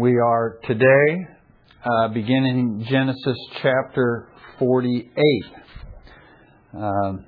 We 0.00 0.16
are 0.18 0.58
today 0.64 1.26
uh, 1.84 2.08
beginning 2.08 2.86
Genesis 2.88 3.36
chapter 3.60 4.30
48. 4.58 5.12
Um, 6.72 7.26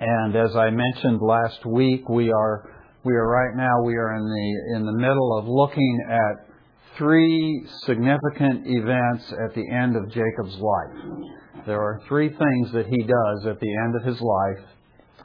and 0.00 0.34
as 0.34 0.56
I 0.56 0.70
mentioned 0.70 1.20
last 1.20 1.66
week, 1.66 2.08
we 2.08 2.32
are 2.32 2.70
we 3.04 3.12
are 3.12 3.28
right 3.28 3.54
now 3.58 3.82
we 3.84 3.96
are 3.96 4.16
in 4.16 4.24
the 4.24 4.76
in 4.76 4.86
the 4.86 4.92
middle 4.92 5.38
of 5.38 5.46
looking 5.46 5.98
at 6.08 6.48
three 6.96 7.62
significant 7.84 8.62
events 8.64 9.30
at 9.32 9.54
the 9.54 9.70
end 9.70 9.96
of 9.96 10.08
Jacob's 10.08 10.56
life. 10.56 11.26
There 11.66 11.82
are 11.82 12.00
three 12.08 12.30
things 12.30 12.72
that 12.72 12.86
he 12.86 13.02
does 13.02 13.46
at 13.46 13.60
the 13.60 13.76
end 13.84 13.96
of 13.96 14.02
his 14.02 14.18
life. 14.18 14.66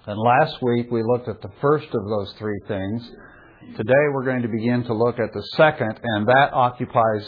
And 0.07 0.19
last 0.19 0.61
week 0.61 0.91
we 0.91 1.01
looked 1.01 1.29
at 1.29 1.41
the 1.41 1.51
first 1.61 1.87
of 1.87 2.03
those 2.09 2.33
three 2.39 2.59
things. 2.67 3.09
Today 3.71 4.05
we're 4.13 4.25
going 4.25 4.43
to 4.43 4.49
begin 4.49 4.83
to 4.83 4.93
look 4.93 5.17
at 5.17 5.33
the 5.33 5.41
second, 5.55 5.99
and 6.03 6.27
that 6.27 6.53
occupies 6.53 7.27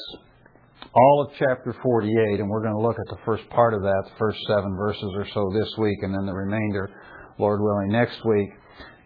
all 0.93 1.25
of 1.25 1.33
chapter 1.39 1.75
48, 1.81 2.39
and 2.39 2.47
we're 2.47 2.61
going 2.61 2.75
to 2.75 2.79
look 2.81 2.97
at 2.99 3.17
the 3.17 3.23
first 3.25 3.49
part 3.49 3.73
of 3.73 3.81
that, 3.81 4.03
the 4.05 4.17
first 4.19 4.37
seven 4.45 4.75
verses 4.75 5.09
or 5.15 5.25
so 5.33 5.49
this 5.57 5.73
week, 5.79 5.97
and 6.03 6.13
then 6.13 6.27
the 6.27 6.33
remainder, 6.33 6.91
Lord 7.39 7.61
willing, 7.61 7.89
next 7.89 8.23
week. 8.25 8.49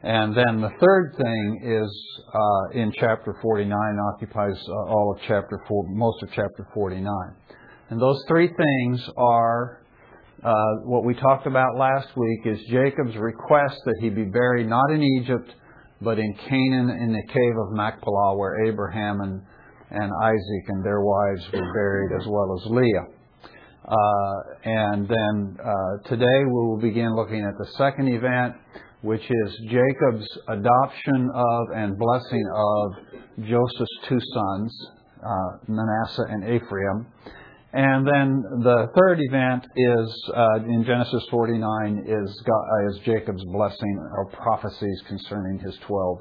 And 0.04 0.36
then 0.36 0.60
the 0.60 0.72
third 0.82 1.14
thing 1.16 1.62
is 1.64 2.22
uh, 2.34 2.78
in 2.78 2.92
chapter 3.00 3.34
49, 3.42 3.72
occupies 4.14 4.58
uh, 4.68 4.92
all 4.92 5.16
of 5.16 5.22
chapter 5.26 5.64
4, 5.66 5.86
most 5.92 6.22
of 6.24 6.30
chapter 6.30 6.68
49. 6.74 7.06
And 7.90 8.02
those 8.02 8.22
three 8.28 8.50
things 8.50 9.10
are 9.16 9.82
uh, 10.44 10.52
what 10.84 11.06
we 11.06 11.14
talked 11.14 11.48
about 11.48 11.78
last 11.78 12.10
week 12.18 12.42
is 12.46 12.60
Jacob's 12.70 13.16
request 13.16 13.80
that 13.86 13.96
he 14.02 14.10
be 14.10 14.26
buried 14.26 14.68
not 14.68 14.92
in 14.92 15.04
Egypt, 15.04 15.54
but 16.02 16.20
in 16.20 16.34
Canaan 16.48 16.90
in 16.90 17.12
the 17.12 17.24
cave 17.34 17.58
of 17.58 17.72
Machpelah, 17.72 18.38
where 18.38 18.66
Abraham 18.66 19.22
and, 19.22 19.42
and 19.92 20.12
Isaac 20.24 20.66
and 20.68 20.86
their 20.86 21.02
wives 21.02 21.44
were 21.54 21.74
buried, 21.74 22.22
as 22.22 22.28
well 22.28 22.60
as 22.60 22.72
Leah. 22.72 23.06
Uh, 23.88 24.36
and 24.66 25.08
then 25.08 25.58
uh, 25.64 26.10
today 26.10 26.46
we 26.46 26.52
will 26.52 26.80
begin 26.80 27.16
looking 27.16 27.44
at 27.44 27.58
the 27.58 27.66
second 27.78 28.08
event, 28.08 28.54
which 29.02 29.24
is 29.24 29.60
Jacob's 29.70 30.28
adoption 30.48 31.30
of 31.34 31.68
and 31.76 31.98
blessing 31.98 32.46
of 32.54 32.92
Joseph's 33.48 33.98
two 34.08 34.20
sons, 34.34 34.88
uh, 35.26 35.58
Manasseh 35.68 36.26
and 36.30 36.44
Ephraim. 36.44 37.08
And 37.72 38.08
then 38.08 38.44
the 38.64 38.88
third 38.98 39.20
event 39.22 39.68
is 39.76 40.32
uh, 40.36 40.56
in 40.66 40.84
Genesis 40.86 41.24
49 41.30 42.04
is, 42.08 42.42
God, 42.42 42.90
is 42.90 43.00
Jacob's 43.06 43.44
blessing 43.46 44.10
or 44.12 44.26
prophecies 44.32 45.04
concerning 45.08 45.60
his 45.60 45.78
12 45.86 46.18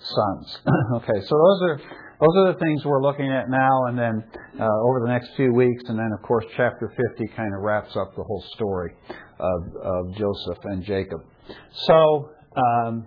sons. 0.00 0.58
okay, 0.94 1.20
so 1.24 1.36
those 1.36 1.62
are 1.62 1.80
those 2.20 2.36
are 2.36 2.52
the 2.52 2.58
things 2.58 2.84
we're 2.84 3.00
looking 3.00 3.30
at 3.30 3.48
now, 3.48 3.86
and 3.86 3.96
then 3.96 4.24
uh, 4.58 4.64
over 4.88 5.00
the 5.06 5.08
next 5.08 5.30
few 5.36 5.52
weeks, 5.54 5.84
and 5.86 5.96
then 5.96 6.10
of 6.12 6.20
course 6.26 6.44
chapter 6.56 6.92
50 7.16 7.32
kind 7.36 7.54
of 7.54 7.62
wraps 7.62 7.96
up 7.96 8.16
the 8.16 8.24
whole 8.24 8.44
story 8.54 8.92
of, 9.38 9.62
of 9.80 10.16
Joseph 10.16 10.64
and 10.64 10.84
Jacob. 10.84 11.20
So. 11.72 12.30
Um, 12.56 13.06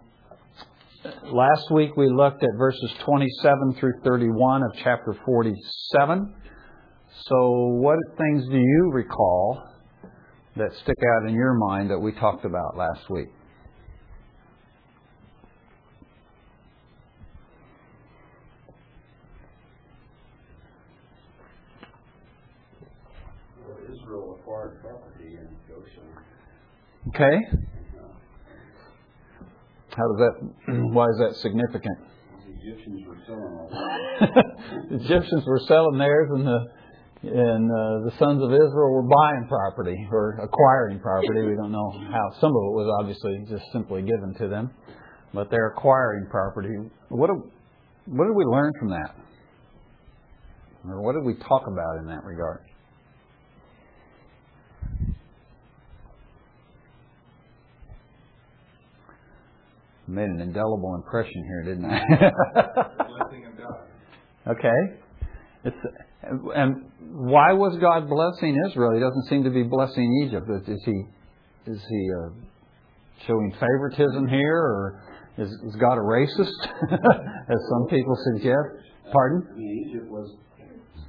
last 1.33 1.71
week 1.71 1.97
we 1.97 2.07
looked 2.07 2.43
at 2.43 2.49
verses 2.57 2.93
27 3.03 3.75
through 3.79 3.93
31 4.05 4.61
of 4.63 4.71
chapter 4.83 5.17
47. 5.25 6.35
So, 7.27 7.51
what 7.79 7.99
things 8.17 8.47
do 8.49 8.57
you 8.57 8.89
recall 8.91 9.61
that 10.55 10.73
stick 10.81 10.97
out 11.15 11.29
in 11.29 11.35
your 11.35 11.53
mind 11.53 11.91
that 11.91 11.99
we 11.99 12.13
talked 12.13 12.45
about 12.45 12.75
last 12.75 13.09
week? 13.11 13.27
Well, 23.67 23.77
Israel 23.83 24.39
acquired 24.39 24.81
property 24.81 25.37
in 25.37 25.47
Goshen. 25.69 26.03
Okay. 27.09 27.37
How 29.95 30.07
does 30.07 30.17
that? 30.17 30.73
Why 30.91 31.05
is 31.05 31.17
that 31.19 31.35
significant? 31.35 31.99
The 32.47 32.71
Egyptians 32.71 33.05
were 33.05 33.17
selling 33.27 33.43
all 33.43 33.69
the 34.89 34.95
Egyptians 34.95 35.45
were 35.45 35.59
selling 35.67 35.99
theirs, 35.99 36.29
and 36.31 36.47
the 36.47 36.80
and 37.23 37.69
uh, 37.69 38.09
the 38.09 38.11
sons 38.17 38.41
of 38.41 38.49
Israel 38.51 38.91
were 38.93 39.03
buying 39.03 39.47
property 39.47 39.95
or 40.11 40.39
acquiring 40.43 40.99
property. 40.99 41.41
We 41.45 41.55
don't 41.55 41.71
know 41.71 41.91
how. 42.11 42.31
Some 42.41 42.49
of 42.49 42.55
it 42.55 42.73
was 42.73 42.89
obviously 42.99 43.45
just 43.47 43.71
simply 43.71 44.01
given 44.01 44.33
to 44.39 44.47
them, 44.47 44.71
but 45.33 45.49
they're 45.51 45.67
acquiring 45.67 46.27
property. 46.31 46.73
What 47.09 47.27
do, 47.27 47.51
what 48.07 48.25
did 48.25 48.35
we 48.35 48.45
learn 48.45 48.71
from 48.79 48.89
that? 48.89 49.15
Or 50.87 51.01
what 51.03 51.13
did 51.13 51.23
we 51.23 51.35
talk 51.35 51.67
about 51.67 51.99
in 51.99 52.07
that 52.07 52.23
regard? 52.23 52.61
Made 60.07 60.27
an 60.27 60.41
indelible 60.41 60.95
impression 60.95 61.45
here, 61.45 61.63
didn't 61.63 61.85
I? 61.85 62.01
Blessing 63.07 63.45
of 63.45 63.57
God. 63.57 64.57
okay. 64.57 64.97
It's, 65.63 65.77
and 66.23 66.85
why 67.01 67.53
was 67.53 67.77
God 67.81 68.07
blessing 68.07 68.57
Israel? 68.69 68.93
He 68.93 68.99
doesn't 68.99 69.25
seem 69.27 69.43
to 69.43 69.49
be 69.49 69.63
blessing 69.63 70.25
Egypt. 70.27 70.47
Is 70.67 70.81
he 70.85 71.03
is 71.65 71.81
he 71.89 72.09
uh, 72.13 72.29
showing 73.27 73.53
favoritism 73.59 74.27
here, 74.27 74.57
or 74.57 75.03
is, 75.37 75.49
is 75.49 75.75
God 75.75 75.97
a 75.97 76.05
racist, 76.05 76.57
as 77.49 77.59
some 77.69 77.87
people 77.89 78.15
suggest? 78.33 78.81
Pardon? 79.11 79.47
I 79.49 79.55
mean, 79.55 79.85
Egypt 79.89 80.09
was 80.09 80.35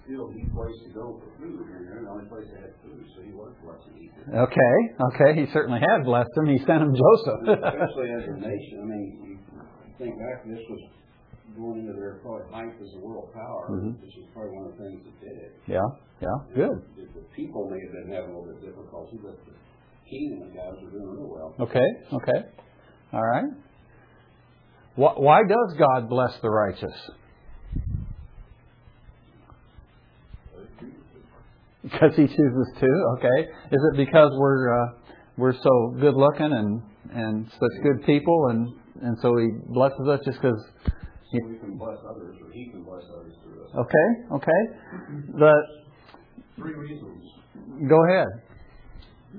still 0.05 0.29
the 0.29 0.45
place 0.53 0.77
to 0.85 0.91
go 0.93 1.21
for 1.21 1.31
food, 1.41 1.67
and 1.73 1.89
they're 1.89 2.03
the 2.05 2.11
only 2.11 2.29
place 2.29 2.45
that 2.53 2.61
had 2.61 2.75
food, 2.85 3.01
so 3.17 3.23
he 3.23 3.33
was 3.33 3.53
blessing 3.65 3.97
Egypt. 3.97 4.29
Okay, 4.29 4.77
okay. 5.13 5.41
He 5.41 5.47
certainly 5.53 5.81
had 5.81 6.05
blessed 6.05 6.31
them. 6.35 6.47
He 6.47 6.59
sent 6.59 6.83
him 6.83 6.93
Joseph. 6.93 7.41
Especially 7.49 8.11
as 8.13 8.25
a 8.29 8.37
nation. 8.41 8.77
I 8.81 8.85
mean, 8.85 9.05
you 9.25 9.39
think 9.97 10.19
back, 10.19 10.45
this 10.45 10.61
was 10.69 10.83
going 11.57 11.81
into 11.81 11.93
their 11.93 12.21
probably 12.23 12.47
height 12.53 12.75
as 12.81 12.95
a 12.95 13.01
world 13.01 13.33
power, 13.33 13.69
Mhm. 13.71 14.01
which 14.01 14.17
is 14.17 14.25
probably 14.33 14.57
one 14.57 14.67
of 14.67 14.77
the 14.77 14.83
things 14.85 15.01
that 15.05 15.21
did 15.21 15.37
it. 15.39 15.53
yeah, 15.67 15.81
yeah, 16.21 16.37
good. 16.55 16.83
The, 16.97 17.03
the 17.21 17.25
people 17.37 17.69
may 17.71 17.81
have 17.81 17.93
been 17.93 18.09
having 18.13 18.31
a 18.31 18.39
little 18.39 18.53
bit 18.53 18.57
of 18.57 18.75
difficulty, 18.75 19.19
but 19.23 19.37
the 19.47 19.53
kingdom 20.09 20.49
and 20.49 20.55
guys 20.57 20.75
were 20.83 20.91
doing 20.91 21.11
real 21.11 21.29
well. 21.29 21.55
Okay, 21.61 21.89
okay. 22.13 22.47
All 23.13 23.25
right. 23.25 23.45
Why, 24.97 25.13
why 25.17 25.41
does 25.49 25.75
God 25.79 26.09
bless 26.09 26.39
the 26.41 26.51
righteous? 26.51 27.11
Because 31.83 32.15
He 32.15 32.27
chooses 32.27 32.69
to. 32.81 32.87
Okay. 33.19 33.49
Is 33.73 33.81
it 33.93 33.97
because 33.97 34.31
we're 34.39 34.73
uh, 34.83 34.87
we're 35.37 35.55
so 35.55 35.97
good 36.01 36.15
looking 36.15 36.53
and 36.53 36.83
and 37.13 37.47
such 37.51 37.83
good 37.83 38.05
people, 38.07 38.49
and 38.51 38.69
and 39.03 39.17
so 39.21 39.37
He 39.37 39.49
blesses 39.73 40.07
us 40.09 40.21
just 40.25 40.41
because? 40.41 40.65
We 41.33 41.59
can 41.59 41.79
bless 41.79 41.99
others, 42.09 42.37
or 42.43 42.51
he 42.53 42.69
can 42.71 42.85
bless 42.85 43.03
others 43.17 43.33
through 43.43 43.65
us. 43.65 43.71
Okay, 43.75 44.09
okay. 44.37 44.61
The 45.39 45.53
Three 46.57 46.75
reasons. 46.75 47.25
go 47.89 47.97
ahead. 48.05 48.29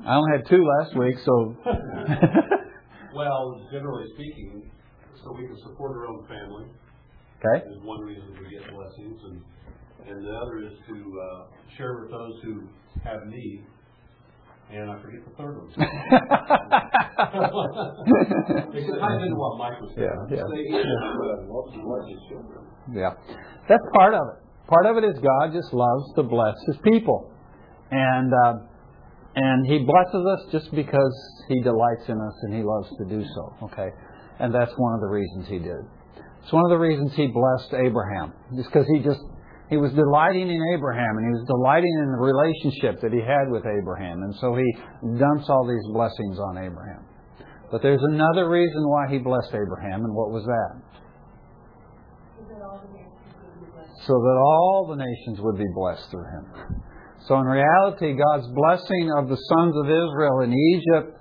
I 0.06 0.16
only 0.16 0.32
had 0.38 0.50
two 0.50 0.64
last 0.66 0.98
week, 0.98 1.16
so 1.24 1.56
Well, 3.16 3.62
generally 3.72 4.08
speaking, 4.16 4.72
so 5.24 5.34
we 5.38 5.46
can 5.46 5.58
support 5.62 5.92
our 5.92 6.08
own 6.08 6.26
family 6.28 6.66
okay. 7.40 7.66
is 7.68 7.78
one 7.84 8.02
reason 8.02 8.26
we 8.42 8.50
get 8.50 8.66
blessings, 8.74 9.20
and 9.26 9.42
and 10.10 10.26
the 10.26 10.32
other 10.34 10.58
is 10.66 10.74
to 10.90 10.96
uh, 11.22 11.46
share 11.78 12.02
with 12.02 12.10
those 12.12 12.34
who 12.44 12.64
have 13.04 13.26
need. 13.28 13.64
And 14.72 14.90
I 14.90 15.02
forget 15.02 15.22
the 15.26 15.32
third 15.38 15.58
one. 15.58 15.70
it 18.74 18.88
ties 19.00 19.22
into 19.22 19.36
what 19.36 19.58
Mike 19.58 19.80
was 19.82 19.92
saying. 19.96 20.10
Yeah, 20.32 20.38
yeah. 20.38 20.46
Stay 20.50 20.66
in. 20.72 20.86
Loves 21.50 21.74
to 21.74 21.80
bless 21.84 22.06
his 22.10 22.22
children. 22.30 22.66
Yeah. 22.92 23.14
That's 23.70 23.84
part 23.94 24.14
of 24.14 24.22
it. 24.34 24.44
Part 24.68 24.86
of 24.86 24.98
it 24.98 25.04
is 25.04 25.20
God 25.20 25.54
just 25.54 25.74
loves 25.74 26.14
to 26.16 26.24
bless 26.24 26.56
His 26.68 26.78
people. 26.84 27.32
And, 27.92 28.32
uh, 28.34 28.54
and 29.36 29.68
He 29.68 29.80
blesses 29.80 30.26
us 30.26 30.52
just 30.52 30.74
because 30.74 31.16
He 31.50 31.62
delights 31.62 32.08
in 32.08 32.20
us 32.20 32.34
and 32.44 32.54
He 32.54 32.64
loves 32.64 32.90
to 32.98 33.06
do 33.06 33.24
so. 33.36 33.56
Okay? 33.64 33.90
And 34.40 34.54
that's 34.54 34.72
one 34.78 34.94
of 34.96 35.02
the 35.02 35.08
reasons 35.08 35.48
He 35.48 35.60
did. 35.60 35.84
It's 36.44 36.52
one 36.52 36.64
of 36.66 36.72
the 36.72 36.80
reasons 36.80 37.14
He 37.16 37.28
blessed 37.28 37.74
Abraham. 37.74 38.34
Just 38.56 38.70
because 38.72 38.88
He 38.88 39.00
just, 39.04 39.22
He 39.70 39.78
was 39.78 39.92
delighting 39.94 40.50
in 40.50 40.62
Abraham 40.76 41.18
and 41.18 41.26
He 41.26 41.34
was 41.40 41.46
delighting 41.48 41.94
in 42.04 42.08
the 42.12 42.22
relationship 42.22 43.02
that 43.02 43.14
He 43.14 43.22
had 43.24 43.50
with 43.50 43.64
Abraham. 43.66 44.22
And 44.24 44.36
so 44.38 44.56
He 44.56 44.68
dumps 45.18 45.50
all 45.50 45.66
these 45.66 45.88
blessings 45.92 46.40
on 46.40 46.58
Abraham. 46.58 47.06
But 47.72 47.82
there's 47.82 48.04
another 48.12 48.50
reason 48.50 48.84
why 48.88 49.10
He 49.10 49.18
blessed 49.18 49.56
Abraham, 49.56 50.06
and 50.06 50.14
what 50.14 50.30
was 50.30 50.46
that? 50.46 50.94
so 54.06 54.14
that 54.14 54.38
all 54.38 54.88
the 54.90 54.96
nations 54.96 55.40
would 55.40 55.58
be 55.58 55.70
blessed 55.74 56.10
through 56.12 56.28
him. 56.28 56.46
So 57.28 57.40
in 57.40 57.46
reality, 57.46 58.14
God's 58.14 58.48
blessing 58.52 59.12
of 59.18 59.30
the 59.30 59.40
sons 59.48 59.76
of 59.78 59.86
Israel 59.88 60.42
in 60.44 60.52
Egypt 60.52 61.18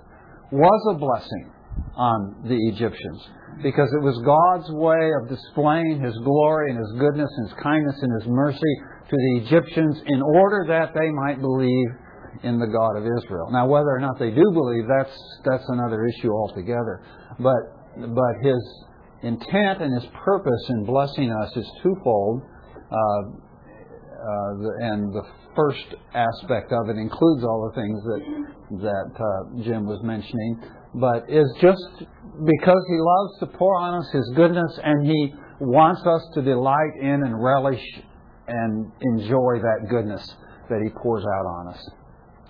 was 0.51 0.81
a 0.91 0.97
blessing. 0.99 1.52
On 1.95 2.43
the 2.47 2.57
Egyptians 2.73 3.21
because 3.61 3.89
it 3.93 4.01
was 4.01 4.17
God's 4.25 4.69
way 4.73 5.11
of 5.21 5.29
displaying 5.29 6.01
His 6.01 6.15
glory 6.23 6.71
and 6.71 6.79
His 6.79 6.93
goodness 6.97 7.29
and 7.37 7.49
His 7.49 7.57
kindness 7.61 7.97
and 8.01 8.11
His 8.21 8.27
mercy 8.29 8.73
to 9.09 9.15
the 9.15 9.33
Egyptians 9.45 10.01
in 10.07 10.21
order 10.21 10.65
that 10.69 10.93
they 10.97 11.09
might 11.11 11.39
believe 11.39 11.89
in 12.41 12.57
the 12.57 12.65
God 12.65 12.97
of 12.97 13.05
Israel. 13.05 13.51
Now, 13.51 13.67
whether 13.67 13.93
or 13.93 13.99
not 13.99 14.17
they 14.17 14.31
do 14.31 14.43
believe, 14.53 14.85
that's 14.89 15.13
that's 15.45 15.65
another 15.69 16.05
issue 16.05 16.31
altogether. 16.31 17.03
But 17.37 17.61
but 17.95 18.33
His 18.41 18.63
intent 19.21 19.81
and 19.81 19.93
His 20.01 20.09
purpose 20.25 20.65
in 20.69 20.85
blessing 20.85 21.31
us 21.31 21.55
is 21.55 21.69
twofold. 21.83 22.41
Uh, 22.89 23.43
uh, 24.23 24.87
and 24.87 25.13
the 25.13 25.23
first 25.55 25.95
aspect 26.15 26.71
of 26.71 26.89
it 26.89 26.97
includes 26.97 27.43
all 27.43 27.69
the 27.69 27.81
things 27.81 27.99
that 28.03 28.21
that 28.81 29.11
uh, 29.13 29.63
Jim 29.63 29.85
was 29.85 30.01
mentioning, 30.01 30.63
but 30.95 31.29
is 31.29 31.51
just 31.59 31.81
because 31.99 32.83
He 32.87 32.97
loves 32.97 33.39
to 33.39 33.57
pour 33.57 33.79
on 33.79 33.95
us 33.95 34.09
His 34.11 34.31
goodness, 34.35 34.79
and 34.83 35.05
He 35.05 35.33
wants 35.59 36.01
us 36.05 36.21
to 36.35 36.41
delight 36.41 36.95
in 37.01 37.23
and 37.23 37.41
relish 37.41 37.83
and 38.47 38.91
enjoy 39.01 39.59
that 39.61 39.87
goodness 39.89 40.27
that 40.69 40.81
He 40.83 40.89
pours 40.89 41.23
out 41.23 41.45
on 41.45 41.67
us. 41.73 41.89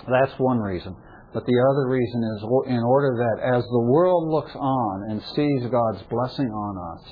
That's 0.10 0.34
one 0.40 0.60
reason. 0.60 0.96
But 1.34 1.46
the 1.46 1.66
other 1.72 1.90
reason 1.90 2.22
is 2.38 2.44
in 2.68 2.84
order 2.84 3.18
that 3.18 3.56
as 3.58 3.64
the 3.64 3.86
world 3.90 4.30
looks 4.30 4.56
on 4.56 5.10
and 5.10 5.22
sees 5.36 5.70
God's 5.72 6.04
blessing 6.10 6.46
on 6.46 6.98
us, 6.98 7.04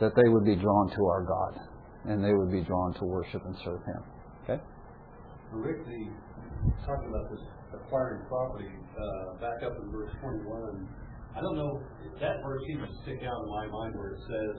that 0.00 0.12
they 0.16 0.28
would 0.28 0.44
be 0.44 0.56
drawn 0.56 0.90
to 0.90 1.04
our 1.04 1.22
God 1.24 1.60
and 2.06 2.24
they 2.24 2.32
would 2.32 2.50
be 2.50 2.62
drawn 2.62 2.94
to 2.94 3.04
worship 3.04 3.42
and 3.44 3.56
serve 3.64 3.80
Him. 3.84 4.02
Okay? 4.44 4.62
Rick, 5.52 5.84
the, 5.86 6.08
talking 6.86 7.08
about 7.08 7.30
this 7.30 7.40
acquiring 7.72 8.26
property, 8.28 8.68
uh, 8.94 9.40
back 9.40 9.62
up 9.66 9.74
in 9.82 9.90
verse 9.90 10.10
21, 10.20 10.88
I 11.36 11.40
don't 11.40 11.56
know, 11.56 11.82
that 12.20 12.42
verse 12.42 12.62
seems 12.66 12.88
to 12.88 12.94
stick 13.02 13.20
out 13.26 13.38
in 13.42 13.48
my 13.50 13.66
mind 13.66 13.94
where 13.98 14.14
it 14.14 14.22
says 14.26 14.56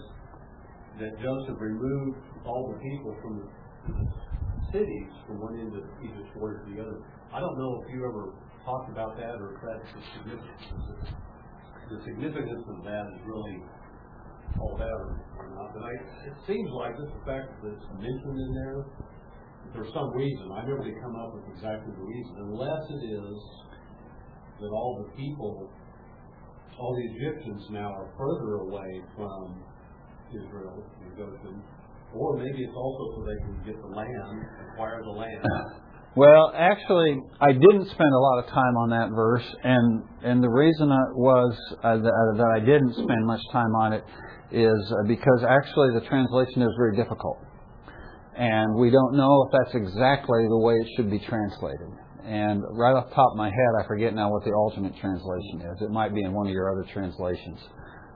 that 0.99 1.11
Joseph 1.21 1.59
removed 1.59 2.19
all 2.45 2.71
the 2.71 2.79
people 2.79 3.15
from 3.21 3.33
the 3.39 4.05
cities 4.71 5.11
from 5.27 5.39
one 5.39 5.59
end 5.59 5.75
of 5.75 5.83
Egypt's 6.03 6.31
border 6.35 6.63
to 6.63 6.65
the 6.67 6.81
other. 6.81 6.99
I 7.31 7.39
don't 7.39 7.57
know 7.57 7.83
if 7.83 7.93
you 7.93 8.03
ever 8.03 8.35
talked 8.63 8.89
about 8.91 9.17
that 9.17 9.39
or 9.39 9.55
if 9.55 9.61
that's 9.63 9.87
the 9.93 10.01
significance. 10.19 11.15
The 11.91 11.99
significance 12.03 12.65
of 12.67 12.83
that 12.83 13.05
is 13.13 13.19
really 13.23 13.61
all 14.59 14.75
that 14.77 14.89
or, 14.89 15.21
or 15.37 15.47
not. 15.53 15.73
But 15.75 15.83
I, 15.83 15.93
it 16.27 16.35
seems 16.47 16.69
like 16.71 16.97
just 16.97 17.13
the 17.13 17.23
fact 17.27 17.55
that 17.61 17.71
it's 17.71 17.87
mentioned 17.99 18.39
in 18.39 18.51
there, 18.55 18.79
for 19.75 19.85
some 19.93 20.11
reason, 20.15 20.51
I 20.51 20.63
never 20.63 20.79
really 20.81 20.97
come 21.01 21.15
up 21.15 21.35
with 21.35 21.45
exactly 21.55 21.91
the 21.93 22.03
reason, 22.03 22.33
unless 22.51 22.83
it 22.89 23.01
is 23.15 23.37
that 24.61 24.71
all 24.71 25.03
the 25.03 25.09
people, 25.15 25.69
all 26.79 26.95
the 26.95 27.05
Egyptians 27.15 27.63
now 27.71 27.93
are 27.93 28.09
further 28.17 28.61
away 28.67 29.01
from 29.15 29.63
Israel 30.31 30.83
and 31.03 31.17
Goshen, 31.17 31.61
or 32.13 32.37
maybe 32.37 32.63
it's 32.63 32.75
also 32.75 33.15
so 33.15 33.25
they 33.25 33.39
can 33.43 33.55
get 33.65 33.81
the 33.81 33.87
land, 33.87 34.45
acquire 34.71 35.01
the 35.03 35.11
land. 35.11 35.43
Well, 36.15 36.53
actually, 36.55 37.19
I 37.41 37.51
didn't 37.51 37.87
spend 37.91 38.13
a 38.15 38.19
lot 38.19 38.39
of 38.39 38.45
time 38.47 38.77
on 38.79 38.89
that 38.91 39.09
verse, 39.11 39.43
and 39.65 40.01
and 40.23 40.41
the 40.41 40.47
reason 40.47 40.89
I 40.89 41.11
was 41.11 41.51
uh, 41.83 41.97
that, 41.97 42.07
uh, 42.07 42.37
that 42.39 42.51
I 42.55 42.59
didn't 42.63 42.93
spend 42.93 43.27
much 43.27 43.41
time 43.51 43.75
on 43.75 43.91
it 43.91 44.03
is 44.49 44.79
uh, 44.95 45.03
because 45.09 45.43
actually 45.43 45.91
the 45.91 46.07
translation 46.07 46.61
is 46.61 46.71
very 46.79 46.95
difficult. 46.95 47.35
And 48.37 48.75
we 48.79 48.91
don't 48.91 49.17
know 49.17 49.43
if 49.43 49.51
that's 49.51 49.75
exactly 49.75 50.47
the 50.47 50.59
way 50.59 50.75
it 50.75 50.87
should 50.95 51.11
be 51.11 51.19
translated. 51.19 51.91
And 52.25 52.63
right 52.71 52.93
off 52.97 53.09
the 53.09 53.15
top 53.15 53.31
of 53.31 53.37
my 53.37 53.49
head, 53.49 53.71
I 53.79 53.87
forget 53.87 54.15
now 54.15 54.31
what 54.31 54.43
the 54.43 54.51
alternate 54.51 54.97
translation 54.97 55.61
is. 55.61 55.81
It 55.81 55.91
might 55.91 56.13
be 56.13 56.23
in 56.23 56.33
one 56.33 56.47
of 56.47 56.53
your 56.53 56.71
other 56.71 56.89
translations. 56.91 57.59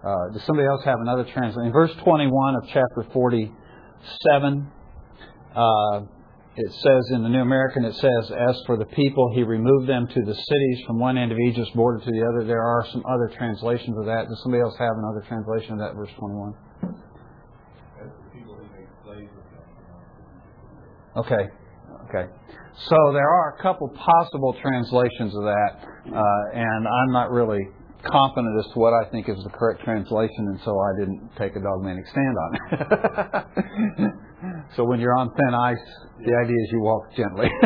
Uh, 0.03 0.33
does 0.33 0.43
somebody 0.45 0.67
else 0.67 0.83
have 0.83 0.97
another 1.01 1.25
translation? 1.25 1.67
In 1.67 1.71
verse 1.71 1.93
21 2.03 2.55
of 2.55 2.63
chapter 2.73 3.05
47, 3.13 4.71
uh, 5.55 6.01
it 6.55 6.71
says 6.73 7.11
in 7.11 7.21
the 7.21 7.29
New 7.29 7.41
American, 7.41 7.85
it 7.85 7.93
says, 7.93 8.31
As 8.31 8.59
for 8.65 8.77
the 8.77 8.85
people, 8.85 9.31
he 9.35 9.43
removed 9.43 9.87
them 9.87 10.07
to 10.07 10.21
the 10.25 10.33
cities 10.33 10.83
from 10.87 10.99
one 10.99 11.17
end 11.17 11.31
of 11.31 11.37
Egypt's 11.37 11.71
border 11.71 12.03
to 12.03 12.11
the 12.11 12.25
other. 12.25 12.47
There 12.47 12.63
are 12.63 12.85
some 12.91 13.03
other 13.05 13.31
translations 13.37 13.95
of 13.97 14.05
that. 14.05 14.27
Does 14.27 14.41
somebody 14.41 14.61
else 14.61 14.75
have 14.79 14.97
another 14.97 15.23
translation 15.27 15.73
of 15.73 15.79
that, 15.79 15.93
verse 15.95 16.09
21? 16.17 16.53
Okay. 21.15 21.47
Okay. 22.09 22.31
So 22.87 22.95
there 23.11 23.27
are 23.27 23.57
a 23.59 23.61
couple 23.61 23.89
possible 23.89 24.55
translations 24.61 25.35
of 25.35 25.43
that, 25.43 25.83
uh, 26.07 26.43
and 26.53 26.87
I'm 26.87 27.11
not 27.11 27.29
really 27.29 27.67
confident 28.03 28.57
as 28.57 28.67
to 28.71 28.79
what 28.79 28.93
I 28.93 29.03
think 29.11 29.27
is 29.27 29.35
the 29.43 29.49
correct 29.49 29.83
translation, 29.83 30.47
and 30.47 30.61
so 30.63 30.79
I 30.79 30.93
didn't 30.99 31.29
take 31.37 31.57
a 31.57 31.59
dogmatic 31.59 32.07
stand 32.07 32.37
on 32.37 32.55
it. 32.55 32.63
so 34.77 34.85
when 34.85 35.01
you're 35.01 35.17
on 35.17 35.29
thin 35.35 35.53
ice, 35.53 35.75
the 36.19 36.33
idea 36.41 36.55
is 36.55 36.71
you 36.71 36.79
walk 36.79 37.11
gently. 37.17 37.51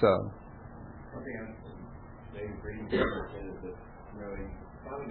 so. 0.00 0.32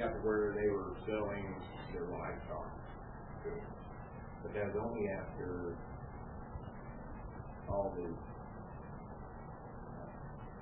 got 0.02 0.18
to 0.18 0.26
where 0.26 0.58
they 0.58 0.66
were 0.74 0.98
selling 1.06 1.46
their 1.94 2.10
livestock. 2.10 2.74
But 4.42 4.50
that 4.56 4.74
was 4.74 4.82
only 4.82 5.06
after 5.14 5.78
all 7.72 7.96
the 7.96 8.06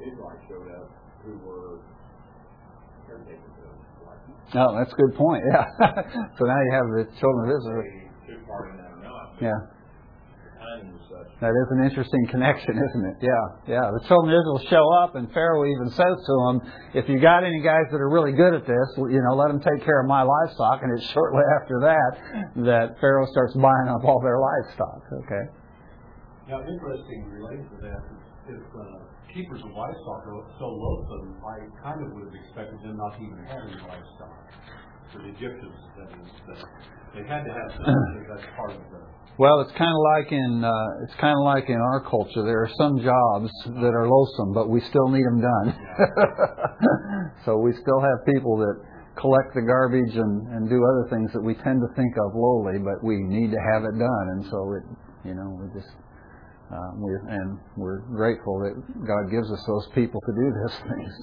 Israelites 0.06 0.44
showed 0.48 0.72
up 0.72 0.90
who 1.26 1.36
were 1.44 1.80
caretakers 3.08 3.58
of 3.66 3.76
livestock. 4.06 4.56
Oh, 4.56 4.78
that's 4.78 4.94
a 4.94 4.96
good 4.96 5.16
point. 5.18 5.44
Yeah. 5.52 5.66
so 6.38 6.46
now 6.46 6.60
you 6.62 6.72
have 6.72 6.88
the 6.96 7.04
children 7.20 7.50
of 7.50 7.58
Israel. 7.58 7.84
Took 8.30 8.48
part 8.48 8.72
in 8.72 8.78
that 8.78 8.92
or 8.94 9.02
not. 9.04 9.36
Yeah. 9.42 9.60
Timing 10.62 10.94
was 10.94 11.04
such. 11.10 11.28
That 11.42 11.52
is 11.52 11.68
an 11.74 11.84
interesting 11.84 12.24
connection, 12.30 12.78
isn't 12.78 13.06
it? 13.10 13.18
Yeah, 13.26 13.46
yeah. 13.68 13.86
The 13.90 14.04
children 14.08 14.32
of 14.32 14.40
Israel 14.40 14.62
show 14.70 14.86
up, 15.02 15.16
and 15.16 15.28
Pharaoh 15.34 15.66
even 15.66 15.90
says 15.92 16.16
to 16.16 16.34
them, 16.46 16.56
"If 16.94 17.10
you 17.10 17.20
got 17.20 17.44
any 17.44 17.60
guys 17.60 17.90
that 17.92 18.00
are 18.00 18.10
really 18.10 18.34
good 18.34 18.54
at 18.54 18.68
this, 18.68 18.88
you 18.98 19.20
know, 19.24 19.36
let 19.36 19.50
them 19.50 19.60
take 19.60 19.84
care 19.84 20.00
of 20.00 20.08
my 20.08 20.22
livestock." 20.22 20.84
And 20.84 20.94
it's 20.96 21.10
shortly 21.12 21.44
after 21.60 21.76
that 21.90 22.12
that 22.70 22.86
Pharaoh 23.02 23.26
starts 23.32 23.56
buying 23.56 23.90
up 23.90 24.06
all 24.06 24.22
their 24.22 24.38
livestock. 24.38 25.02
Okay. 25.26 25.44
Now, 26.50 26.66
interesting 26.66 27.30
related 27.30 27.70
to 27.70 27.78
that, 27.86 28.02
if 28.50 28.58
uh, 28.74 29.06
keepers 29.30 29.62
of 29.62 29.70
livestock 29.70 30.26
are 30.26 30.42
so 30.58 30.66
loathsome, 30.66 31.38
I 31.46 31.62
kind 31.78 32.02
of 32.02 32.10
would 32.18 32.26
have 32.26 32.34
expected 32.34 32.82
them 32.82 32.98
not 32.98 33.14
to 33.14 33.22
even 33.22 33.38
have 33.46 33.70
any 33.70 33.78
livestock. 33.78 34.34
For 35.14 35.22
the 35.22 35.30
Egyptians, 35.30 35.78
that 36.02 36.10
is, 36.10 36.30
that 36.50 36.60
they 37.14 37.22
had 37.30 37.46
to 37.46 37.54
have 37.54 37.70
something 37.78 38.26
that's 38.34 38.50
part 38.58 38.74
of 38.74 38.82
the 38.82 38.98
Well, 39.38 39.62
it's 39.62 39.78
kind 39.78 39.94
of 39.94 40.02
like 40.18 40.34
in 40.34 40.66
uh, 40.66 41.06
it's 41.06 41.14
kind 41.22 41.38
of 41.38 41.46
like 41.46 41.70
in 41.70 41.78
our 41.78 42.02
culture. 42.10 42.42
There 42.42 42.66
are 42.66 42.74
some 42.82 42.98
jobs 42.98 43.54
that 43.86 43.94
are 43.94 44.10
loathsome, 44.10 44.50
but 44.58 44.74
we 44.74 44.82
still 44.90 45.10
need 45.14 45.26
them 45.30 45.46
done. 45.46 45.68
so 47.46 47.62
we 47.62 47.78
still 47.78 48.02
have 48.02 48.26
people 48.26 48.58
that 48.58 48.74
collect 49.22 49.54
the 49.54 49.62
garbage 49.62 50.18
and, 50.18 50.50
and 50.50 50.66
do 50.66 50.82
other 50.82 51.14
things 51.14 51.30
that 51.38 51.46
we 51.46 51.54
tend 51.62 51.78
to 51.78 51.90
think 51.94 52.14
of 52.18 52.34
lowly, 52.34 52.82
but 52.82 53.06
we 53.06 53.22
need 53.22 53.54
to 53.54 53.62
have 53.70 53.86
it 53.86 53.94
done. 54.02 54.26
And 54.34 54.42
so 54.50 54.58
it, 54.74 54.86
you 55.30 55.38
know, 55.38 55.54
we 55.54 55.70
just 55.78 55.94
uh, 56.72 56.92
we're 56.96 57.26
and 57.28 57.58
we're 57.76 58.02
grateful 58.14 58.60
that 58.60 58.76
God 59.06 59.32
gives 59.32 59.52
us 59.52 59.64
those 59.66 59.88
people 59.96 60.22
to 60.22 60.32
do 60.34 60.54
those 60.62 60.78
things. 60.86 61.14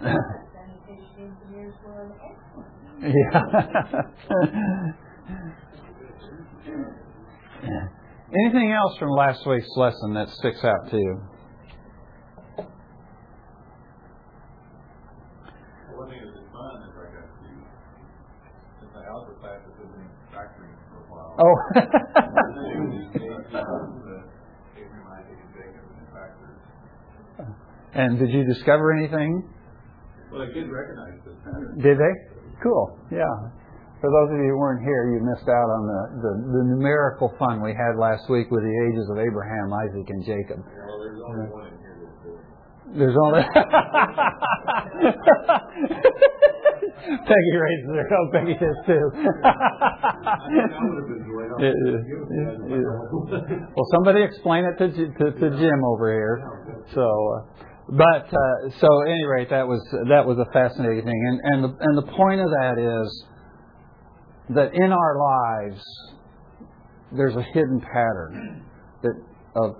yeah. 7.62 7.88
Anything 8.44 8.72
else 8.72 8.98
from 8.98 9.08
last 9.10 9.46
week's 9.46 9.74
lesson 9.76 10.12
that 10.14 10.28
sticks 10.28 10.62
out 10.62 10.90
to 10.90 10.96
you? 10.98 11.20
One 15.96 16.10
thing 16.10 16.20
that's 16.20 16.36
fun 16.52 16.82
is 16.82 16.92
I 16.92 17.08
got 17.08 17.24
to 17.24 17.48
since 18.80 18.92
I 18.94 19.08
alpha 19.08 19.32
class 19.40 19.64
has 19.64 19.72
been 19.80 19.88
in 19.96 20.10
factory 20.30 20.68
for 20.90 21.00
a 21.00 21.08
while. 21.08 21.40
Oh. 21.40 21.56
And 27.98 28.18
did 28.18 28.30
you 28.30 28.44
discover 28.46 28.94
anything? 28.94 29.42
Well, 30.30 30.42
I 30.42 30.46
did 30.46 30.70
recognize 30.70 31.18
this 31.26 31.34
pattern. 31.42 31.78
Did 31.82 31.98
they? 31.98 32.14
Cool. 32.62 32.98
Yeah. 33.10 33.26
For 33.98 34.06
those 34.06 34.30
of 34.30 34.38
you 34.38 34.54
who 34.54 34.58
weren't 34.58 34.86
here, 34.86 35.10
you 35.10 35.18
missed 35.26 35.50
out 35.50 35.68
on 35.74 35.82
the, 35.82 36.22
the, 36.22 36.32
the 36.54 36.62
numerical 36.70 37.34
fun 37.38 37.58
we 37.60 37.74
had 37.74 37.98
last 37.98 38.30
week 38.30 38.46
with 38.54 38.62
the 38.62 38.76
ages 38.86 39.10
of 39.10 39.18
Abraham, 39.18 39.74
Isaac, 39.74 40.06
and 40.06 40.22
Jacob. 40.22 40.62
Well, 40.62 41.02
there's 41.02 41.18
only 41.26 41.50
one 41.50 41.66
in 41.66 41.74
here 41.82 41.98
that's. 41.98 42.22
There's 42.94 43.18
only 43.18 43.42
Peggy 47.08 47.56
raises 47.58 47.90
her. 47.90 48.06
Oh, 48.14 48.30
Peggy 48.32 48.54
does 48.54 48.78
too. 48.86 49.10
Well, 53.74 53.88
somebody 53.92 54.22
explain 54.22 54.64
it 54.64 54.78
to, 54.78 54.88
to, 54.88 55.32
to 55.32 55.50
Jim 55.58 55.84
over 55.84 56.12
here. 56.12 56.38
So, 56.94 57.02
uh, 57.02 57.67
but 57.88 58.28
uh, 58.28 58.70
so 58.80 59.02
at 59.02 59.08
any 59.08 59.24
rate, 59.24 59.50
that 59.50 59.66
was 59.66 59.80
that 60.08 60.26
was 60.26 60.38
a 60.38 60.52
fascinating 60.52 61.04
thing, 61.04 61.40
and 61.42 61.54
and 61.54 61.64
the 61.64 61.76
and 61.80 61.98
the 61.98 62.12
point 62.12 62.40
of 62.40 62.48
that 62.48 62.76
is 62.78 63.24
that 64.50 64.74
in 64.74 64.92
our 64.92 65.16
lives 65.18 65.82
there's 67.12 67.34
a 67.36 67.42
hidden 67.54 67.80
pattern 67.80 68.62
that 69.02 69.14
of 69.56 69.76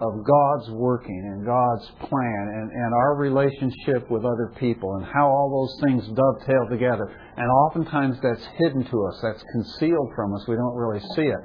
of 0.00 0.12
God's 0.22 0.70
working 0.70 1.22
and 1.26 1.44
God's 1.44 1.90
plan 1.98 2.44
and, 2.54 2.70
and 2.70 2.94
our 2.94 3.16
relationship 3.16 4.08
with 4.10 4.24
other 4.24 4.52
people 4.58 4.94
and 4.94 5.04
how 5.04 5.26
all 5.26 5.50
those 5.50 5.88
things 5.88 6.06
dovetail 6.14 6.68
together. 6.70 7.10
And 7.36 7.50
oftentimes 7.66 8.16
that's 8.22 8.46
hidden 8.58 8.84
to 8.84 9.06
us, 9.06 9.18
that's 9.22 9.42
concealed 9.50 10.12
from 10.14 10.34
us. 10.34 10.44
We 10.46 10.54
don't 10.54 10.76
really 10.76 11.00
see 11.16 11.26
it 11.26 11.42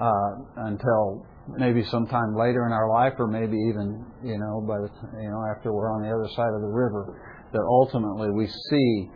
uh, 0.00 0.66
until 0.66 1.26
maybe 1.48 1.84
sometime 1.84 2.36
later 2.36 2.66
in 2.66 2.72
our 2.72 2.88
life, 2.88 3.14
or 3.18 3.26
maybe 3.26 3.56
even 3.68 4.04
you 4.22 4.38
know 4.38 4.60
by 4.66 4.78
the 4.78 4.90
you 5.20 5.30
know 5.30 5.42
after 5.54 5.72
we're 5.72 5.90
on 5.92 6.02
the 6.02 6.10
other 6.10 6.28
side 6.34 6.52
of 6.54 6.60
the 6.60 6.72
river, 6.72 7.18
that 7.52 7.62
ultimately 7.62 8.30
we 8.30 8.46
see 8.46 9.10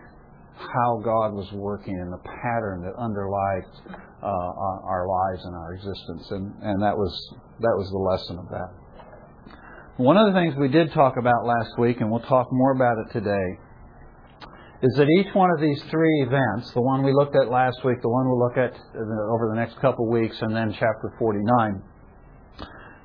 how 0.57 1.01
God 1.05 1.35
was 1.35 1.51
working 1.53 1.95
and 2.01 2.13
the 2.13 2.23
pattern 2.25 2.81
that 2.83 2.97
underlies 2.97 3.69
uh, 4.23 4.87
our 4.89 5.07
lives 5.07 5.45
and 5.45 5.55
our 5.55 5.75
existence, 5.75 6.31
and 6.31 6.55
and 6.63 6.83
that 6.83 6.97
was 6.97 7.13
that 7.61 7.75
was 7.77 7.89
the 7.91 7.99
lesson 7.99 8.39
of 8.39 8.49
that. 8.51 8.87
One 9.97 10.17
of 10.17 10.27
the 10.29 10.39
things 10.39 10.55
we 10.57 10.69
did 10.69 10.93
talk 10.93 11.17
about 11.17 11.47
last 11.47 11.79
week, 11.79 12.01
and 12.01 12.11
we'll 12.11 12.21
talk 12.29 12.49
more 12.53 12.73
about 12.73 12.99
it 12.99 13.13
today, 13.13 13.49
is 14.83 14.95
that 14.97 15.09
each 15.21 15.35
one 15.35 15.51
of 15.51 15.61
these 15.61 15.83
three 15.91 16.21
events, 16.21 16.71
the 16.73 16.83
one 16.83 17.03
we 17.03 17.13
looked 17.15 17.35
at 17.35 17.49
last 17.49 17.83
week, 17.85 18.03
the 18.03 18.09
one 18.09 18.29
we'll 18.29 18.39
look 18.39 18.59
at 18.59 18.77
over 18.77 19.49
the 19.49 19.57
next 19.57 19.81
couple 19.81 20.05
of 20.05 20.13
weeks, 20.13 20.37
and 20.43 20.55
then 20.55 20.71
chapter 20.73 21.15
49, 21.19 21.83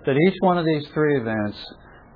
that 0.05 0.17
each 0.27 0.37
one 0.41 0.57
of 0.57 0.65
these 0.65 0.87
three 0.93 1.19
events 1.19 1.57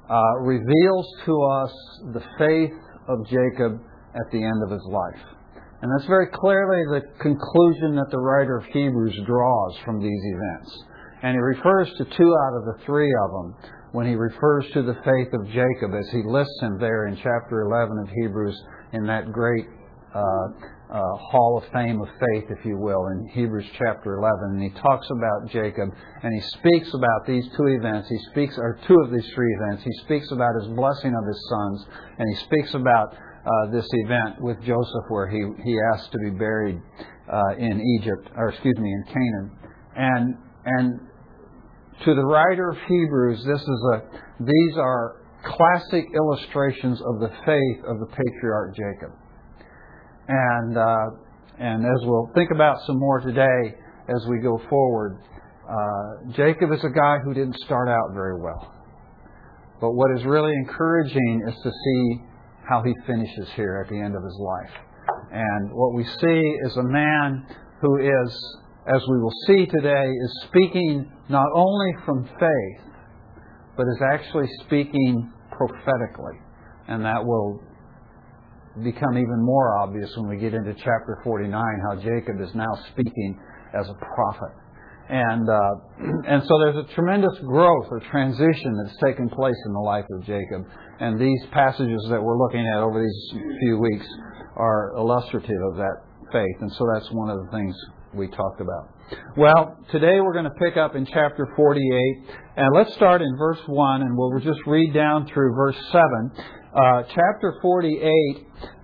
uh, 0.10 0.39
reveals 0.42 1.08
to 1.25 1.42
us 1.44 1.74
the 2.13 2.24
faith 2.38 2.74
of 3.08 3.25
Jacob 3.25 3.82
at 4.15 4.32
the 4.32 4.44
end 4.44 4.63
of 4.63 4.72
his 4.72 4.86
life. 4.89 5.36
And 5.82 5.92
that's 5.92 6.08
very 6.08 6.27
clearly 6.34 6.82
the 6.89 7.01
conclusion 7.22 7.96
that 7.96 8.10
the 8.10 8.20
writer 8.20 8.58
of 8.58 8.65
Hebrews 8.65 9.20
draws 9.27 9.75
from 9.84 10.01
these 10.01 10.22
events. 10.24 10.84
And 11.22 11.34
he 11.34 11.39
refers 11.39 11.89
to 11.98 12.06
two 12.06 12.34
out 12.46 12.58
of 12.58 12.65
the 12.65 12.86
three 12.86 13.12
of 13.25 13.32
them 13.32 13.56
when 13.92 14.08
he 14.08 14.15
refers 14.15 14.65
to 14.74 14.84
the 14.84 14.96
faith 15.06 15.34
of 15.34 15.48
Jacob 15.48 15.94
as 15.98 16.10
he 16.12 16.22
lists 16.25 16.60
him 16.62 16.77
there 16.80 17.08
in 17.08 17.15
chapter 17.18 17.62
11 17.62 17.98
of 18.00 18.10
Hebrews 18.10 18.62
in 18.94 19.06
that 19.08 19.32
great 19.32 19.65
uh, 20.13 20.48
uh, 20.96 21.18
hall 21.28 21.62
of 21.62 21.72
fame 21.74 22.00
of 22.00 22.08
faith, 22.08 22.46
if 22.50 22.64
you 22.64 22.78
will, 22.78 23.08
in 23.08 23.28
Hebrews 23.34 23.68
chapter 23.78 24.16
11. 24.16 24.56
And 24.56 24.64
he 24.64 24.70
talks 24.80 25.08
about 25.12 25.52
Jacob 25.52 25.90
and 26.24 26.32
he 26.34 26.42
speaks 26.56 26.88
about 26.94 27.28
these 27.28 27.44
two 27.58 27.68
events. 27.68 28.08
He 28.08 28.18
speaks, 28.32 28.56
or 28.58 28.80
two 28.88 28.96
of 29.04 29.12
these 29.12 29.28
three 29.36 29.54
events. 29.60 29.84
He 29.84 29.92
speaks 30.06 30.32
about 30.32 30.56
his 30.56 30.72
blessing 30.72 31.12
of 31.12 31.28
his 31.28 31.42
sons 31.50 31.86
and 32.18 32.25
he 32.30 32.46
speaks 32.46 32.74
about 32.74 33.12
uh, 33.12 33.72
this 33.72 33.88
event 34.06 34.40
with 34.40 34.58
Joseph 34.64 35.06
where 35.10 35.28
he, 35.28 35.44
he 35.64 35.75
asked 35.94 36.14
to 36.14 36.18
be 36.20 36.32
buried 36.32 36.80
uh, 37.28 37.56
in 37.58 37.82
Egypt, 38.00 38.30
or 38.38 38.50
excuse 38.50 38.78
me, 38.80 38.90
in 38.90 39.04
Canaan. 39.12 39.52
And, 39.98 40.36
and 40.66 41.00
to 42.06 42.16
the 42.16 42.25
writer 42.25 42.70
of 42.70 42.78
Hebrews, 42.88 43.44
this 43.44 43.62
is 43.62 43.82
a, 43.94 44.02
these 44.40 44.78
are 44.78 45.22
classic 45.44 46.06
illustrations 46.16 47.02
of 47.02 47.20
the 47.20 47.30
faith 47.46 47.84
of 47.86 48.00
the 48.00 48.08
patriarch 48.08 48.75
Jacob. 48.75 49.12
And, 50.27 50.77
uh, 50.77 51.05
and 51.60 51.86
as 51.86 52.00
we'll 52.03 52.29
think 52.34 52.51
about 52.51 52.77
some 52.88 52.98
more 52.98 53.20
today 53.22 53.75
as 54.10 54.25
we 54.29 54.39
go 54.39 54.60
forward, 54.70 55.20
uh, 55.70 56.32
Jacob 56.36 56.72
is 56.72 56.84
a 56.84 56.89
guy 56.89 57.17
who 57.24 57.34
didn't 57.34 57.58
start 57.65 57.89
out 57.89 58.13
very 58.13 58.39
well. 58.39 58.72
But 59.82 59.91
what 59.91 60.12
is 60.17 60.25
really 60.25 60.53
encouraging 60.53 61.44
is 61.48 61.55
to 61.63 61.72
see 61.72 62.22
how 62.70 62.82
he 62.84 62.94
finishes 63.05 63.50
here 63.55 63.84
at 63.86 63.91
the 63.91 64.00
end 64.00 64.15
of 64.15 64.24
his 64.24 64.39
life. 64.39 64.86
And 65.32 65.72
what 65.72 65.94
we 65.94 66.03
see 66.03 66.41
is 66.65 66.77
a 66.77 66.84
man 66.84 67.46
who 67.82 67.98
is, 67.98 68.58
as 68.88 69.01
we 69.10 69.20
will 69.20 69.34
see 69.48 69.65
today, 69.65 70.05
is 70.08 70.44
speaking 70.48 71.12
not 71.29 71.48
only 71.53 71.91
from 72.05 72.25
faith, 72.39 72.94
but 73.77 73.84
is 73.84 74.01
actually 74.13 74.48
speaking 74.65 75.32
prophetically. 75.51 76.39
And 76.88 77.03
that 77.05 77.24
will 77.24 77.62
become 78.84 79.17
even 79.17 79.44
more 79.44 79.77
obvious 79.77 80.12
when 80.17 80.29
we 80.29 80.38
get 80.38 80.53
into 80.53 80.74
chapter 80.74 81.22
49, 81.24 81.51
how 81.89 81.96
Jacob 81.96 82.41
is 82.41 82.53
now 82.55 82.74
speaking 82.91 83.39
as 83.79 83.88
a 83.89 83.94
prophet. 83.94 84.51
And, 85.10 85.48
uh, 85.48 85.75
and 86.27 86.44
so 86.44 86.60
there's 86.60 86.86
a 86.86 86.94
tremendous 86.94 87.38
growth 87.39 87.88
or 87.91 88.01
transition 88.12 88.75
that's 88.84 88.98
taken 89.03 89.29
place 89.29 89.58
in 89.65 89.74
the 89.74 89.79
life 89.79 90.05
of 90.12 90.25
Jacob. 90.25 90.65
And 91.00 91.20
these 91.20 91.46
passages 91.51 92.05
that 92.10 92.22
we're 92.22 92.38
looking 92.38 92.65
at 92.75 92.82
over 92.82 93.01
these 93.01 93.41
few 93.62 93.79
weeks 93.79 94.08
are 94.55 94.94
illustrative 94.98 95.62
of 95.72 95.77
that 95.77 96.01
faith. 96.32 96.58
And 96.62 96.72
so 96.72 96.88
that's 96.94 97.10
one 97.12 97.29
of 97.29 97.38
the 97.46 97.51
things 97.51 97.75
we 98.13 98.27
talked 98.27 98.62
about. 98.62 98.89
Well, 99.38 99.77
today 99.91 100.20
we're 100.20 100.34
going 100.34 100.46
to 100.46 100.58
pick 100.58 100.77
up 100.77 100.96
in 100.96 101.05
chapter 101.05 101.48
48, 101.55 102.36
and 102.58 102.74
let's 102.74 102.94
start 102.96 103.22
in 103.22 103.38
verse 103.38 103.60
1, 103.67 104.01
and 104.01 104.17
we'll 104.17 104.39
just 104.39 104.65
read 104.65 104.94
down 104.94 105.27
through 105.27 105.53
verse 105.53 105.77
7. 105.91 106.32
Uh, 106.75 107.03
chapter 107.08 107.58
48 107.62 108.03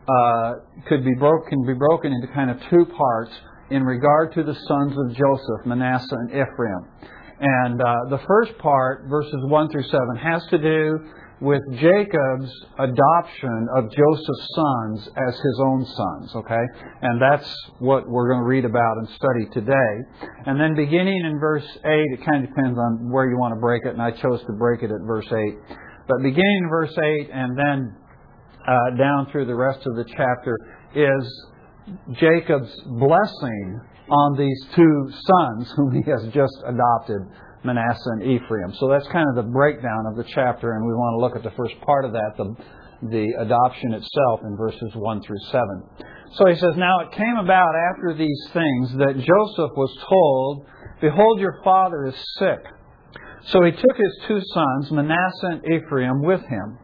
uh, 0.07 0.53
could 0.87 1.03
be 1.03 1.11
be 1.11 1.17
broken 1.17 2.13
into 2.13 2.27
kind 2.33 2.49
of 2.49 2.57
two 2.69 2.85
parts 2.85 3.31
in 3.69 3.83
regard 3.83 4.33
to 4.33 4.43
the 4.43 4.53
sons 4.53 4.93
of 4.97 5.17
Joseph, 5.17 5.65
Manasseh 5.65 6.15
and 6.15 6.29
Ephraim. 6.29 6.87
And 7.41 7.81
uh, 7.81 7.95
the 8.09 8.19
first 8.25 8.57
part, 8.59 9.07
verses 9.09 9.43
1 9.43 9.69
through 9.71 9.83
7, 9.83 9.99
has 10.23 10.41
to 10.51 10.57
do 10.57 10.99
with 11.41 11.61
Jacob's 11.73 12.53
adoption 12.79 13.67
of 13.75 13.91
Joseph's 13.91 14.47
sons 14.55 15.09
as 15.27 15.35
his 15.35 15.61
own 15.65 15.85
sons, 15.85 16.35
okay? 16.35 16.63
And 17.01 17.21
that's 17.21 17.51
what 17.79 18.07
we're 18.07 18.29
going 18.29 18.41
to 18.41 18.47
read 18.47 18.63
about 18.63 18.97
and 18.99 19.09
study 19.09 19.49
today. 19.51 20.27
And 20.45 20.57
then 20.57 20.75
beginning 20.75 21.25
in 21.25 21.39
verse 21.39 21.67
8, 21.83 21.91
it 21.91 22.23
kind 22.23 22.43
of 22.43 22.49
depends 22.51 22.77
on 22.77 23.11
where 23.11 23.29
you 23.29 23.37
want 23.37 23.53
to 23.55 23.59
break 23.59 23.81
it, 23.85 23.89
and 23.89 24.01
I 24.01 24.11
chose 24.11 24.39
to 24.45 24.53
break 24.53 24.83
it 24.83 24.91
at 24.91 25.01
verse 25.05 25.27
8. 25.27 25.77
But 26.11 26.23
beginning 26.23 26.59
in 26.63 26.69
verse 26.69 26.91
8 26.91 27.29
and 27.31 27.57
then 27.57 27.95
uh, 28.67 28.97
down 28.97 29.31
through 29.31 29.45
the 29.45 29.55
rest 29.55 29.79
of 29.87 29.95
the 29.95 30.03
chapter 30.03 30.57
is 30.93 31.45
Jacob's 32.19 32.75
blessing 32.99 33.79
on 34.09 34.37
these 34.37 34.65
two 34.75 35.09
sons 35.09 35.71
whom 35.77 35.93
he 35.93 36.11
has 36.11 36.23
just 36.33 36.57
adopted 36.67 37.21
Manasseh 37.63 38.11
and 38.19 38.23
Ephraim. 38.23 38.73
So 38.79 38.89
that's 38.89 39.07
kind 39.07 39.25
of 39.29 39.45
the 39.45 39.49
breakdown 39.51 40.03
of 40.11 40.17
the 40.17 40.25
chapter, 40.35 40.73
and 40.73 40.85
we 40.85 40.93
want 40.93 41.15
to 41.15 41.21
look 41.23 41.35
at 41.37 41.43
the 41.43 41.55
first 41.55 41.79
part 41.85 42.03
of 42.03 42.11
that, 42.11 42.35
the, 42.35 42.55
the 43.07 43.27
adoption 43.39 43.93
itself 43.93 44.41
in 44.43 44.57
verses 44.57 44.91
1 44.93 45.21
through 45.21 45.39
7. 45.49 45.63
So 46.33 46.47
he 46.47 46.55
says, 46.55 46.75
Now 46.75 46.99
it 47.07 47.11
came 47.13 47.37
about 47.39 47.71
after 47.93 48.13
these 48.17 48.41
things 48.51 48.91
that 48.97 49.13
Joseph 49.15 49.71
was 49.77 49.95
told, 50.09 50.65
Behold, 50.99 51.39
your 51.39 51.61
father 51.63 52.07
is 52.07 52.15
sick. 52.37 52.59
So 53.45 53.63
he 53.63 53.71
took 53.71 53.97
his 53.97 54.19
two 54.27 54.41
sons, 54.53 54.91
Manasseh 54.91 55.47
and 55.51 55.65
Ephraim, 55.65 56.21
with 56.21 56.41
him. 56.41 56.77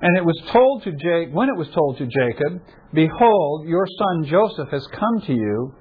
And 0.00 0.16
it 0.16 0.24
was 0.24 0.40
told 0.52 0.84
to 0.84 0.92
Jacob, 0.92 1.34
when 1.34 1.48
it 1.48 1.56
was 1.56 1.68
told 1.74 1.98
to 1.98 2.06
Jacob, 2.06 2.62
Behold, 2.92 3.66
your 3.66 3.86
son 3.86 4.24
Joseph 4.26 4.68
has 4.70 4.86
come 4.88 5.20
to 5.26 5.32
you, 5.32 5.74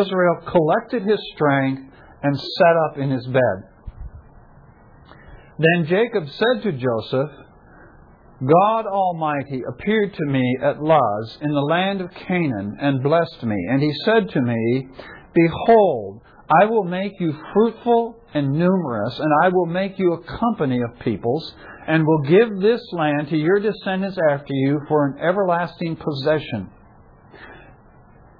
Israel 0.00 0.36
collected 0.46 1.02
his 1.02 1.18
strength 1.34 1.82
and 2.22 2.38
sat 2.38 2.76
up 2.88 2.98
in 2.98 3.10
his 3.10 3.26
bed. 3.26 3.72
Then 5.58 5.86
Jacob 5.86 6.28
said 6.28 6.62
to 6.62 6.72
Joseph, 6.72 7.30
God 8.40 8.86
Almighty 8.86 9.62
appeared 9.68 10.14
to 10.14 10.26
me 10.26 10.56
at 10.62 10.82
Luz 10.82 11.38
in 11.40 11.52
the 11.52 11.60
land 11.60 12.00
of 12.00 12.10
Canaan 12.26 12.76
and 12.80 13.02
blessed 13.02 13.42
me. 13.44 13.56
And 13.70 13.80
he 13.80 13.92
said 14.04 14.30
to 14.30 14.40
me, 14.40 14.88
Behold, 15.34 16.22
I 16.60 16.66
will 16.66 16.84
make 16.84 17.12
you 17.20 17.34
fruitful 17.54 18.16
and 18.34 18.50
numerous, 18.50 19.18
and 19.18 19.30
I 19.44 19.48
will 19.48 19.66
make 19.66 19.98
you 19.98 20.14
a 20.14 20.38
company 20.38 20.80
of 20.82 20.98
peoples, 21.00 21.54
and 21.86 22.06
will 22.06 22.22
give 22.22 22.60
this 22.60 22.80
land 22.92 23.28
to 23.28 23.36
your 23.36 23.60
descendants 23.60 24.18
after 24.30 24.52
you 24.52 24.80
for 24.88 25.06
an 25.06 25.18
everlasting 25.18 25.96
possession. 25.96 26.70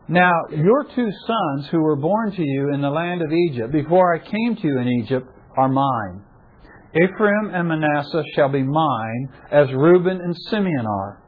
Now, 0.08 0.32
your 0.50 0.84
two 0.94 1.10
sons 1.26 1.68
who 1.70 1.80
were 1.80 1.96
born 1.96 2.32
to 2.32 2.42
you 2.42 2.74
in 2.74 2.80
the 2.80 2.90
land 2.90 3.22
of 3.22 3.32
Egypt, 3.32 3.72
before 3.72 4.14
I 4.14 4.18
came 4.18 4.56
to 4.56 4.66
you 4.66 4.78
in 4.78 4.88
Egypt, 4.88 5.28
are 5.56 5.68
mine. 5.68 6.22
Ephraim 6.94 7.50
and 7.54 7.68
Manasseh 7.68 8.24
shall 8.34 8.50
be 8.50 8.62
mine, 8.62 9.28
as 9.50 9.72
Reuben 9.72 10.20
and 10.20 10.36
Simeon 10.50 10.86
are. 10.86 11.22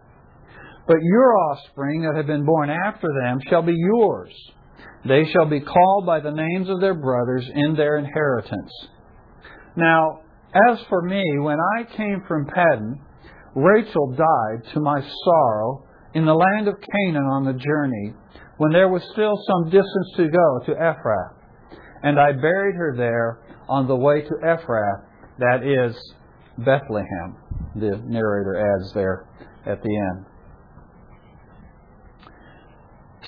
But 0.87 0.99
your 1.00 1.37
offspring 1.50 2.03
that 2.03 2.17
have 2.17 2.26
been 2.26 2.45
born 2.45 2.69
after 2.69 3.09
them 3.23 3.38
shall 3.49 3.62
be 3.62 3.75
yours. 3.75 4.31
They 5.06 5.25
shall 5.30 5.46
be 5.46 5.61
called 5.61 6.06
by 6.06 6.20
the 6.20 6.32
names 6.32 6.68
of 6.68 6.80
their 6.80 6.94
brothers 6.94 7.44
in 7.54 7.75
their 7.75 7.99
inheritance. 7.99 8.73
Now, 9.76 10.20
as 10.70 10.78
for 10.88 11.02
me, 11.02 11.23
when 11.40 11.58
I 11.76 11.84
came 11.96 12.23
from 12.26 12.46
Paddan, 12.46 13.00
Rachel 13.54 14.14
died 14.16 14.73
to 14.73 14.80
my 14.80 15.00
sorrow 15.25 15.84
in 16.14 16.25
the 16.25 16.34
land 16.34 16.68
of 16.68 16.75
Canaan 16.80 17.25
on 17.25 17.44
the 17.44 17.52
journey 17.52 18.14
when 18.56 18.73
there 18.73 18.88
was 18.88 19.02
still 19.12 19.34
some 19.46 19.64
distance 19.64 20.12
to 20.16 20.28
go 20.28 20.61
to 20.66 20.73
Ephrath. 20.73 21.34
And 22.02 22.18
I 22.18 22.32
buried 22.32 22.76
her 22.76 22.94
there 22.96 23.40
on 23.68 23.87
the 23.87 23.96
way 23.96 24.23
to 24.23 24.34
Ephrath, 24.44 25.04
that 25.38 25.62
is 25.64 25.96
Bethlehem. 26.58 27.37
the 27.75 28.00
narrator 28.04 28.56
adds 28.56 28.92
there 28.94 29.26
at 29.66 29.82
the 29.82 29.96
end. 29.96 30.26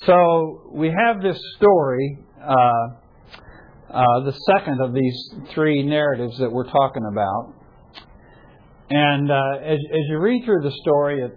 So 0.07 0.71
we 0.73 0.87
have 0.97 1.21
this 1.21 1.37
story, 1.57 2.19
uh, 2.41 2.53
uh, 3.93 4.21
the 4.25 4.39
second 4.53 4.81
of 4.81 4.95
these 4.95 5.35
three 5.53 5.83
narratives 5.83 6.39
that 6.39 6.53
we're 6.53 6.71
talking 6.71 7.03
about. 7.11 7.53
And 8.89 9.29
uh, 9.33 9.59
as, 9.65 9.79
as 9.79 10.01
you 10.09 10.19
read 10.19 10.45
through 10.45 10.63
the 10.63 10.71
story, 10.83 11.23
it, 11.23 11.37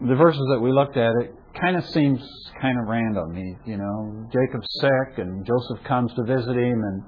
the 0.00 0.16
verses 0.16 0.42
that 0.50 0.58
we 0.58 0.72
looked 0.72 0.96
at, 0.96 1.12
it 1.20 1.32
kind 1.60 1.76
of 1.76 1.84
seems 1.86 2.18
kind 2.60 2.76
of 2.80 2.88
random. 2.88 3.36
He, 3.36 3.70
you 3.70 3.76
know, 3.76 4.28
Jacob's 4.32 4.66
sick, 4.80 5.18
and 5.18 5.46
Joseph 5.46 5.84
comes 5.86 6.12
to 6.14 6.24
visit 6.24 6.56
him, 6.56 6.82
and 6.82 7.02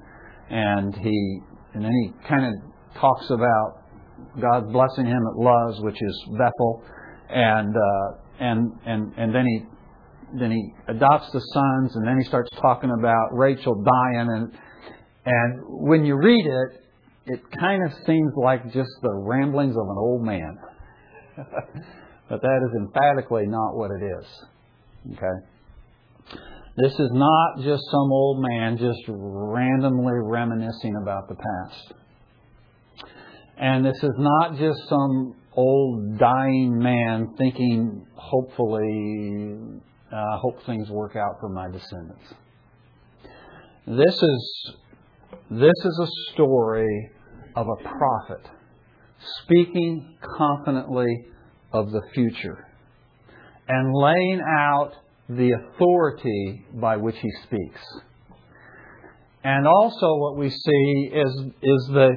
and 0.49 0.95
he 0.95 1.39
and 1.73 1.83
then 1.83 1.91
he 1.91 2.27
kind 2.27 2.45
of 2.45 2.53
talks 3.01 3.29
about 3.29 3.83
God 4.39 4.71
blessing 4.71 5.07
him 5.07 5.21
at 5.27 5.37
Luz, 5.37 5.81
which 5.81 6.01
is 6.01 6.25
Bethel, 6.37 6.83
and 7.29 7.75
uh, 7.75 8.17
and 8.39 8.71
and 8.85 9.13
and 9.17 9.35
then 9.35 9.45
he 9.45 9.65
then 10.39 10.51
he 10.51 10.73
adopts 10.87 11.31
the 11.31 11.39
sons, 11.39 11.95
and 11.95 12.07
then 12.07 12.17
he 12.17 12.23
starts 12.25 12.49
talking 12.61 12.91
about 12.97 13.29
Rachel 13.33 13.83
dying, 13.83 14.27
and 14.29 14.51
and 15.25 15.61
when 15.67 16.05
you 16.05 16.15
read 16.15 16.45
it, 16.45 16.81
it 17.27 17.39
kind 17.59 17.83
of 17.85 17.93
seems 18.05 18.33
like 18.35 18.63
just 18.73 18.89
the 19.01 19.13
ramblings 19.13 19.75
of 19.75 19.83
an 19.83 19.97
old 19.97 20.23
man. 20.23 20.57
but 22.29 22.41
that 22.41 22.59
is 22.65 22.75
emphatically 22.79 23.45
not 23.45 23.75
what 23.75 23.91
it 23.91 24.03
is. 24.03 24.25
Okay? 25.13 25.45
This 26.77 26.93
is 26.93 27.09
not 27.11 27.57
just 27.57 27.83
some 27.91 28.11
old 28.11 28.41
man 28.41 28.77
just 28.77 29.01
randomly 29.07 30.13
reminiscing 30.15 30.95
about 31.01 31.27
the 31.27 31.35
past. 31.35 31.93
And 33.57 33.85
this 33.85 33.97
is 34.01 34.15
not 34.17 34.57
just 34.57 34.79
some 34.89 35.35
old 35.53 36.17
dying 36.17 36.79
man 36.79 37.35
thinking, 37.37 38.07
hopefully, 38.15 39.81
uh, 40.11 40.37
hope 40.37 40.63
things 40.65 40.89
work 40.89 41.15
out 41.15 41.37
for 41.39 41.49
my 41.49 41.69
descendants. 41.69 42.33
This 43.87 44.21
is 44.21 44.73
this 45.49 45.85
is 45.85 45.99
a 46.01 46.33
story 46.33 47.11
of 47.55 47.67
a 47.67 47.83
prophet 47.83 48.49
speaking 49.43 50.17
confidently 50.37 51.25
of 51.73 51.91
the 51.91 52.01
future 52.13 52.67
and 53.67 53.93
laying 53.93 54.41
out 54.41 54.91
the 55.29 55.51
authority 55.51 56.65
by 56.73 56.97
which 56.97 57.15
he 57.17 57.29
speaks. 57.43 57.81
And 59.43 59.65
also 59.65 60.15
what 60.17 60.37
we 60.37 60.49
see 60.49 61.11
is, 61.13 61.45
is 61.61 61.89
the 61.93 62.09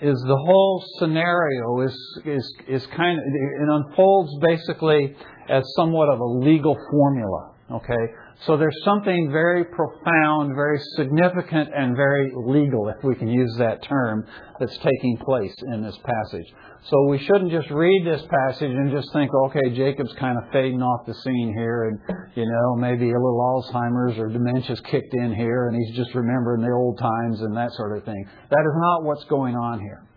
is 0.00 0.20
the 0.20 0.36
whole 0.36 0.84
scenario 0.98 1.80
is 1.80 2.20
is 2.24 2.54
is 2.68 2.86
kind 2.86 3.18
of 3.18 3.24
it 3.26 3.68
unfolds 3.68 4.30
basically 4.46 5.16
as 5.48 5.64
somewhat 5.76 6.08
of 6.08 6.20
a 6.20 6.24
legal 6.24 6.76
formula. 6.90 7.52
Okay, 7.70 8.14
so 8.46 8.56
there's 8.56 8.80
something 8.82 9.28
very 9.30 9.62
profound, 9.66 10.54
very 10.54 10.80
significant, 10.96 11.68
and 11.76 11.94
very 11.94 12.32
legal, 12.34 12.88
if 12.88 13.04
we 13.04 13.14
can 13.14 13.28
use 13.28 13.54
that 13.58 13.82
term, 13.82 14.24
that's 14.58 14.74
taking 14.78 15.18
place 15.18 15.54
in 15.74 15.82
this 15.82 15.98
passage. 15.98 16.46
So 16.84 17.08
we 17.10 17.18
shouldn't 17.18 17.50
just 17.50 17.68
read 17.68 18.06
this 18.06 18.22
passage 18.22 18.70
and 18.70 18.90
just 18.90 19.12
think, 19.12 19.30
okay, 19.44 19.68
Jacob's 19.76 20.14
kind 20.18 20.38
of 20.38 20.50
fading 20.50 20.80
off 20.80 21.04
the 21.06 21.12
scene 21.12 21.52
here, 21.54 21.90
and 21.90 22.26
you 22.36 22.46
know 22.46 22.76
maybe 22.76 23.10
a 23.10 23.20
little 23.20 23.62
Alzheimer's 23.70 24.18
or 24.18 24.28
dementia's 24.28 24.80
kicked 24.90 25.12
in 25.12 25.34
here, 25.34 25.68
and 25.68 25.76
he's 25.76 25.94
just 25.94 26.14
remembering 26.14 26.62
the 26.62 26.72
old 26.72 26.98
times 26.98 27.42
and 27.42 27.54
that 27.54 27.72
sort 27.72 27.98
of 27.98 28.04
thing. 28.04 28.24
That 28.48 28.60
is 28.60 28.76
not 28.76 29.04
what's 29.04 29.24
going 29.24 29.56
on 29.56 29.80
here. 29.80 30.07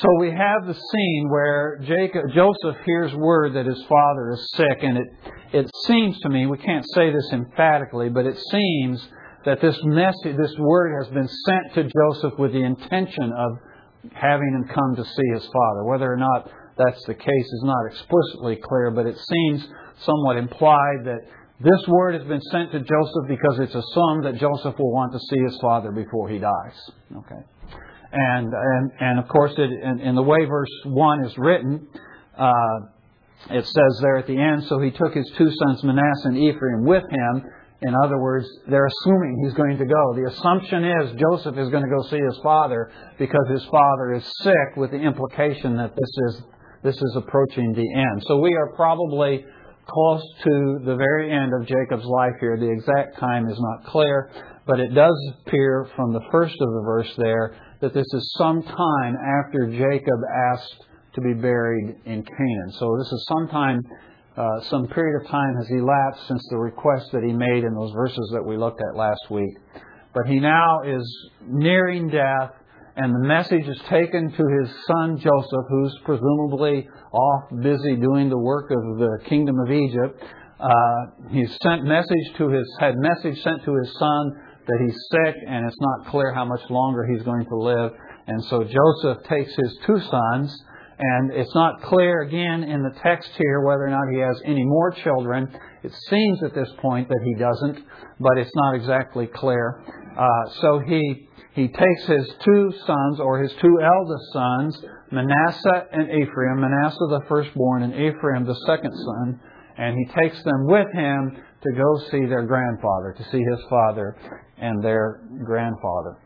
So 0.00 0.08
we 0.18 0.30
have 0.30 0.66
the 0.66 0.74
scene 0.74 1.28
where 1.30 1.78
Jacob, 1.84 2.24
Joseph 2.34 2.76
hears 2.84 3.14
word 3.14 3.54
that 3.54 3.66
his 3.66 3.80
father 3.88 4.32
is 4.32 4.50
sick, 4.56 4.78
and 4.82 4.98
it, 4.98 5.06
it 5.52 5.70
seems 5.86 6.18
to 6.20 6.28
me, 6.28 6.46
we 6.46 6.58
can't 6.58 6.84
say 6.94 7.12
this 7.12 7.28
emphatically, 7.32 8.08
but 8.08 8.26
it 8.26 8.36
seems 8.50 9.06
that 9.44 9.60
this 9.60 9.78
message, 9.84 10.36
this 10.36 10.54
word 10.58 11.00
has 11.00 11.12
been 11.12 11.28
sent 11.28 11.74
to 11.74 11.82
Joseph 11.84 12.36
with 12.40 12.52
the 12.52 12.64
intention 12.64 13.32
of 13.38 13.58
having 14.12 14.52
him 14.52 14.74
come 14.74 14.96
to 14.96 15.04
see 15.04 15.28
his 15.32 15.46
father. 15.46 15.84
Whether 15.84 16.12
or 16.12 16.16
not 16.16 16.50
that's 16.76 17.04
the 17.06 17.14
case 17.14 17.46
is 17.46 17.62
not 17.62 17.86
explicitly 17.86 18.56
clear, 18.56 18.90
but 18.90 19.06
it 19.06 19.16
seems 19.16 19.64
somewhat 20.00 20.38
implied 20.38 21.04
that 21.04 21.20
this 21.60 21.86
word 21.86 22.14
has 22.14 22.24
been 22.24 22.42
sent 22.50 22.72
to 22.72 22.80
Joseph 22.80 23.28
because 23.28 23.60
it's 23.60 23.74
assumed 23.74 24.24
that 24.24 24.40
Joseph 24.40 24.74
will 24.76 24.92
want 24.92 25.12
to 25.12 25.20
see 25.20 25.40
his 25.40 25.56
father 25.60 25.92
before 25.92 26.28
he 26.28 26.38
dies. 26.38 26.90
Okay. 27.16 27.44
And, 28.16 28.52
and, 28.54 28.90
and 29.00 29.18
of 29.18 29.26
course, 29.26 29.52
it, 29.58 29.70
in, 29.70 30.00
in 30.00 30.14
the 30.14 30.22
way 30.22 30.44
verse 30.44 30.70
1 30.84 31.24
is 31.24 31.34
written, 31.36 31.88
uh, 32.38 32.78
it 33.50 33.66
says 33.66 33.98
there 34.00 34.18
at 34.18 34.28
the 34.28 34.38
end, 34.38 34.62
so 34.68 34.78
he 34.78 34.92
took 34.92 35.14
his 35.14 35.28
two 35.36 35.50
sons, 35.50 35.82
Manasseh 35.82 36.28
and 36.28 36.38
Ephraim, 36.38 36.84
with 36.84 37.02
him. 37.02 37.42
In 37.82 37.92
other 38.04 38.18
words, 38.20 38.46
they're 38.68 38.86
assuming 38.86 39.42
he's 39.44 39.54
going 39.54 39.78
to 39.78 39.84
go. 39.84 40.14
The 40.14 40.30
assumption 40.30 40.84
is 40.84 41.20
Joseph 41.20 41.58
is 41.58 41.70
going 41.70 41.82
to 41.82 41.90
go 41.90 42.08
see 42.08 42.22
his 42.22 42.38
father 42.40 42.92
because 43.18 43.46
his 43.50 43.64
father 43.64 44.14
is 44.14 44.24
sick, 44.42 44.76
with 44.76 44.92
the 44.92 45.00
implication 45.00 45.76
that 45.76 45.90
this 45.96 46.10
is, 46.28 46.42
this 46.84 46.94
is 46.94 47.16
approaching 47.16 47.72
the 47.72 48.00
end. 48.00 48.22
So 48.28 48.38
we 48.38 48.54
are 48.54 48.76
probably 48.76 49.44
close 49.88 50.22
to 50.44 50.78
the 50.86 50.94
very 50.94 51.32
end 51.32 51.52
of 51.52 51.66
Jacob's 51.66 52.06
life 52.06 52.34
here. 52.38 52.56
The 52.56 52.70
exact 52.70 53.18
time 53.18 53.48
is 53.48 53.58
not 53.58 53.90
clear, 53.90 54.30
but 54.66 54.78
it 54.78 54.94
does 54.94 55.32
appear 55.40 55.88
from 55.96 56.12
the 56.12 56.22
first 56.30 56.54
of 56.54 56.68
the 56.68 56.82
verse 56.86 57.12
there 57.18 57.56
that 57.80 57.94
this 57.94 58.06
is 58.12 58.34
some 58.38 58.62
time 58.62 59.16
after 59.16 59.66
Jacob 59.70 60.20
asked 60.52 60.84
to 61.14 61.20
be 61.20 61.34
buried 61.34 61.96
in 62.04 62.24
Canaan. 62.24 62.72
So 62.72 62.96
this 62.98 63.06
is 63.12 63.26
sometime, 63.28 63.80
uh, 64.36 64.60
some 64.62 64.86
period 64.88 65.22
of 65.22 65.28
time 65.28 65.54
has 65.56 65.70
elapsed 65.70 66.26
since 66.28 66.44
the 66.50 66.58
request 66.58 67.12
that 67.12 67.22
he 67.22 67.32
made 67.32 67.64
in 67.64 67.74
those 67.74 67.92
verses 67.92 68.30
that 68.32 68.42
we 68.44 68.56
looked 68.56 68.80
at 68.80 68.96
last 68.96 69.30
week. 69.30 69.56
But 70.12 70.26
he 70.26 70.40
now 70.40 70.82
is 70.82 71.04
nearing 71.46 72.08
death, 72.08 72.52
and 72.96 73.14
the 73.14 73.26
message 73.26 73.66
is 73.66 73.80
taken 73.88 74.30
to 74.30 74.44
his 74.60 74.70
son 74.86 75.18
Joseph, 75.18 75.66
who's 75.68 75.98
presumably 76.04 76.88
off 77.12 77.42
busy 77.62 77.96
doing 77.96 78.28
the 78.28 78.38
work 78.38 78.70
of 78.70 78.98
the 78.98 79.18
kingdom 79.28 79.56
of 79.58 79.72
Egypt. 79.72 80.22
Uh, 80.60 81.28
he's 81.30 81.56
sent 81.62 81.84
message 81.84 82.34
to 82.38 82.48
his 82.48 82.64
had 82.78 82.94
message 82.96 83.42
sent 83.42 83.64
to 83.64 83.74
his 83.74 83.92
son 83.98 84.32
that 84.66 84.78
he's 84.84 84.96
sick 85.10 85.36
and 85.46 85.66
it's 85.66 85.80
not 85.80 86.10
clear 86.10 86.32
how 86.32 86.44
much 86.44 86.62
longer 86.70 87.06
he's 87.06 87.22
going 87.22 87.46
to 87.46 87.56
live. 87.56 87.92
And 88.26 88.42
so 88.44 88.64
Joseph 88.64 89.24
takes 89.28 89.54
his 89.54 89.78
two 89.86 90.00
sons, 90.00 90.62
and 90.98 91.32
it's 91.32 91.54
not 91.54 91.82
clear 91.82 92.22
again 92.22 92.64
in 92.64 92.82
the 92.82 92.98
text 93.02 93.30
here 93.36 93.60
whether 93.60 93.84
or 93.84 93.90
not 93.90 94.08
he 94.12 94.18
has 94.20 94.40
any 94.44 94.64
more 94.64 94.92
children. 94.92 95.48
It 95.82 95.92
seems 96.08 96.42
at 96.42 96.54
this 96.54 96.70
point 96.80 97.08
that 97.08 97.20
he 97.24 97.34
doesn't, 97.34 97.84
but 98.20 98.38
it's 98.38 98.54
not 98.54 98.74
exactly 98.76 99.26
clear. 99.26 99.82
Uh, 100.16 100.50
so 100.60 100.80
he 100.86 101.28
he 101.54 101.68
takes 101.68 102.06
his 102.06 102.26
two 102.44 102.72
sons 102.84 103.20
or 103.20 103.40
his 103.40 103.52
two 103.60 103.78
eldest 103.80 104.32
sons, 104.32 104.84
Manasseh 105.12 105.86
and 105.92 106.10
Ephraim, 106.10 106.60
Manasseh 106.60 107.06
the 107.10 107.20
firstborn 107.28 107.84
and 107.84 107.94
Ephraim 107.94 108.44
the 108.44 108.58
second 108.66 108.92
son, 108.92 109.40
and 109.76 109.96
he 109.96 110.20
takes 110.20 110.42
them 110.42 110.66
with 110.66 110.86
him 110.92 111.36
to 111.62 111.72
go 111.72 112.10
see 112.10 112.26
their 112.26 112.44
grandfather, 112.44 113.14
to 113.16 113.24
see 113.30 113.38
his 113.38 113.60
father 113.70 114.16
and 114.64 114.82
their 114.82 115.20
grandfather. 115.44 116.16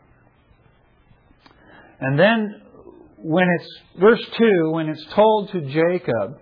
And 1.99 2.17
then 2.17 2.61
when 3.17 3.45
it's 3.59 3.69
verse 3.99 4.25
2, 4.37 4.71
when 4.71 4.87
it's 4.87 5.05
told 5.13 5.51
to 5.51 5.59
Jacob 5.59 6.39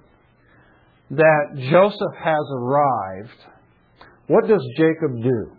that 1.09 1.45
Joseph 1.71 2.15
has 2.23 2.45
arrived, 2.53 3.39
what 4.27 4.47
does 4.47 4.63
Jacob 4.77 5.23
do? 5.23 5.51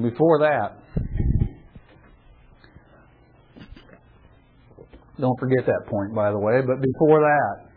Before 0.00 0.38
that, 0.38 0.78
don't 5.20 5.38
forget 5.38 5.66
that 5.66 5.82
point, 5.86 6.14
by 6.14 6.30
the 6.30 6.38
way, 6.38 6.62
but 6.66 6.80
before 6.80 7.20
that, 7.20 7.69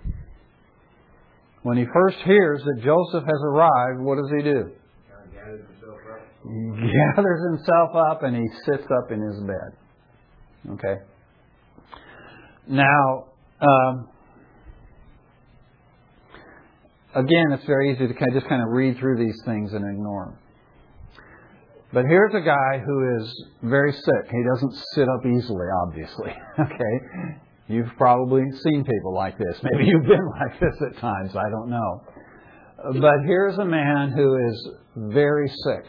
when 1.64 1.78
he 1.78 1.86
first 1.94 2.18
hears 2.26 2.62
that 2.64 2.84
Joseph 2.84 3.24
has 3.24 3.42
arrived, 3.46 4.02
what 4.02 4.18
does 4.18 4.32
he 4.36 4.44
do? 4.44 4.72
He 6.46 6.92
gathers 7.16 7.42
himself 7.52 7.96
up 7.96 8.24
and 8.24 8.36
he 8.36 8.48
sits 8.66 8.86
up 8.92 9.12
in 9.12 9.22
his 9.22 9.40
bed. 9.42 10.74
Okay? 10.74 11.02
Now, 12.68 13.26
um, 13.62 14.08
again, 17.16 17.52
it's 17.52 17.66
very 17.66 17.94
easy 17.94 18.08
to 18.08 18.14
kind 18.14 18.36
of 18.36 18.42
just 18.42 18.50
kind 18.50 18.62
of 18.62 18.70
read 18.70 18.98
through 18.98 19.18
these 19.18 19.42
things 19.46 19.74
and 19.74 19.86
ignore 19.90 20.26
them. 20.26 20.38
But 21.94 22.06
here's 22.06 22.34
a 22.34 22.42
guy 22.42 22.82
who 22.84 23.18
is 23.20 23.46
very 23.62 23.94
sick. 23.94 24.32
He 24.32 24.44
doesn't 24.54 24.74
sit 24.96 25.08
up 25.08 25.26
easily, 25.26 25.68
obviously. 25.86 26.34
Okay? 26.60 27.40
You've 27.74 27.96
probably 27.98 28.44
seen 28.64 28.84
people 28.84 29.14
like 29.14 29.38
this. 29.38 29.60
Maybe 29.64 29.86
you've 29.86 30.04
been 30.04 30.28
like 30.40 30.60
this 30.60 30.76
at 30.82 30.98
times. 31.00 31.36
I 31.36 31.50
don't 31.50 31.70
know. 31.70 32.02
But 33.02 33.16
here's 33.26 33.58
a 33.58 33.66
man 33.66 34.12
who 34.12 34.48
is 34.50 34.70
very 34.96 35.48
sick. 35.48 35.86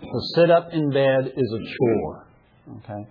To 0.00 0.20
sit 0.34 0.50
up 0.50 0.68
in 0.72 0.90
bed 0.90 1.32
is 1.36 1.52
a 1.52 1.58
chore. 1.58 2.26
Okay? 2.78 3.08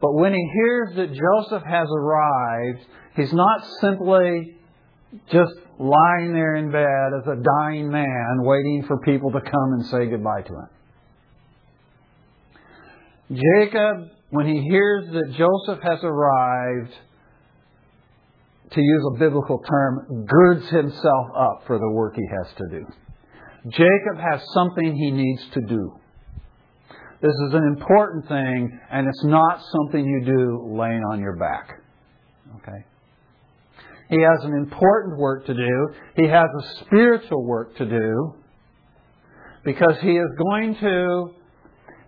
But 0.00 0.14
when 0.14 0.32
he 0.32 0.50
hears 0.54 0.96
that 0.96 1.08
Joseph 1.08 1.62
has 1.66 1.88
arrived, 1.90 2.80
he's 3.14 3.32
not 3.32 3.60
simply 3.80 4.56
just 5.30 5.52
lying 5.78 6.32
there 6.32 6.56
in 6.56 6.70
bed 6.70 7.12
as 7.18 7.26
a 7.26 7.42
dying 7.42 7.90
man 7.90 8.38
waiting 8.40 8.84
for 8.86 8.98
people 9.00 9.30
to 9.30 9.40
come 9.40 9.72
and 9.72 9.86
say 9.86 10.06
goodbye 10.06 10.42
to 10.42 10.54
him. 10.54 10.68
Jacob, 13.30 14.10
when 14.30 14.46
he 14.46 14.60
hears 14.62 15.06
that 15.12 15.34
Joseph 15.36 15.82
has 15.82 16.00
arrived, 16.02 16.92
to 18.72 18.80
use 18.80 19.02
a 19.14 19.18
biblical 19.18 19.62
term, 19.68 20.26
girds 20.26 20.68
himself 20.68 21.26
up 21.36 21.62
for 21.66 21.78
the 21.78 21.90
work 21.92 22.14
he 22.16 22.26
has 22.36 22.52
to 22.56 22.64
do. 22.70 22.86
Jacob 23.70 24.18
has 24.20 24.40
something 24.54 24.94
he 24.94 25.10
needs 25.10 25.42
to 25.54 25.60
do. 25.60 25.92
This 27.22 27.32
is 27.32 27.54
an 27.54 27.64
important 27.76 28.28
thing, 28.28 28.78
and 28.90 29.06
it's 29.06 29.24
not 29.24 29.60
something 29.72 30.04
you 30.04 30.24
do 30.24 30.76
laying 30.78 31.02
on 31.10 31.20
your 31.20 31.36
back. 31.36 31.80
Okay? 32.56 32.84
He 34.10 34.20
has 34.20 34.44
an 34.44 34.52
important 34.54 35.18
work 35.18 35.46
to 35.46 35.54
do. 35.54 35.88
He 36.16 36.28
has 36.28 36.44
a 36.44 36.84
spiritual 36.84 37.44
work 37.44 37.76
to 37.78 37.86
do 37.86 38.34
because 39.64 39.96
he 40.00 40.16
is 40.16 40.28
going 40.50 40.76
to 40.76 41.30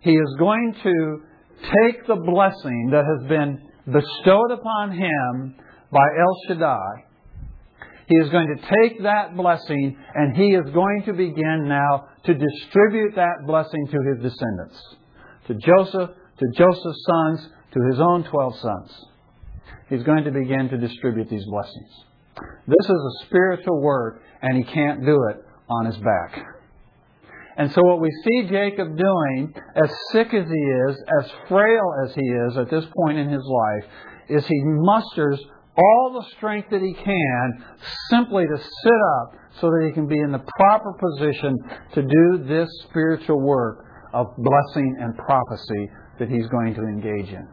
he 0.00 0.12
is 0.12 0.36
going 0.38 0.74
to 0.84 1.22
take 1.62 2.06
the 2.06 2.16
blessing 2.16 2.90
that 2.92 3.04
has 3.04 3.28
been 3.28 3.60
bestowed 3.86 4.50
upon 4.52 4.92
him 4.92 5.54
by 5.90 6.04
El 6.18 6.36
Shaddai. 6.46 7.04
He 8.08 8.16
is 8.16 8.30
going 8.30 8.48
to 8.56 8.62
take 8.62 9.02
that 9.02 9.36
blessing 9.36 9.96
and 10.14 10.36
he 10.36 10.54
is 10.54 10.64
going 10.72 11.02
to 11.06 11.12
begin 11.12 11.66
now 11.68 12.08
to 12.24 12.34
distribute 12.34 13.14
that 13.16 13.46
blessing 13.46 13.86
to 13.86 13.98
his 13.98 14.22
descendants. 14.22 14.82
To 15.48 15.54
Joseph, 15.54 16.10
to 16.38 16.46
Joseph's 16.56 17.04
sons, 17.06 17.48
to 17.72 17.80
his 17.90 18.00
own 18.00 18.24
12 18.24 18.58
sons. 18.60 19.04
He's 19.90 20.02
going 20.02 20.24
to 20.24 20.30
begin 20.30 20.68
to 20.70 20.78
distribute 20.78 21.28
these 21.28 21.44
blessings. 21.44 21.90
This 22.66 22.84
is 22.84 22.90
a 22.90 23.26
spiritual 23.26 23.80
work 23.80 24.22
and 24.40 24.56
he 24.56 24.72
can't 24.72 25.04
do 25.04 25.18
it 25.30 25.44
on 25.68 25.86
his 25.86 25.96
back. 25.96 26.57
And 27.58 27.72
so 27.72 27.82
what 27.82 28.00
we 28.00 28.08
see 28.24 28.48
Jacob 28.48 28.96
doing, 28.96 29.52
as 29.74 29.90
sick 30.12 30.32
as 30.32 30.46
he 30.48 30.62
is, 30.88 30.96
as 31.20 31.30
frail 31.48 31.92
as 32.06 32.14
he 32.14 32.22
is 32.22 32.56
at 32.56 32.70
this 32.70 32.84
point 32.96 33.18
in 33.18 33.28
his 33.28 33.42
life, 33.44 33.90
is 34.28 34.46
he 34.46 34.62
musters 34.64 35.40
all 35.76 36.20
the 36.20 36.36
strength 36.36 36.70
that 36.70 36.80
he 36.80 36.94
can 36.94 37.64
simply 38.10 38.44
to 38.46 38.56
sit 38.56 39.00
up 39.18 39.32
so 39.60 39.70
that 39.70 39.86
he 39.88 39.92
can 39.92 40.06
be 40.06 40.18
in 40.20 40.30
the 40.30 40.42
proper 40.56 40.92
position 40.92 41.56
to 41.94 42.02
do 42.02 42.44
this 42.46 42.68
spiritual 42.88 43.40
work 43.40 43.84
of 44.12 44.26
blessing 44.38 44.96
and 45.00 45.16
prophecy 45.16 45.90
that 46.20 46.28
he's 46.28 46.46
going 46.48 46.74
to 46.74 46.82
engage 46.82 47.28
in. 47.28 47.48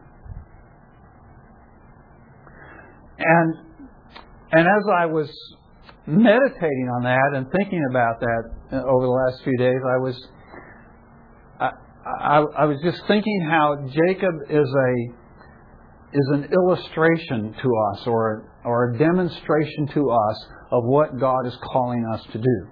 And 3.18 3.54
and 4.52 4.68
as 4.68 4.84
I 4.94 5.06
was 5.06 5.28
meditating 6.06 6.88
on 6.96 7.02
that 7.04 7.30
and 7.34 7.46
thinking 7.50 7.84
about 7.90 8.20
that 8.20 8.42
uh, 8.72 8.82
over 8.84 9.06
the 9.06 9.12
last 9.12 9.42
few 9.42 9.56
days, 9.58 9.80
I 9.84 9.98
was 9.98 10.28
I, 11.58 11.70
I, 12.06 12.36
I 12.58 12.64
was 12.66 12.78
just 12.82 13.02
thinking 13.08 13.46
how 13.48 13.76
Jacob 13.88 14.34
is 14.48 14.68
a 14.68 15.26
is 16.12 16.28
an 16.32 16.48
illustration 16.52 17.54
to 17.62 17.68
us 17.92 18.06
or, 18.06 18.50
or 18.64 18.92
a 18.92 18.98
demonstration 18.98 19.86
to 19.88 20.10
us 20.10 20.46
of 20.70 20.84
what 20.84 21.18
God 21.18 21.46
is 21.46 21.56
calling 21.62 22.06
us 22.14 22.22
to 22.32 22.38
do. 22.38 22.66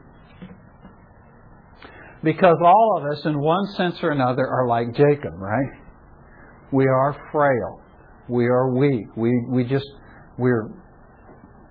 Because 2.22 2.56
all 2.64 2.98
of 2.98 3.12
us, 3.12 3.24
in 3.26 3.38
one 3.38 3.66
sense 3.76 3.96
or 4.02 4.10
another, 4.10 4.46
are 4.46 4.66
like 4.66 4.94
Jacob, 4.94 5.34
right? 5.36 5.78
We 6.72 6.86
are 6.86 7.16
frail. 7.30 7.82
We 8.28 8.46
are 8.46 8.74
weak. 8.74 9.08
We, 9.14 9.30
we 9.50 9.64
just, 9.64 9.86
we're 10.38 10.70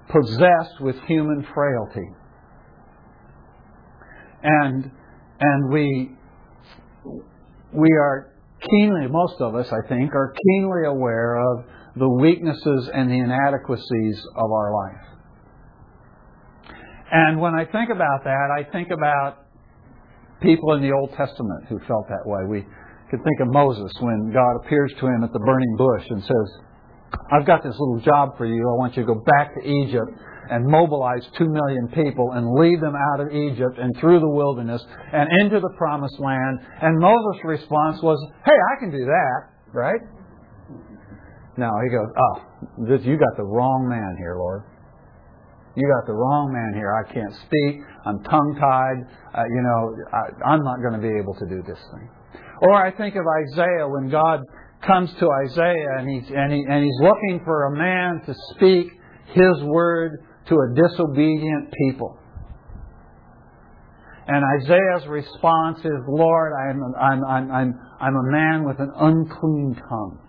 possessed 0.10 0.82
with 0.82 0.96
human 1.08 1.46
frailty. 1.54 2.10
And, 4.44 4.92
and 5.40 5.72
we, 5.72 6.12
we 7.74 7.90
are 7.92 8.34
keenly, 8.70 9.08
most 9.08 9.40
of 9.40 9.56
us, 9.56 9.68
I 9.72 9.88
think, 9.88 10.14
are 10.14 10.34
keenly 10.46 10.86
aware 10.88 11.36
of 11.36 11.66
the 11.96 12.10
weaknesses 12.10 12.90
and 12.94 13.10
the 13.10 13.20
inadequacies 13.20 14.22
of 14.36 14.52
our 14.52 14.74
life. 14.74 15.14
And 17.12 17.40
when 17.40 17.54
I 17.54 17.66
think 17.66 17.90
about 17.92 18.24
that, 18.24 18.50
I 18.58 18.70
think 18.72 18.90
about 18.90 19.46
people 20.42 20.74
in 20.74 20.82
the 20.82 20.92
Old 20.92 21.12
Testament 21.16 21.66
who 21.70 21.80
felt 21.88 22.08
that 22.10 22.26
way. 22.26 22.42
We 22.50 22.66
can 23.10 23.24
think 23.24 23.40
of 23.42 23.54
Moses 23.54 23.92
when 24.02 24.32
God 24.34 24.66
appears 24.66 24.92
to 25.00 25.08
him 25.08 25.24
at 25.24 25.32
the 25.32 25.40
burning 25.40 25.76
bush 25.78 26.06
and 26.10 26.22
says, 26.24 26.48
I've 27.32 27.46
got 27.46 27.64
this 27.64 27.76
little 27.78 28.00
job 28.00 28.38
for 28.38 28.46
you. 28.46 28.62
I 28.70 28.76
want 28.78 28.96
you 28.98 29.04
to 29.04 29.08
go 29.08 29.22
back 29.22 29.54
to 29.56 29.62
Egypt 29.62 30.12
and 30.50 30.66
mobilize 30.66 31.24
two 31.38 31.48
million 31.48 31.88
people 31.90 32.32
and 32.34 32.54
lead 32.54 32.82
them 32.82 32.96
out 32.96 33.20
of 33.22 33.32
Egypt 33.32 33.80
and 33.80 33.94
through 34.00 34.20
the 34.20 34.30
wilderness 34.30 34.84
and 35.14 35.30
into 35.42 35.60
the 35.60 35.74
promised 35.78 36.20
land. 36.20 36.60
And 36.82 37.00
Moses' 37.00 37.42
response 37.44 38.02
was, 38.02 38.20
Hey, 38.46 38.54
I 38.54 38.80
can 38.80 38.92
do 38.92 39.06
that, 39.06 39.40
right? 39.72 40.02
Now 41.58 41.72
he 41.84 41.90
goes, 41.90 42.10
Oh, 42.18 42.36
this, 42.90 43.06
you 43.06 43.18
got 43.18 43.38
the 43.38 43.46
wrong 43.46 43.88
man 43.88 44.16
here, 44.18 44.36
Lord. 44.38 44.64
You 45.76 45.90
got 45.90 46.06
the 46.06 46.14
wrong 46.14 46.54
man 46.54 46.78
here. 46.78 46.94
I 46.94 47.12
can't 47.12 47.34
speak. 47.48 47.82
I'm 48.06 48.22
tongue 48.24 48.58
tied. 48.60 49.00
Uh, 49.34 49.44
you 49.50 49.62
know, 49.64 49.96
I, 50.14 50.54
I'm 50.54 50.64
not 50.64 50.78
going 50.86 50.94
to 50.94 51.02
be 51.02 51.18
able 51.18 51.34
to 51.34 51.46
do 51.50 51.64
this 51.66 51.80
thing. 51.94 52.10
Or 52.62 52.76
I 52.76 52.92
think 52.96 53.16
of 53.16 53.26
Isaiah 53.26 53.88
when 53.88 54.10
God 54.10 54.42
comes 54.86 55.10
to 55.20 55.30
Isaiah 55.46 55.98
and 56.00 56.10
he's, 56.10 56.30
and, 56.30 56.52
he, 56.52 56.64
and 56.68 56.84
he's 56.84 57.00
looking 57.02 57.42
for 57.46 57.66
a 57.66 57.78
man 57.78 58.22
to 58.26 58.36
speak 58.56 58.88
his 59.34 59.64
word 59.64 60.24
to 60.48 60.56
a 60.56 60.76
disobedient 60.76 61.74
people. 61.88 62.18
And 64.26 64.44
Isaiah's 64.62 65.08
response 65.08 65.80
is, 65.80 66.02
Lord, 66.08 66.54
I'm, 66.54 66.82
I'm, 67.00 67.26
I'm, 67.26 67.52
I'm, 67.52 67.80
I'm 68.00 68.16
a 68.16 68.32
man 68.32 68.64
with 68.66 68.80
an 68.80 68.92
unclean 68.96 69.76
tongue. 69.90 70.20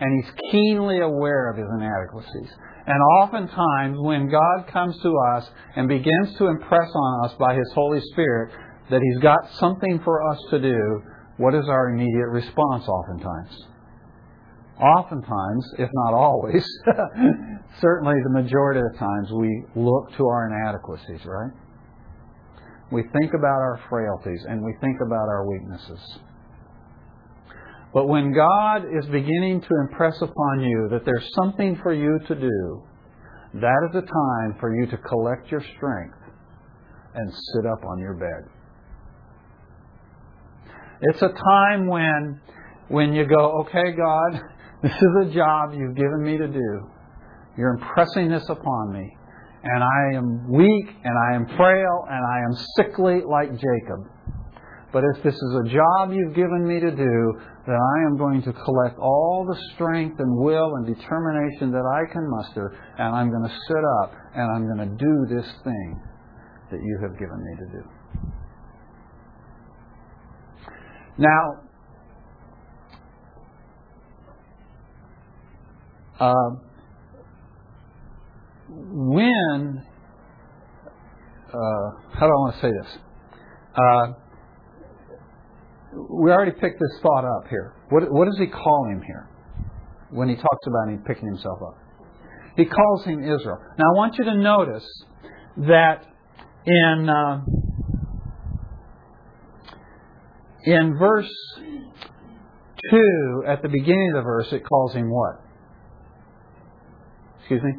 And 0.00 0.24
he's 0.24 0.50
keenly 0.50 1.00
aware 1.00 1.50
of 1.50 1.56
his 1.56 1.66
inadequacies. 1.76 2.50
And 2.86 3.00
oftentimes, 3.22 3.96
when 4.00 4.28
God 4.28 4.72
comes 4.72 4.96
to 5.02 5.14
us 5.36 5.48
and 5.76 5.86
begins 5.86 6.34
to 6.38 6.46
impress 6.46 6.90
on 6.92 7.24
us 7.26 7.36
by 7.38 7.54
His 7.54 7.70
Holy 7.74 8.00
Spirit 8.12 8.52
that 8.90 9.00
He's 9.00 9.22
got 9.22 9.38
something 9.60 10.00
for 10.02 10.28
us 10.28 10.38
to 10.50 10.58
do, 10.58 11.02
what 11.42 11.56
is 11.56 11.64
our 11.68 11.90
immediate 11.90 12.28
response 12.28 12.86
oftentimes? 12.86 13.66
Oftentimes, 14.80 15.66
if 15.76 15.88
not 15.92 16.14
always, 16.14 16.64
certainly 17.80 18.14
the 18.22 18.42
majority 18.42 18.78
of 18.78 18.92
the 18.92 18.98
times, 18.98 19.28
we 19.32 19.64
look 19.74 20.16
to 20.16 20.24
our 20.24 20.46
inadequacies, 20.46 21.26
right? 21.26 21.50
We 22.92 23.02
think 23.02 23.34
about 23.34 23.58
our 23.58 23.80
frailties 23.90 24.44
and 24.48 24.64
we 24.64 24.72
think 24.80 24.98
about 25.04 25.28
our 25.28 25.48
weaknesses. 25.48 26.18
But 27.92 28.06
when 28.06 28.32
God 28.32 28.84
is 28.84 29.04
beginning 29.06 29.62
to 29.62 29.68
impress 29.88 30.14
upon 30.22 30.60
you 30.60 30.88
that 30.92 31.04
there's 31.04 31.28
something 31.42 31.76
for 31.82 31.92
you 31.92 32.20
to 32.28 32.34
do, 32.36 32.82
that 33.54 33.88
is 33.90 33.96
a 33.96 34.00
time 34.00 34.60
for 34.60 34.74
you 34.74 34.86
to 34.86 34.96
collect 34.96 35.50
your 35.50 35.62
strength 35.76 36.18
and 37.16 37.32
sit 37.32 37.66
up 37.66 37.84
on 37.84 37.98
your 37.98 38.14
bed. 38.14 38.61
It's 41.02 41.20
a 41.20 41.28
time 41.28 41.88
when 41.88 42.40
when 42.88 43.12
you 43.12 43.26
go, 43.26 43.62
okay, 43.62 43.90
God, 43.96 44.40
this 44.82 44.92
is 44.92 45.26
a 45.26 45.34
job 45.34 45.74
you've 45.74 45.96
given 45.96 46.22
me 46.22 46.38
to 46.38 46.46
do. 46.46 46.88
You're 47.56 47.74
impressing 47.74 48.28
this 48.28 48.44
upon 48.48 48.92
me. 48.92 49.16
And 49.64 49.82
I 49.82 50.16
am 50.16 50.50
weak 50.50 50.86
and 51.04 51.14
I 51.30 51.34
am 51.34 51.56
frail 51.56 52.06
and 52.08 52.24
I 52.24 52.38
am 52.38 52.66
sickly 52.76 53.22
like 53.26 53.50
Jacob. 53.50 54.12
But 54.92 55.04
if 55.16 55.22
this 55.24 55.34
is 55.34 55.56
a 55.64 55.68
job 55.70 56.12
you've 56.12 56.34
given 56.34 56.66
me 56.66 56.78
to 56.80 56.90
do, 56.90 57.32
then 57.66 57.76
I 57.76 58.06
am 58.06 58.18
going 58.18 58.42
to 58.42 58.52
collect 58.52 58.98
all 58.98 59.46
the 59.48 59.58
strength 59.74 60.20
and 60.20 60.36
will 60.36 60.74
and 60.76 60.86
determination 60.86 61.72
that 61.72 61.86
I 61.86 62.12
can 62.12 62.28
muster, 62.28 62.76
and 62.98 63.14
I'm 63.14 63.30
going 63.30 63.48
to 63.48 63.56
sit 63.68 63.84
up 64.02 64.12
and 64.34 64.50
I'm 64.54 64.66
going 64.66 64.88
to 64.90 64.94
do 64.96 65.34
this 65.34 65.46
thing 65.64 66.02
that 66.70 66.80
you 66.82 66.98
have 67.02 67.18
given 67.18 67.42
me 67.42 67.56
to 67.56 67.78
do. 67.78 68.01
Now, 71.18 71.60
uh, 76.18 76.50
when, 78.68 79.84
uh, 81.48 81.90
how 82.14 82.20
do 82.20 82.26
I 82.26 82.26
want 82.26 82.54
to 82.54 82.60
say 82.62 82.70
this? 82.70 82.98
Uh, 83.74 84.12
we 85.92 86.30
already 86.30 86.52
picked 86.52 86.80
this 86.80 87.00
thought 87.02 87.24
up 87.24 87.48
here. 87.48 87.74
What, 87.90 88.10
what 88.10 88.24
does 88.24 88.38
he 88.38 88.46
call 88.46 88.88
him 88.90 89.02
here 89.06 89.28
when 90.10 90.28
he 90.28 90.36
talks 90.36 90.66
about 90.66 90.92
him 90.92 91.04
picking 91.06 91.26
himself 91.26 91.58
up? 91.60 91.78
He 92.56 92.64
calls 92.64 93.04
him 93.04 93.22
Israel. 93.22 93.58
Now 93.78 93.84
I 93.94 93.96
want 93.96 94.16
you 94.18 94.24
to 94.24 94.34
notice 94.34 95.04
that 95.56 96.04
in 96.64 97.08
uh, 97.08 97.44
in 100.64 100.96
verse 100.98 101.30
2, 102.90 103.44
at 103.46 103.62
the 103.62 103.68
beginning 103.68 104.10
of 104.10 104.16
the 104.16 104.22
verse, 104.22 104.52
it 104.52 104.64
calls 104.64 104.94
him 104.94 105.10
what? 105.10 105.40
Excuse 107.40 107.62
me? 107.62 107.72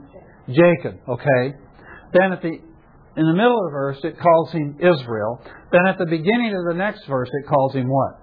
Jacob, 0.54 1.00
okay. 1.08 1.56
Then 2.14 2.34
at 2.34 2.42
the 2.42 2.60
in 3.16 3.28
the 3.28 3.34
middle 3.34 3.58
of 3.58 3.72
the 3.72 3.72
verse 3.72 3.98
it 4.04 4.20
calls 4.20 4.52
him 4.52 4.78
Israel. 4.80 5.40
Then 5.72 5.86
at 5.88 5.98
the 5.98 6.06
beginning 6.06 6.56
of 6.56 6.66
the 6.68 6.74
next 6.74 7.06
verse 7.06 7.30
it 7.32 7.48
calls 7.48 7.74
him 7.74 7.88
what? 7.88 8.20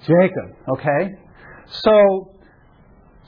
Jacob, 0.00 0.56
okay? 0.68 1.10
So 1.68 2.30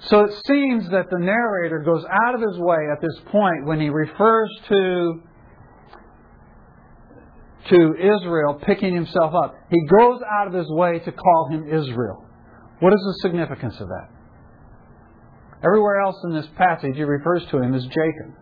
so 0.01 0.25
it 0.25 0.33
seems 0.47 0.89
that 0.91 1.07
the 1.11 1.19
narrator 1.19 1.79
goes 1.79 2.05
out 2.05 2.35
of 2.35 2.41
his 2.41 2.59
way 2.59 2.89
at 2.93 3.01
this 3.01 3.19
point 3.31 3.67
when 3.67 3.81
he 3.81 3.89
refers 3.89 4.51
to 4.69 5.23
to 7.71 7.95
Israel 7.99 8.61
picking 8.67 8.95
himself 8.95 9.35
up. 9.35 9.55
He 9.71 9.81
goes 9.99 10.21
out 10.31 10.47
of 10.47 10.53
his 10.53 10.67
way 10.71 10.99
to 11.01 11.13
call 11.13 11.49
him 11.51 11.69
Israel. 11.69 12.25
What 12.81 12.93
is 12.93 13.01
the 13.01 13.29
significance 13.29 13.75
of 13.81 13.89
that? 13.89 14.09
Everywhere 15.65 16.01
else 16.01 16.17
in 16.25 16.35
this 16.35 16.47
passage, 16.57 16.97
he 16.97 17.03
refers 17.03 17.45
to 17.51 17.59
him 17.59 17.75
as 17.75 17.83
Jacob. 17.85 18.35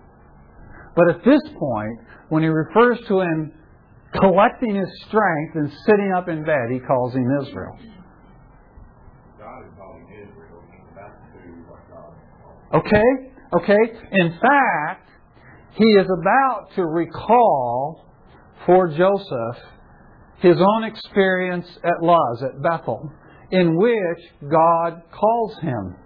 But 0.96 1.08
at 1.10 1.24
this 1.24 1.40
point, 1.58 2.00
when 2.28 2.42
he 2.42 2.48
refers 2.48 2.98
to 3.08 3.20
him 3.20 3.52
collecting 4.20 4.74
his 4.74 4.88
strength 5.06 5.54
and 5.54 5.72
sitting 5.87 6.12
up 6.16 6.28
in 6.28 6.44
bed, 6.44 6.70
he 6.70 6.80
calls 6.80 7.14
him 7.14 7.24
Israel. 7.42 7.78
God 9.38 9.64
is 9.64 9.72
calling 9.78 10.06
Israel, 10.10 10.62
he's 10.70 10.94
to 11.64 11.78
God. 11.92 12.14
Okay? 12.78 13.32
Okay? 13.56 13.98
In 14.12 14.30
fact, 14.32 15.08
he 15.76 15.90
is 15.94 16.06
about 16.20 16.74
to 16.76 16.87
recall 16.87 18.04
for 18.66 18.88
Joseph 18.88 19.62
his 20.44 20.57
own 20.61 20.85
experience 20.85 21.66
at 21.83 22.03
Luz, 22.03 22.42
at 22.42 22.62
Bethel, 22.62 23.11
in 23.50 23.77
which 23.77 24.50
God 24.50 25.03
calls 25.11 25.57
him 25.61 25.96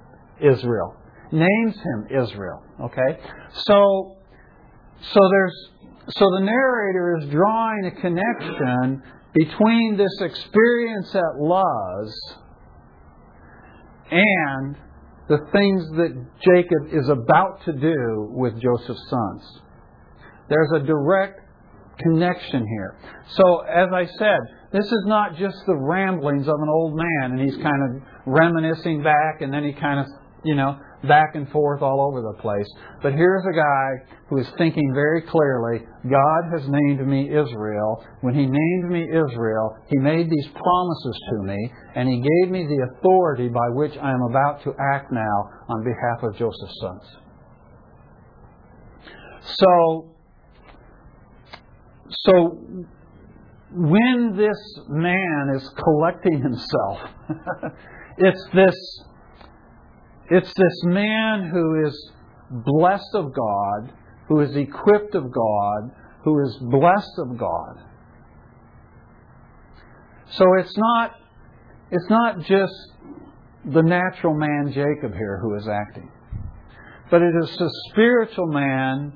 Israel, 0.40 0.94
names 1.33 1.75
him 1.75 2.23
Israel. 2.23 2.62
Okay? 2.81 3.21
So, 3.53 4.16
so 5.12 5.21
there's, 5.31 5.71
so 6.11 6.25
the 6.37 6.40
narrator 6.40 7.18
is 7.21 7.31
drawing 7.31 7.87
a 7.87 8.01
connection 8.01 9.03
between 9.35 9.97
this 9.97 10.21
experience 10.21 11.14
at 11.14 11.40
Luz 11.40 12.37
and 14.11 14.77
the 15.29 15.38
things 15.53 15.85
that 15.97 16.27
Jacob 16.40 16.92
is 16.92 17.09
about 17.09 17.64
to 17.64 17.73
do 17.73 18.29
with 18.31 18.55
Joseph's 18.61 19.11
sons. 19.11 19.61
There's 20.49 20.71
a 20.75 20.87
direct 20.87 21.40
connection 21.98 22.66
here. 22.66 22.96
So, 23.30 23.61
as 23.61 23.88
I 23.92 24.06
said, 24.18 24.38
this 24.72 24.84
is 24.84 25.04
not 25.06 25.37
just 25.37 25.56
the 25.66 25.76
ramblings 25.76 26.46
of 26.46 26.54
an 26.54 26.68
old 26.68 26.96
man 26.96 27.32
and 27.32 27.40
he's 27.40 27.56
kind 27.56 27.82
of 27.82 28.02
reminiscing 28.26 29.02
back 29.02 29.40
and 29.40 29.52
then 29.52 29.64
he 29.64 29.72
kind 29.72 30.00
of, 30.00 30.06
you 30.44 30.54
know, 30.54 30.78
back 31.06 31.34
and 31.34 31.48
forth 31.50 31.80
all 31.80 32.00
over 32.08 32.20
the 32.20 32.42
place. 32.42 32.66
But 33.02 33.12
here's 33.12 33.44
a 33.44 33.56
guy 33.56 34.16
who 34.28 34.38
is 34.38 34.48
thinking 34.58 34.92
very 34.94 35.22
clearly 35.22 35.87
God 36.11 36.42
has 36.52 36.68
named 36.68 37.06
me 37.06 37.28
Israel. 37.28 38.04
When 38.20 38.34
he 38.34 38.46
named 38.46 38.90
me 38.90 39.04
Israel, 39.04 39.76
he 39.88 39.98
made 39.98 40.28
these 40.28 40.48
promises 40.52 41.20
to 41.30 41.42
me 41.44 41.72
and 41.94 42.08
he 42.08 42.16
gave 42.16 42.50
me 42.50 42.66
the 42.66 42.88
authority 42.92 43.48
by 43.48 43.68
which 43.70 43.96
I 43.96 44.11
am 44.11 44.22
about 44.28 44.62
to 44.64 44.74
act 44.92 45.12
now 45.12 45.50
on 45.68 45.84
behalf 45.84 46.22
of 46.22 46.37
Joseph's 46.37 46.80
sons. 46.80 47.02
So, 49.61 50.17
so 52.11 52.59
when 53.73 54.37
this 54.37 54.81
man 54.88 55.53
is 55.55 55.68
collecting 55.83 56.42
himself, 56.42 56.99
it's 58.18 58.47
this 58.55 58.75
it's 60.31 60.53
this 60.55 60.83
man 60.85 61.51
who 61.51 61.87
is 61.87 62.12
blessed 62.51 63.14
of 63.14 63.33
God, 63.35 63.92
who 64.29 64.40
is 64.40 64.55
equipped 64.57 65.14
of 65.14 65.25
God, 65.33 65.90
who 66.25 66.42
is 66.42 66.59
blessed 66.71 67.18
of 67.18 67.38
God. 67.38 67.85
So 70.31 70.44
it's 70.59 70.77
not 70.77 71.12
it's 71.90 72.11
not 72.11 72.40
just 72.40 72.75
the 73.64 73.83
natural 73.83 74.35
man 74.35 74.73
Jacob 74.73 75.14
here 75.14 75.40
who 75.42 75.57
is 75.57 75.68
acting, 75.68 76.11
but 77.11 77.23
it 77.23 77.33
is 77.42 77.57
the 77.57 77.71
spiritual 77.90 78.47
man 78.47 79.12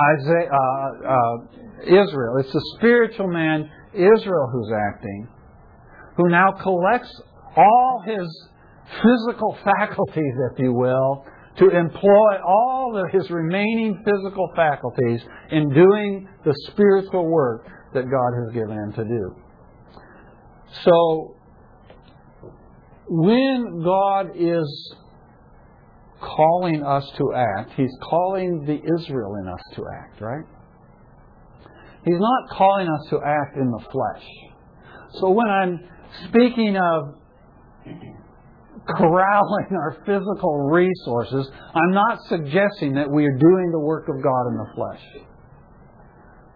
Isaiah, 0.00 0.50
uh, 0.50 1.08
uh, 1.08 1.63
Israel. 1.84 2.36
It's 2.38 2.52
the 2.52 2.74
spiritual 2.76 3.28
man 3.28 3.70
Israel 3.92 4.48
who's 4.52 4.72
acting, 4.92 5.28
who 6.16 6.28
now 6.28 6.52
collects 6.62 7.10
all 7.56 8.02
his 8.04 8.48
physical 9.02 9.56
faculties, 9.64 10.34
if 10.52 10.58
you 10.58 10.72
will, 10.72 11.24
to 11.58 11.70
employ 11.70 12.36
all 12.44 12.96
of 12.96 13.12
his 13.12 13.30
remaining 13.30 14.02
physical 14.04 14.50
faculties 14.56 15.20
in 15.50 15.68
doing 15.72 16.28
the 16.44 16.54
spiritual 16.72 17.26
work 17.26 17.66
that 17.94 18.02
God 18.02 18.32
has 18.44 18.52
given 18.52 18.76
him 18.76 18.92
to 18.94 19.04
do. 19.04 19.36
So, 20.84 21.36
when 23.06 23.82
God 23.84 24.30
is 24.34 24.94
calling 26.20 26.82
us 26.82 27.08
to 27.18 27.32
act, 27.34 27.72
He's 27.76 27.92
calling 28.02 28.64
the 28.66 28.80
Israel 28.98 29.36
in 29.40 29.48
us 29.48 29.60
to 29.76 29.84
act, 30.00 30.20
right? 30.20 30.44
He's 32.04 32.18
not 32.18 32.50
calling 32.50 32.88
us 32.88 33.08
to 33.10 33.20
act 33.24 33.56
in 33.56 33.70
the 33.70 33.84
flesh. 33.90 34.24
So 35.20 35.30
when 35.30 35.48
I'm 35.48 35.80
speaking 36.28 36.76
of 36.76 37.14
corralling 38.96 39.68
our 39.72 39.96
physical 40.04 40.70
resources, 40.70 41.50
I'm 41.74 41.94
not 41.94 42.18
suggesting 42.28 42.94
that 42.94 43.10
we 43.10 43.24
are 43.24 43.38
doing 43.38 43.70
the 43.72 43.80
work 43.80 44.08
of 44.08 44.22
God 44.22 44.48
in 44.48 44.56
the 44.56 44.70
flesh. 44.74 45.24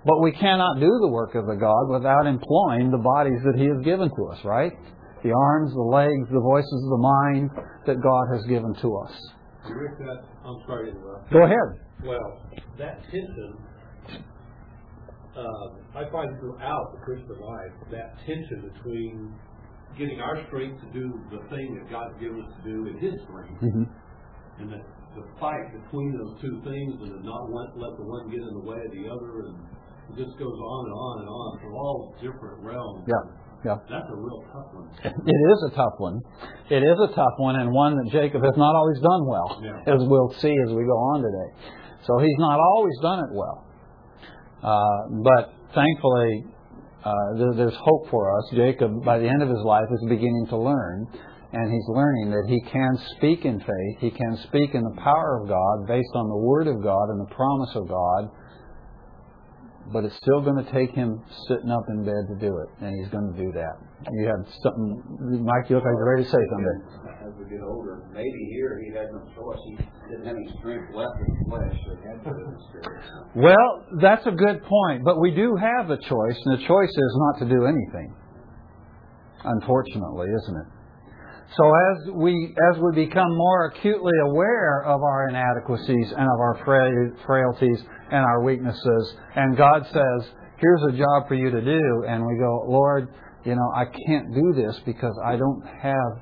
But 0.05 0.21
we 0.23 0.33
cannot 0.33 0.81
do 0.81 0.91
the 1.01 1.09
work 1.09 1.35
of 1.35 1.47
the 1.47 1.57
God 1.57 1.89
without 1.91 2.27
employing 2.27 2.91
the 2.91 2.99
bodies 2.99 3.41
that 3.45 3.59
He 3.59 3.67
has 3.67 3.85
given 3.85 4.09
to 4.09 4.25
us, 4.33 4.39
right? 4.45 4.73
The 5.23 5.33
arms, 5.33 5.73
the 5.73 5.83
legs, 5.83 6.29
the 6.31 6.41
voices, 6.41 6.87
the 6.91 6.99
mind 6.99 7.51
that 7.87 8.01
God 8.01 8.25
has 8.33 8.45
given 8.47 8.75
to 8.83 8.97
us. 8.97 9.13
Rick, 9.69 9.99
I'm 10.45 10.57
sorry 10.67 10.93
to 10.93 10.97
interrupt. 10.97 11.33
Go 11.33 11.43
ahead. 11.45 11.69
Well, 12.05 12.41
that 12.79 13.03
tension, 13.11 13.59
uh, 15.39 15.99
I 16.03 16.11
find 16.11 16.35
throughout 16.41 16.93
the 16.99 17.01
Christian 17.07 17.39
life, 17.39 17.75
that 17.95 18.19
tension 18.27 18.71
between 18.75 19.35
getting 19.97 20.21
our 20.21 20.43
strength 20.49 20.83
to 20.83 20.89
do 20.93 21.07
the 21.31 21.43
thing 21.49 21.79
that 21.79 21.91
God's 21.91 22.19
given 22.21 22.43
us 22.43 22.51
to 22.59 22.63
do 22.67 22.87
in 22.91 22.99
His 22.99 23.15
strength, 23.25 23.61
hmm 23.63 23.85
and 24.59 24.75
the, 24.75 24.83
the 25.15 25.23
fight 25.39 25.71
between 25.71 26.19
those 26.19 26.35
two 26.43 26.59
things, 26.67 26.99
and 26.99 27.15
to 27.15 27.21
not 27.23 27.47
let, 27.55 27.79
let 27.79 27.95
the 27.95 28.03
one 28.03 28.27
get 28.27 28.43
in 28.43 28.53
the 28.59 28.67
way 28.67 28.83
of 28.83 28.91
the 28.91 29.07
other, 29.07 29.47
and 29.47 29.55
it 30.11 30.19
just 30.19 30.35
goes 30.35 30.59
on 30.59 30.81
and 30.91 30.97
on 30.99 31.15
and 31.23 31.29
on 31.31 31.51
from 31.63 31.73
all 31.79 32.11
different 32.19 32.59
realms. 32.67 33.07
Yeah, 33.07 33.23
yeah. 33.63 33.79
That's 33.87 34.11
a 34.11 34.19
real 34.19 34.43
tough 34.51 34.75
one. 34.75 34.91
It 35.31 35.41
is 35.55 35.59
a 35.71 35.71
tough 35.79 35.95
one. 36.03 36.19
It 36.75 36.83
is 36.83 36.99
a 37.07 37.15
tough 37.15 37.39
one, 37.39 37.55
and 37.55 37.71
one 37.71 37.95
that 38.03 38.11
Jacob 38.11 38.43
has 38.43 38.57
not 38.59 38.75
always 38.75 38.99
done 38.99 39.23
well, 39.31 39.63
Yeah. 39.63 39.95
as 39.95 40.03
we'll 40.11 40.35
see 40.43 40.51
as 40.67 40.75
we 40.75 40.83
go 40.83 40.99
on 41.15 41.23
today. 41.23 41.71
So 42.03 42.19
he's 42.19 42.39
not 42.43 42.59
always 42.59 42.99
done 43.01 43.21
it 43.21 43.31
well. 43.31 43.63
Uh, 44.63 45.23
but 45.23 45.55
thankfully, 45.75 46.45
uh, 47.05 47.13
there, 47.39 47.55
there's 47.55 47.79
hope 47.81 48.11
for 48.11 48.37
us. 48.37 48.45
Jacob, 48.55 49.05
by 49.05 49.19
the 49.19 49.29
end 49.29 49.43
of 49.43 49.49
his 49.49 49.63
life, 49.65 49.87
is 49.91 50.09
beginning 50.09 50.47
to 50.51 50.57
learn, 50.57 51.07
and 51.53 51.73
he's 51.73 51.89
learning 51.89 52.31
that 52.31 52.45
he 52.49 52.61
can 52.71 52.99
speak 53.17 53.45
in 53.45 53.59
faith, 53.61 53.97
he 54.01 54.11
can 54.11 54.37
speak 54.49 54.75
in 54.75 54.83
the 54.83 55.01
power 55.01 55.41
of 55.41 55.49
God, 55.49 55.87
based 55.87 56.13
on 56.15 56.29
the 56.29 56.37
Word 56.37 56.67
of 56.67 56.83
God 56.83 57.09
and 57.11 57.21
the 57.21 57.35
promise 57.35 57.71
of 57.75 57.89
God. 57.89 58.31
But 59.91 60.05
it's 60.05 60.17
still 60.17 60.43
going 60.43 60.63
to 60.63 60.71
take 60.71 60.93
him 60.93 61.17
sitting 61.49 61.71
up 61.71 61.85
in 61.89 62.05
bed 62.05 62.29
to 62.29 62.37
do 62.37 62.53
it, 62.61 62.69
and 62.85 62.93
he's 62.93 63.09
going 63.09 63.33
to 63.33 63.39
do 63.41 63.53
that. 63.57 63.81
You 64.13 64.29
have 64.29 64.45
something, 64.61 65.41
Mike. 65.49 65.71
You 65.73 65.77
look 65.81 65.89
like 65.89 65.97
you're 65.97 66.13
ready 66.13 66.25
to 66.25 66.31
say 66.31 66.45
something. 66.53 66.79
As 67.25 67.33
we 67.41 67.49
get 67.49 67.65
older, 67.65 68.05
maybe 68.13 68.37
here 68.53 68.85
he 68.85 68.93
had 68.93 69.09
no 69.17 69.25
choice. 69.33 69.61
He 69.65 69.81
didn't 70.13 70.29
have 70.29 70.37
any 70.37 70.49
strength 70.61 70.93
left 70.93 71.17
in 71.25 71.29
the 71.33 71.45
flesh, 71.49 71.77
so 71.89 71.97
he 71.97 72.05
had 72.05 72.21
to 72.21 72.29
live 72.29 72.37
in 72.37 72.53
the 72.53 72.63
spirit. 72.69 73.01
Well, 73.33 73.69
that's 74.01 74.27
a 74.29 74.37
good 74.37 74.61
point, 74.69 75.05
but 75.09 75.21
we 75.21 75.33
do 75.33 75.57
have 75.57 75.89
a 75.89 75.97
choice, 75.97 76.37
and 76.45 76.61
the 76.61 76.65
choice 76.69 76.93
is 76.93 77.13
not 77.17 77.39
to 77.41 77.47
do 77.49 77.65
anything. 77.65 78.13
Unfortunately, 79.45 80.29
isn't 80.29 80.57
it? 80.57 80.69
So 81.57 81.65
as 81.65 82.13
we 82.13 82.55
as 82.71 82.77
we 82.77 83.07
become 83.07 83.35
more 83.35 83.73
acutely 83.73 84.13
aware 84.29 84.85
of 84.85 85.01
our 85.01 85.29
inadequacies 85.29 86.13
and 86.13 86.29
of 86.29 86.41
our 86.45 86.61
frailties 87.25 87.81
and 88.11 88.25
our 88.25 88.43
weaknesses, 88.43 89.17
and 89.37 89.57
God 89.57 89.87
says, 89.87 90.31
"Here's 90.57 90.83
a 90.89 90.93
job 90.93 91.29
for 91.29 91.35
you 91.35 91.51
to 91.51 91.61
do," 91.61 92.05
and 92.07 92.27
we 92.27 92.39
go, 92.39 92.65
"Lord, 92.67 93.09
you 93.45 93.55
know, 93.55 93.73
I 93.75 93.85
can't 93.85 94.35
do 94.35 94.53
this 94.55 94.79
because 94.81 95.19
I 95.25 95.37
don't 95.37 95.67
have 95.67 96.21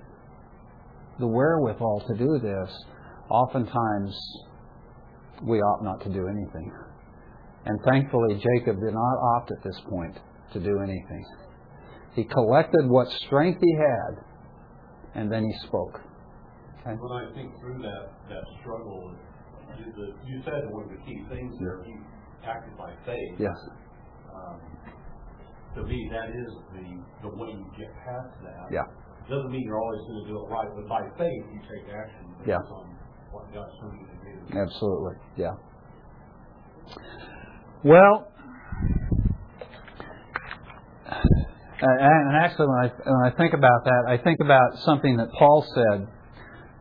the 1.18 1.26
wherewithal 1.26 2.00
to 2.08 2.14
do 2.14 2.38
this." 2.38 2.84
Oftentimes, 3.28 4.16
we 5.42 5.60
ought 5.60 5.82
not 5.82 6.00
to 6.02 6.08
do 6.08 6.28
anything. 6.28 6.72
And 7.64 7.80
thankfully, 7.82 8.34
Jacob 8.34 8.80
did 8.80 8.94
not 8.94 9.18
opt 9.36 9.50
at 9.50 9.62
this 9.62 9.80
point 9.88 10.18
to 10.52 10.60
do 10.60 10.78
anything. 10.78 11.24
He 12.14 12.24
collected 12.24 12.88
what 12.88 13.08
strength 13.08 13.60
he 13.60 13.74
had 13.74 14.24
and 15.16 15.32
then 15.32 15.44
he 15.44 15.66
spoke. 15.66 16.00
Okay? 16.80 16.94
When 17.00 17.12
I 17.12 17.34
think 17.34 17.58
through 17.58 17.82
that, 17.82 18.12
that 18.28 18.44
struggle, 18.60 19.16
you, 19.78 19.86
the, 19.92 20.06
you 20.26 20.42
said 20.44 20.70
one 20.70 20.84
of 20.84 20.90
the 20.90 21.00
key 21.04 21.22
things 21.28 21.54
there, 21.60 21.82
he 21.84 21.94
acted 22.46 22.76
by 22.78 22.92
faith. 23.04 23.34
Yes. 23.38 23.56
Um, 24.32 24.60
to 25.76 25.82
me, 25.84 26.08
that 26.12 26.30
is 26.30 26.50
the, 26.72 27.28
the 27.28 27.30
way 27.36 27.50
you 27.52 27.66
get 27.78 27.92
past 28.04 28.32
that. 28.42 28.70
Yeah. 28.70 28.86
Doesn't 29.28 29.50
mean 29.50 29.62
you're 29.66 29.80
always 29.80 30.00
going 30.06 30.22
to 30.24 30.28
do 30.30 30.36
it 30.38 30.48
right, 30.48 30.68
but 30.74 30.88
by 30.88 31.02
faith, 31.18 31.44
you 31.52 31.60
take 31.66 31.90
action 31.92 32.24
based 32.38 32.48
Yeah. 32.48 32.62
on 32.62 32.94
what 33.32 33.52
God's 33.52 33.72
telling 33.80 33.98
you 34.00 34.06
to 34.06 34.18
do. 34.22 34.58
Absolutely. 34.58 35.14
Yeah. 35.36 35.54
Well, 37.82 38.30
and 41.80 42.36
actually, 42.36 42.66
when 42.68 42.78
I 42.78 42.88
when 42.88 43.32
I 43.32 43.36
think 43.36 43.54
about 43.54 43.84
that, 43.84 44.04
I 44.08 44.16
think 44.22 44.38
about 44.40 44.78
something 44.84 45.16
that 45.16 45.28
Paul 45.38 45.64
said 45.74 46.06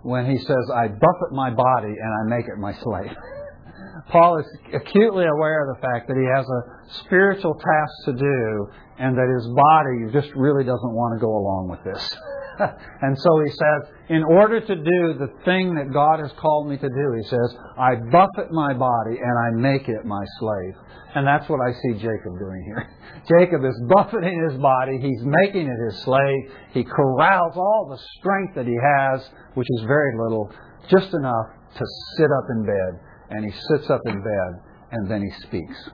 when 0.05 0.29
he 0.29 0.37
says, 0.37 0.65
"I 0.73 0.87
buffet 0.87 1.31
my 1.31 1.49
body 1.49 1.93
and 1.93 2.11
I 2.21 2.37
make 2.37 2.45
it 2.47 2.57
my 2.57 2.73
slave." 2.73 3.11
Paul 4.09 4.37
is 4.37 4.45
acutely 4.73 5.25
aware 5.25 5.67
of 5.67 5.75
the 5.75 5.81
fact 5.81 6.07
that 6.07 6.15
he 6.15 6.27
has 6.35 6.45
a 6.45 7.03
spiritual 7.05 7.55
task 7.55 7.93
to 8.05 8.13
do, 8.13 8.67
and 8.99 9.17
that 9.17 9.27
his 9.27 9.47
body 9.49 10.13
just 10.13 10.33
really 10.35 10.63
doesn't 10.63 10.93
want 10.93 11.17
to 11.17 11.19
go 11.19 11.35
along 11.35 11.69
with 11.69 11.83
this. 11.83 12.15
and 13.01 13.17
so 13.19 13.29
he 13.43 13.51
says, 13.51 13.91
in 14.09 14.23
order 14.23 14.59
to 14.61 14.75
do 14.75 15.13
the 15.19 15.31
thing 15.43 15.75
that 15.75 15.91
God 15.91 16.19
has 16.19 16.31
called 16.39 16.69
me 16.69 16.77
to 16.77 16.89
do, 16.89 17.13
he 17.17 17.27
says, 17.27 17.57
I 17.77 17.95
buffet 17.95 18.51
my 18.51 18.73
body 18.73 19.17
and 19.19 19.35
I 19.37 19.49
make 19.59 19.89
it 19.89 20.05
my 20.05 20.23
slave. 20.39 20.75
And 21.15 21.25
that's 21.25 21.49
what 21.49 21.59
I 21.59 21.71
see 21.71 21.93
Jacob 21.95 22.39
doing 22.39 22.63
here. 22.65 22.89
Jacob 23.39 23.65
is 23.65 23.75
buffeting 23.89 24.47
his 24.49 24.59
body, 24.59 24.99
he's 25.01 25.23
making 25.23 25.67
it 25.67 25.91
his 25.91 26.03
slave, 26.03 26.51
he 26.73 26.83
corrals 26.83 27.55
all 27.55 27.87
the 27.89 28.01
strength 28.19 28.55
that 28.55 28.67
he 28.67 28.77
has, 28.77 29.27
which 29.55 29.67
is 29.77 29.81
very 29.87 30.17
little, 30.17 30.51
just 30.89 31.13
enough 31.13 31.47
to 31.77 31.85
sit 32.17 32.29
up 32.31 32.45
in 32.51 32.65
bed. 32.65 32.99
And 33.29 33.43
he 33.43 33.51
sits 33.51 33.89
up 33.89 34.01
in 34.05 34.21
bed 34.21 34.61
and 34.91 35.09
then 35.09 35.21
he 35.21 35.31
speaks. 35.41 35.89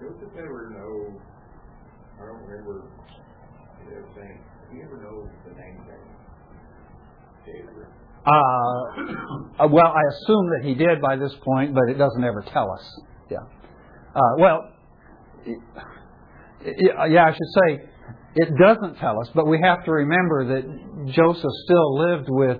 Joseph 0.00 0.34
ever 0.36 0.70
know, 0.74 1.20
I 2.20 2.26
don't 2.26 2.42
remember 2.42 2.90
do 4.70 4.76
you 4.76 4.84
ever 4.84 4.96
know 5.02 5.28
the 5.46 5.54
name 5.54 5.78
David? 7.46 7.86
Uh, 8.26 9.64
uh, 9.64 9.68
well, 9.68 9.86
I 9.86 10.02
assume 10.10 10.50
that 10.50 10.62
he 10.64 10.74
did 10.74 11.00
by 11.00 11.16
this 11.16 11.32
point, 11.44 11.74
but 11.74 11.88
it 11.88 11.94
doesn't 11.94 12.24
ever 12.24 12.44
tell 12.52 12.70
us. 12.72 13.00
Yeah. 13.30 13.38
Uh, 14.14 14.20
well, 14.38 14.72
yeah, 16.64 17.26
I 17.26 17.32
should 17.32 17.52
say 17.54 17.88
it 18.34 18.50
doesn't 18.58 18.98
tell 18.98 19.20
us, 19.20 19.30
but 19.34 19.46
we 19.46 19.60
have 19.62 19.84
to 19.84 19.92
remember 19.92 20.56
that 20.56 21.12
Joseph 21.12 21.52
still 21.64 21.96
lived 21.96 22.26
with 22.28 22.58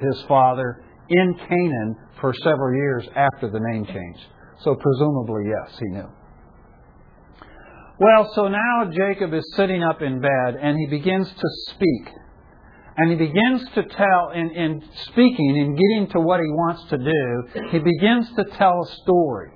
his 0.00 0.22
father 0.28 0.82
in 1.08 1.34
Canaan 1.48 1.96
for 2.20 2.32
several 2.34 2.74
years 2.74 3.06
after 3.14 3.50
the 3.50 3.60
name 3.60 3.84
change. 3.86 4.18
So 4.60 4.74
presumably, 4.74 5.44
yes, 5.46 5.78
he 5.78 5.86
knew. 5.86 6.08
Well, 7.98 8.30
so 8.34 8.48
now 8.48 8.90
Jacob 8.90 9.32
is 9.32 9.44
sitting 9.54 9.82
up 9.82 10.02
in 10.02 10.20
bed 10.20 10.56
and 10.60 10.76
he 10.78 10.86
begins 10.86 11.28
to 11.28 11.48
speak. 11.70 12.14
And 12.98 13.10
he 13.10 13.16
begins 13.16 13.62
to 13.74 13.82
tell, 13.82 14.30
in, 14.34 14.50
in 14.52 14.82
speaking 15.04 15.58
and 15.60 15.76
getting 15.76 16.08
to 16.12 16.20
what 16.20 16.40
he 16.40 16.46
wants 16.46 16.82
to 16.88 16.96
do, 16.96 17.68
he 17.70 17.78
begins 17.78 18.26
to 18.36 18.44
tell 18.56 18.72
a 18.82 18.86
story. 19.02 19.50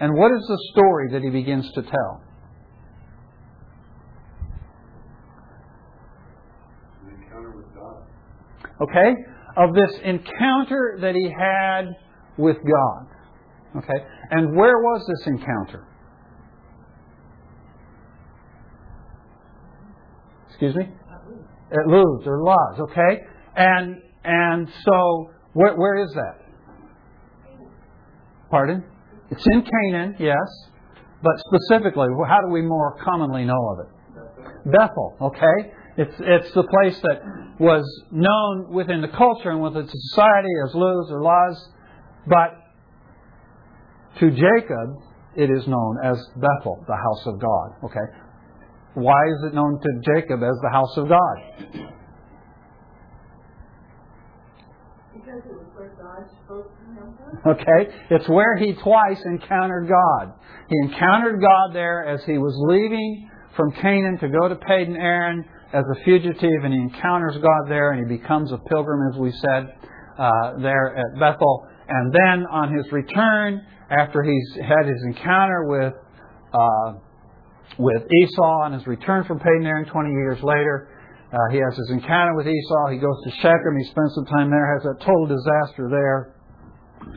And 0.00 0.12
what 0.14 0.30
is 0.32 0.46
the 0.46 0.58
story 0.72 1.12
that 1.12 1.22
he 1.22 1.30
begins 1.30 1.70
to 1.72 1.82
tell? 1.82 2.22
An 7.06 7.22
encounter 7.22 7.56
with 7.56 7.74
God. 7.74 8.02
Okay? 8.80 9.14
Of 9.56 9.74
this 9.74 9.92
encounter 10.04 10.98
that 11.00 11.14
he 11.14 11.30
had 11.30 11.94
with 12.36 12.56
God. 12.56 13.06
Okay? 13.78 14.04
And 14.30 14.56
where 14.56 14.78
was 14.78 15.06
this 15.08 15.26
encounter? 15.26 15.86
Excuse 20.48 20.74
me? 20.74 20.84
At 21.70 21.86
Luz 21.86 22.22
or 22.26 22.42
Luz, 22.42 22.80
okay? 22.90 23.20
And 23.56 24.00
and 24.24 24.68
so 24.84 25.30
where 25.52 25.76
where 25.76 26.02
is 26.02 26.10
that? 26.14 26.46
Pardon? 28.50 28.82
It's 29.30 29.44
in 29.52 29.62
Canaan, 29.62 30.16
yes. 30.18 30.70
But 31.22 31.32
specifically, 31.48 32.08
how 32.26 32.40
do 32.40 32.52
we 32.52 32.62
more 32.62 32.96
commonly 33.04 33.44
know 33.44 33.68
of 33.72 33.80
it? 33.80 34.70
Bethel, 34.72 35.16
okay? 35.20 35.72
It's 35.98 36.14
it's 36.20 36.52
the 36.52 36.62
place 36.64 36.98
that 37.00 37.58
was 37.58 37.84
known 38.10 38.72
within 38.72 39.00
the 39.00 39.08
culture 39.08 39.50
and 39.50 39.62
within 39.62 39.86
the 39.86 39.92
society 39.92 40.48
as 40.68 40.74
Luz 40.74 41.10
or 41.10 41.22
Luz, 41.22 41.68
but 42.26 42.52
to 44.20 44.30
Jacob 44.30 45.02
it 45.36 45.50
is 45.50 45.66
known 45.66 45.98
as 46.02 46.16
Bethel, 46.36 46.84
the 46.86 46.96
house 46.96 47.26
of 47.26 47.40
God. 47.40 47.72
Okay, 47.84 48.12
why 48.94 49.26
is 49.28 49.44
it 49.44 49.54
known 49.54 49.78
to 49.80 49.88
Jacob 50.14 50.42
as 50.42 50.58
the 50.62 50.70
house 50.70 50.96
of 50.96 51.08
God? 51.08 51.36
Because 55.12 55.42
it 55.44 55.52
was 55.52 55.66
where 55.74 55.92
God 56.00 56.24
spoke 56.44 56.72
to 56.78 56.84
him. 56.84 57.16
Okay? 57.46 57.94
It's 58.10 58.28
where 58.28 58.56
he 58.56 58.72
twice 58.74 59.20
encountered 59.24 59.88
God. 59.88 60.32
He 60.68 60.76
encountered 60.88 61.40
God 61.42 61.74
there 61.74 62.06
as 62.06 62.24
he 62.24 62.38
was 62.38 62.54
leaving 62.68 63.30
from 63.54 63.72
Canaan 63.72 64.18
to 64.18 64.28
go 64.28 64.48
to 64.48 64.56
Padan 64.56 64.96
Aram 64.96 65.44
as 65.76 65.84
a 65.92 66.04
fugitive, 66.04 66.64
and 66.64 66.72
he 66.72 66.80
encounters 66.80 67.36
God 67.36 67.68
there, 67.68 67.92
and 67.92 68.08
he 68.08 68.16
becomes 68.16 68.50
a 68.50 68.56
pilgrim, 68.56 69.12
as 69.12 69.20
we 69.20 69.30
said, 69.32 69.76
uh, 70.18 70.56
there 70.62 70.96
at 70.96 71.20
Bethel. 71.20 71.68
And 71.88 72.12
then 72.12 72.46
on 72.50 72.74
his 72.74 72.90
return, 72.90 73.60
after 73.90 74.22
he's 74.22 74.56
had 74.56 74.86
his 74.86 75.02
encounter 75.04 75.68
with 75.68 75.92
uh, 76.52 76.92
with 77.78 78.02
Esau 78.08 78.64
on 78.64 78.72
his 78.72 78.86
return 78.86 79.24
from 79.24 79.38
Padan 79.38 79.66
Aram 79.66 79.84
20 79.84 80.10
years 80.10 80.38
later, 80.42 80.88
uh, 81.30 81.36
he 81.52 81.58
has 81.58 81.76
his 81.76 81.90
encounter 81.90 82.34
with 82.34 82.46
Esau. 82.46 82.88
He 82.90 82.98
goes 82.98 83.18
to 83.24 83.30
Shechem. 83.42 83.76
He 83.76 83.84
spends 83.90 84.14
some 84.14 84.24
time 84.26 84.48
there, 84.48 84.64
has 84.78 84.82
that 84.84 85.04
total 85.04 85.26
disaster 85.26 85.90
there. 85.90 86.32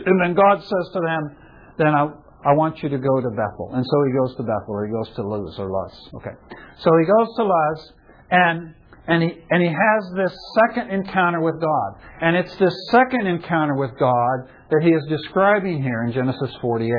And 0.06 0.20
then 0.22 0.36
God 0.36 0.60
says 0.60 0.86
to 0.94 1.00
them, 1.00 1.38
then 1.78 1.96
I, 1.96 2.12
I 2.44 2.54
want 2.54 2.84
you 2.84 2.90
to 2.90 2.98
go 2.98 3.22
to 3.22 3.30
Bethel. 3.30 3.72
And 3.74 3.86
so 3.86 3.96
he 4.04 4.12
goes 4.12 4.36
to 4.36 4.44
Bethel, 4.44 4.76
or 4.76 4.86
he 4.86 4.92
goes 4.92 5.16
to 5.16 5.24
Luz, 5.24 5.56
or 5.58 5.72
Luz. 5.72 5.96
Okay. 6.16 6.36
So 6.84 6.90
he 7.00 7.06
goes 7.08 7.30
to 7.38 7.44
Luz, 7.44 7.94
and, 8.32 8.74
and, 9.08 9.24
he, 9.24 9.38
and 9.50 9.62
he 9.62 9.70
has 9.70 10.14
this 10.16 10.36
second 10.56 10.92
encounter 10.92 11.42
with 11.42 11.60
God. 11.60 12.02
And 12.22 12.36
it's 12.36 12.56
this 12.58 12.74
second 12.92 13.28
encounter 13.28 13.76
with 13.76 13.92
God 14.00 14.50
that 14.70 14.82
he 14.84 14.90
is 14.90 15.04
describing 15.10 15.82
here 15.82 16.04
in 16.04 16.14
Genesis 16.14 16.52
48. 16.62 16.94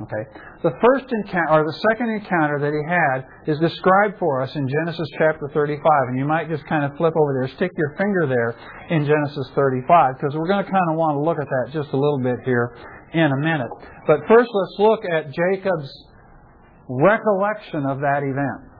Okay. 0.00 0.24
The 0.64 0.72
first 0.80 1.04
encounter, 1.12 1.52
or 1.52 1.64
the 1.68 1.78
second 1.92 2.08
encounter 2.08 2.58
that 2.64 2.72
he 2.72 2.82
had, 2.88 3.28
is 3.44 3.60
described 3.60 4.18
for 4.18 4.40
us 4.40 4.50
in 4.56 4.66
Genesis 4.66 5.06
chapter 5.18 5.50
35. 5.52 5.78
And 6.08 6.18
you 6.18 6.24
might 6.24 6.48
just 6.48 6.64
kind 6.66 6.84
of 6.84 6.96
flip 6.96 7.12
over 7.12 7.32
there, 7.36 7.48
stick 7.56 7.70
your 7.76 7.94
finger 7.98 8.26
there 8.26 8.56
in 8.88 9.04
Genesis 9.04 9.46
35, 9.54 10.16
because 10.16 10.34
we're 10.34 10.48
going 10.48 10.64
to 10.64 10.70
kind 10.70 10.88
of 10.90 10.96
want 10.96 11.14
to 11.16 11.22
look 11.22 11.36
at 11.36 11.46
that 11.46 11.76
just 11.76 11.92
a 11.92 11.98
little 11.98 12.18
bit 12.18 12.40
here 12.44 12.74
in 13.12 13.30
a 13.30 13.36
minute. 13.36 13.68
But 14.06 14.20
first, 14.26 14.48
let's 14.48 14.76
look 14.80 15.04
at 15.04 15.28
Jacob's 15.28 15.92
recollection 16.88 17.84
of 17.84 18.00
that 18.00 18.24
event. 18.24 18.71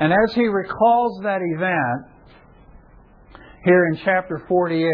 And 0.00 0.12
as 0.12 0.34
he 0.34 0.46
recalls 0.46 1.20
that 1.22 1.40
event, 1.42 2.14
here 3.64 3.86
in 3.86 3.98
chapter 4.04 4.44
48, 4.46 4.90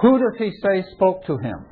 who 0.00 0.18
does 0.18 0.38
he 0.38 0.50
say 0.62 0.84
spoke 0.94 1.24
to 1.26 1.36
him? 1.36 1.66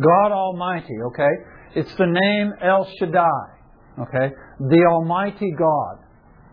God 0.00 0.32
Almighty, 0.32 0.96
okay? 1.08 1.28
It's 1.74 1.94
the 1.94 2.06
name 2.06 2.52
El 2.62 2.88
Shaddai, 2.98 4.00
okay? 4.00 4.34
The 4.60 4.84
Almighty 4.90 5.52
God, 5.58 5.98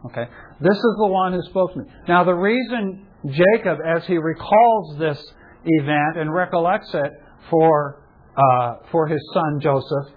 okay? 0.06 0.30
This 0.60 0.76
is 0.76 0.96
the 1.00 1.08
one 1.08 1.34
who 1.34 1.42
spoke 1.44 1.74
to 1.74 1.80
me. 1.80 1.86
Now, 2.08 2.24
the 2.24 2.34
reason 2.34 3.06
Jacob, 3.30 3.80
as 3.86 4.06
he 4.06 4.18
recalls 4.18 4.98
this 4.98 5.24
event 5.64 6.18
and 6.18 6.34
recollects 6.34 6.94
it 6.94 7.12
for, 7.50 8.04
uh, 8.36 8.76
for 8.92 9.08
his 9.08 9.22
son 9.34 9.60
Joseph, 9.62 10.14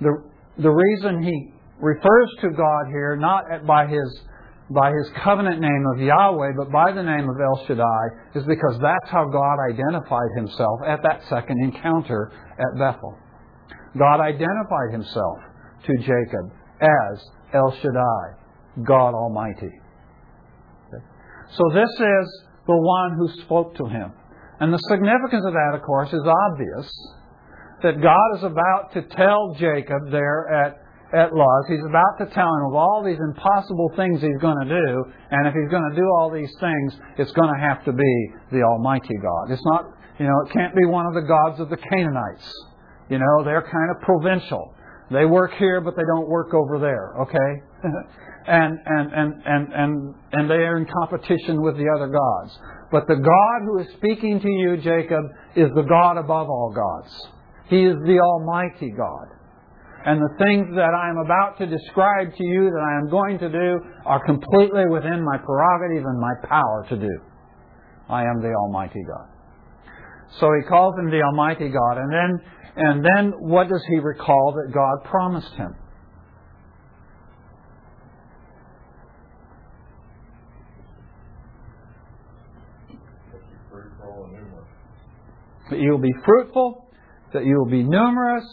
the, 0.00 0.29
the 0.62 0.70
reason 0.70 1.22
he 1.22 1.52
refers 1.80 2.30
to 2.42 2.50
God 2.50 2.86
here, 2.90 3.16
not 3.16 3.66
by 3.66 3.86
his 3.86 4.20
by 4.72 4.92
his 4.92 5.10
covenant 5.24 5.60
name 5.60 5.84
of 5.94 6.00
Yahweh, 6.00 6.52
but 6.56 6.70
by 6.70 6.92
the 6.92 7.02
name 7.02 7.28
of 7.28 7.34
El 7.40 7.66
Shaddai, 7.66 8.04
is 8.36 8.44
because 8.46 8.78
that's 8.80 9.10
how 9.10 9.26
God 9.26 9.56
identified 9.68 10.30
himself 10.36 10.78
at 10.86 11.02
that 11.02 11.22
second 11.28 11.58
encounter 11.64 12.30
at 12.52 12.78
Bethel. 12.78 13.18
God 13.98 14.20
identified 14.20 14.92
himself 14.92 15.38
to 15.86 15.92
Jacob 15.98 16.52
as 16.80 17.24
El 17.52 17.72
Shaddai, 17.82 18.84
God 18.84 19.14
Almighty. 19.14 19.72
So 21.56 21.64
this 21.74 21.90
is 21.90 22.44
the 22.68 22.76
one 22.76 23.16
who 23.18 23.42
spoke 23.42 23.74
to 23.74 23.86
him. 23.86 24.12
And 24.60 24.72
the 24.72 24.78
significance 24.88 25.44
of 25.44 25.52
that, 25.52 25.72
of 25.74 25.82
course, 25.82 26.12
is 26.12 26.22
obvious 26.22 26.92
that 27.82 28.00
God 28.00 28.28
is 28.36 28.44
about 28.44 28.92
to 28.94 29.02
tell 29.16 29.54
Jacob 29.58 30.10
there 30.10 30.48
at, 30.52 30.80
at 31.12 31.32
Luz. 31.32 31.64
He's 31.68 31.84
about 31.88 32.18
to 32.18 32.26
tell 32.34 32.48
him 32.48 32.64
of 32.68 32.74
all 32.74 33.02
these 33.04 33.18
impossible 33.18 33.92
things 33.96 34.20
he's 34.20 34.40
going 34.40 34.58
to 34.66 34.68
do, 34.68 35.04
and 35.30 35.46
if 35.46 35.54
he's 35.54 35.70
going 35.70 35.88
to 35.90 35.96
do 35.96 36.06
all 36.18 36.30
these 36.30 36.52
things, 36.60 36.96
it's 37.18 37.32
going 37.32 37.52
to 37.52 37.60
have 37.60 37.84
to 37.84 37.92
be 37.92 38.14
the 38.52 38.62
Almighty 38.62 39.16
God. 39.22 39.50
It's 39.50 39.64
not, 39.64 39.86
you 40.18 40.26
know, 40.26 40.36
it 40.46 40.52
can't 40.52 40.74
be 40.74 40.86
one 40.86 41.06
of 41.06 41.14
the 41.14 41.22
gods 41.22 41.60
of 41.60 41.70
the 41.70 41.76
Canaanites. 41.76 42.52
You 43.08 43.18
know, 43.18 43.44
they're 43.44 43.62
kind 43.62 43.90
of 43.90 44.02
provincial. 44.02 44.74
They 45.10 45.24
work 45.24 45.52
here, 45.58 45.80
but 45.80 45.96
they 45.96 46.06
don't 46.06 46.28
work 46.28 46.54
over 46.54 46.78
there, 46.78 47.14
okay? 47.22 47.50
and, 48.46 48.78
and, 48.86 49.12
and, 49.12 49.42
and, 49.44 49.72
and, 49.72 50.14
and 50.32 50.50
they 50.50 50.62
are 50.62 50.76
in 50.76 50.86
competition 50.86 51.60
with 51.62 51.76
the 51.76 51.86
other 51.96 52.06
gods. 52.06 52.58
But 52.92 53.08
the 53.08 53.16
God 53.16 53.64
who 53.64 53.78
is 53.80 53.86
speaking 53.96 54.40
to 54.40 54.48
you, 54.48 54.76
Jacob, 54.76 55.24
is 55.56 55.70
the 55.74 55.82
God 55.82 56.16
above 56.16 56.48
all 56.48 56.72
gods. 56.74 57.28
He 57.70 57.84
is 57.86 57.94
the 58.04 58.18
Almighty 58.18 58.90
God. 58.90 59.28
And 60.04 60.20
the 60.20 60.34
things 60.42 60.74
that 60.74 60.90
I 60.90 61.08
am 61.08 61.18
about 61.18 61.56
to 61.58 61.66
describe 61.66 62.34
to 62.34 62.44
you 62.44 62.64
that 62.70 62.82
I 62.82 62.98
am 62.98 63.10
going 63.10 63.38
to 63.38 63.48
do 63.48 63.78
are 64.04 64.24
completely 64.26 64.88
within 64.90 65.22
my 65.22 65.38
prerogative 65.38 66.04
and 66.04 66.18
my 66.18 66.34
power 66.48 66.84
to 66.88 66.96
do. 66.96 67.20
I 68.08 68.22
am 68.22 68.42
the 68.42 68.48
Almighty 68.48 69.04
God. 69.06 69.28
So 70.40 70.48
he 70.60 70.66
calls 70.68 70.98
him 70.98 71.10
the 71.10 71.22
Almighty 71.22 71.68
God. 71.68 71.98
And 71.98 72.12
then, 72.12 72.40
and 72.76 73.04
then 73.04 73.32
what 73.38 73.68
does 73.68 73.84
he 73.88 73.98
recall 73.98 74.52
that 74.56 74.74
God 74.74 75.08
promised 75.08 75.52
him? 75.54 75.76
That 85.70 85.78
you 85.78 85.92
will 85.92 85.98
be 85.98 86.14
fruitful, 86.24 86.89
that 87.32 87.44
you 87.44 87.56
will 87.58 87.70
be 87.70 87.82
numerous, 87.82 88.44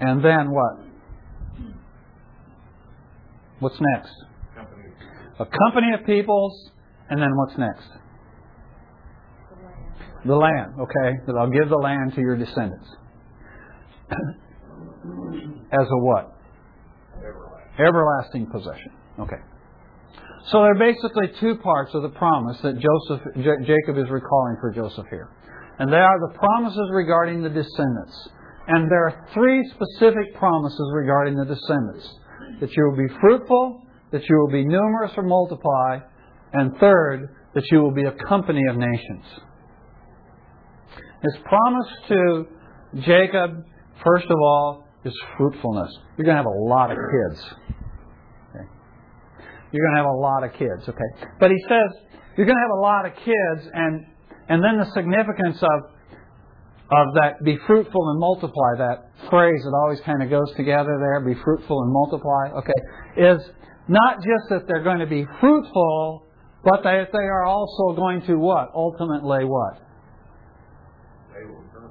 and 0.00 0.24
then 0.24 0.50
what? 0.50 0.86
What's 3.58 3.78
next? 3.94 4.12
A 5.38 5.46
company 5.46 5.92
of 5.98 6.06
peoples, 6.06 6.70
and 7.08 7.20
then 7.20 7.30
what's 7.36 7.58
next? 7.58 7.88
The 10.24 10.34
land, 10.34 10.74
okay? 10.80 11.18
That 11.26 11.36
I'll 11.38 11.50
give 11.50 11.68
the 11.68 11.76
land 11.76 12.14
to 12.14 12.20
your 12.20 12.36
descendants. 12.36 12.88
As 15.72 15.86
a 15.90 15.98
what? 15.98 16.32
Everlasting. 17.18 17.86
Everlasting 17.86 18.46
possession. 18.46 18.92
Okay. 19.20 19.36
So 20.50 20.58
there 20.58 20.72
are 20.72 20.78
basically 20.78 21.32
two 21.40 21.56
parts 21.56 21.92
of 21.94 22.02
the 22.02 22.08
promise 22.08 22.58
that 22.62 22.74
Joseph, 22.74 23.24
J- 23.36 23.66
Jacob 23.66 23.98
is 23.98 24.08
recalling 24.10 24.56
for 24.60 24.72
Joseph 24.72 25.06
here. 25.10 25.28
And 25.78 25.92
they 25.92 25.96
are 25.96 26.18
the 26.20 26.38
promises 26.38 26.90
regarding 26.92 27.42
the 27.42 27.50
descendants. 27.50 28.28
And 28.68 28.90
there 28.90 29.04
are 29.08 29.28
three 29.34 29.62
specific 29.74 30.34
promises 30.36 30.90
regarding 30.94 31.36
the 31.36 31.44
descendants 31.44 32.08
that 32.60 32.70
you 32.74 32.84
will 32.84 32.96
be 32.96 33.14
fruitful, 33.20 33.82
that 34.12 34.22
you 34.28 34.36
will 34.38 34.50
be 34.50 34.64
numerous 34.64 35.12
or 35.16 35.22
multiply, 35.22 35.98
and 36.52 36.76
third, 36.78 37.34
that 37.54 37.64
you 37.70 37.80
will 37.82 37.92
be 37.92 38.04
a 38.04 38.12
company 38.28 38.62
of 38.70 38.76
nations. 38.76 39.24
His 41.22 41.36
promise 41.44 41.88
to 42.08 42.46
Jacob, 43.00 43.64
first 44.04 44.26
of 44.26 44.38
all, 44.40 44.84
is 45.04 45.14
fruitfulness. 45.36 45.92
You're 46.16 46.24
going 46.24 46.36
to 46.36 46.42
have 46.42 46.46
a 46.46 46.64
lot 46.64 46.90
of 46.90 46.96
kids. 46.96 47.54
You're 49.72 49.84
going 49.84 49.96
to 49.96 50.02
have 50.02 50.06
a 50.06 50.20
lot 50.20 50.44
of 50.44 50.52
kids, 50.52 50.88
okay? 50.88 51.28
But 51.40 51.50
he 51.50 51.56
says, 51.68 52.20
you're 52.36 52.46
going 52.46 52.56
to 52.56 52.62
have 52.62 52.78
a 52.78 52.80
lot 52.80 53.06
of 53.06 53.12
kids, 53.16 53.70
and, 53.74 54.06
and 54.48 54.62
then 54.62 54.78
the 54.78 54.90
significance 54.94 55.62
of 55.62 55.96
of 56.86 57.14
that 57.14 57.42
be 57.42 57.58
fruitful 57.66 58.10
and 58.10 58.20
multiply, 58.20 58.78
that 58.78 59.10
phrase 59.28 59.60
that 59.64 59.74
always 59.82 59.98
kind 60.06 60.22
of 60.22 60.30
goes 60.30 60.52
together 60.56 60.96
there, 61.00 61.20
be 61.20 61.34
fruitful 61.42 61.82
and 61.82 61.92
multiply, 61.92 62.54
okay, 62.62 62.80
is 63.16 63.42
not 63.88 64.18
just 64.18 64.48
that 64.50 64.68
they're 64.68 64.84
going 64.84 65.00
to 65.00 65.06
be 65.06 65.26
fruitful, 65.40 66.26
but 66.62 66.84
that 66.84 67.08
they 67.12 67.26
are 67.26 67.44
also 67.44 67.94
going 67.96 68.22
to 68.26 68.36
what? 68.36 68.70
Ultimately 68.74 69.44
what? 69.44 69.82
They 71.34 71.44
will 71.46 71.64
turn. 71.74 71.90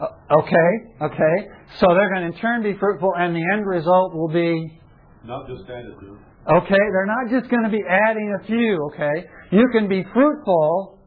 Uh, 0.00 0.40
okay, 0.40 0.70
okay. 1.02 1.48
So 1.76 1.86
they're 1.92 2.08
going 2.08 2.30
to 2.30 2.36
in 2.36 2.40
turn 2.40 2.62
be 2.62 2.78
fruitful, 2.78 3.12
and 3.16 3.36
the 3.36 3.44
end 3.52 3.66
result 3.66 4.14
will 4.14 4.28
be 4.32 4.80
Not 5.24 5.46
just 5.48 5.64
added 5.68 6.00
to. 6.00 6.18
Okay, 6.48 6.84
they're 6.92 7.06
not 7.06 7.28
just 7.30 7.50
going 7.50 7.64
to 7.64 7.70
be 7.70 7.82
adding 7.86 8.38
a 8.40 8.46
few, 8.46 8.90
okay? 8.92 9.26
You 9.52 9.68
can 9.70 9.86
be 9.86 10.02
fruitful, 10.14 10.97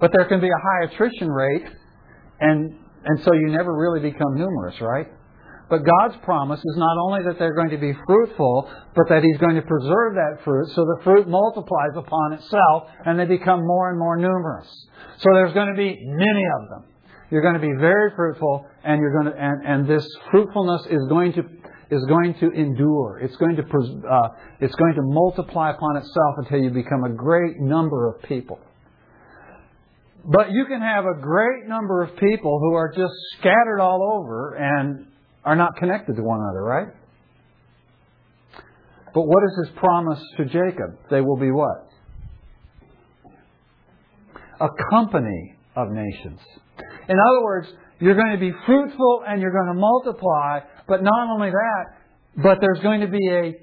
but 0.00 0.10
there 0.12 0.26
can 0.26 0.40
be 0.40 0.48
a 0.48 0.62
high 0.62 0.92
attrition 0.92 1.28
rate, 1.28 1.66
and, 2.40 2.74
and 3.04 3.24
so 3.24 3.32
you 3.32 3.48
never 3.48 3.76
really 3.76 4.00
become 4.00 4.34
numerous, 4.36 4.80
right? 4.80 5.06
But 5.70 5.84
God's 5.84 6.16
promise 6.24 6.60
is 6.60 6.76
not 6.76 6.96
only 6.96 7.24
that 7.24 7.38
they're 7.38 7.54
going 7.54 7.70
to 7.70 7.78
be 7.78 7.92
fruitful, 8.06 8.70
but 8.96 9.04
that 9.10 9.22
He's 9.22 9.36
going 9.36 9.56
to 9.56 9.62
preserve 9.62 10.14
that 10.14 10.40
fruit 10.44 10.68
so 10.74 10.84
the 10.84 11.00
fruit 11.04 11.28
multiplies 11.28 11.92
upon 11.94 12.32
itself 12.32 12.88
and 13.04 13.18
they 13.18 13.26
become 13.26 13.60
more 13.60 13.90
and 13.90 13.98
more 13.98 14.16
numerous. 14.16 14.66
So 15.18 15.28
there's 15.34 15.52
going 15.52 15.68
to 15.68 15.76
be 15.76 15.98
many 16.02 16.44
of 16.60 16.68
them. 16.70 16.84
You're 17.30 17.42
going 17.42 17.54
to 17.54 17.60
be 17.60 17.74
very 17.78 18.12
fruitful 18.16 18.64
and 18.82 18.98
you're 19.00 19.12
going 19.12 19.34
to, 19.34 19.38
and, 19.38 19.66
and 19.66 19.88
this 19.88 20.08
fruitfulness 20.30 20.86
is 20.88 21.04
going 21.10 21.34
to, 21.34 21.42
is 21.90 22.02
going 22.08 22.34
to 22.40 22.50
endure. 22.50 23.20
It's 23.22 23.36
going 23.36 23.56
to, 23.56 23.62
uh, 23.62 24.28
it's 24.60 24.74
going 24.74 24.94
to 24.94 25.02
multiply 25.02 25.70
upon 25.70 25.98
itself 25.98 26.34
until 26.38 26.60
you 26.60 26.70
become 26.70 27.04
a 27.04 27.12
great 27.12 27.60
number 27.60 28.08
of 28.08 28.22
people. 28.22 28.58
But 30.24 30.50
you 30.50 30.66
can 30.66 30.80
have 30.80 31.04
a 31.04 31.20
great 31.20 31.66
number 31.66 32.02
of 32.02 32.16
people 32.16 32.58
who 32.60 32.74
are 32.74 32.92
just 32.94 33.14
scattered 33.38 33.80
all 33.80 34.18
over 34.18 34.54
and 34.54 35.06
are 35.44 35.56
not 35.56 35.76
connected 35.76 36.16
to 36.16 36.22
one 36.22 36.40
another, 36.40 36.62
right? 36.62 36.88
But 39.14 39.22
what 39.22 39.42
is 39.44 39.66
his 39.66 39.76
promise 39.78 40.20
to 40.36 40.44
Jacob? 40.44 40.98
They 41.10 41.20
will 41.20 41.38
be 41.38 41.50
what? 41.50 41.88
A 44.60 44.68
company 44.90 45.56
of 45.76 45.90
nations. 45.90 46.40
In 47.08 47.16
other 47.16 47.42
words, 47.42 47.68
you're 48.00 48.14
going 48.14 48.32
to 48.32 48.38
be 48.38 48.52
fruitful 48.66 49.22
and 49.26 49.40
you're 49.40 49.52
going 49.52 49.68
to 49.68 49.80
multiply, 49.80 50.60
but 50.86 51.02
not 51.02 51.30
only 51.30 51.50
that, 51.50 51.84
but 52.42 52.58
there's 52.60 52.80
going 52.80 53.00
to 53.00 53.08
be 53.08 53.28
a 53.28 53.54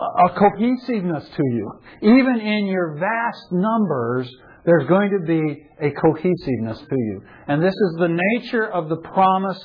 a 0.00 0.28
cohesiveness 0.30 1.24
to 1.36 1.42
you. 1.50 1.72
Even 2.02 2.40
in 2.40 2.66
your 2.66 2.96
vast 2.98 3.52
numbers, 3.52 4.28
there's 4.64 4.86
going 4.88 5.10
to 5.10 5.26
be 5.26 5.66
a 5.80 5.90
cohesiveness 5.90 6.78
to 6.78 6.96
you. 6.96 7.22
And 7.48 7.62
this 7.62 7.74
is 7.74 7.96
the 7.98 8.08
nature 8.08 8.66
of 8.66 8.88
the 8.88 8.96
promise 8.96 9.62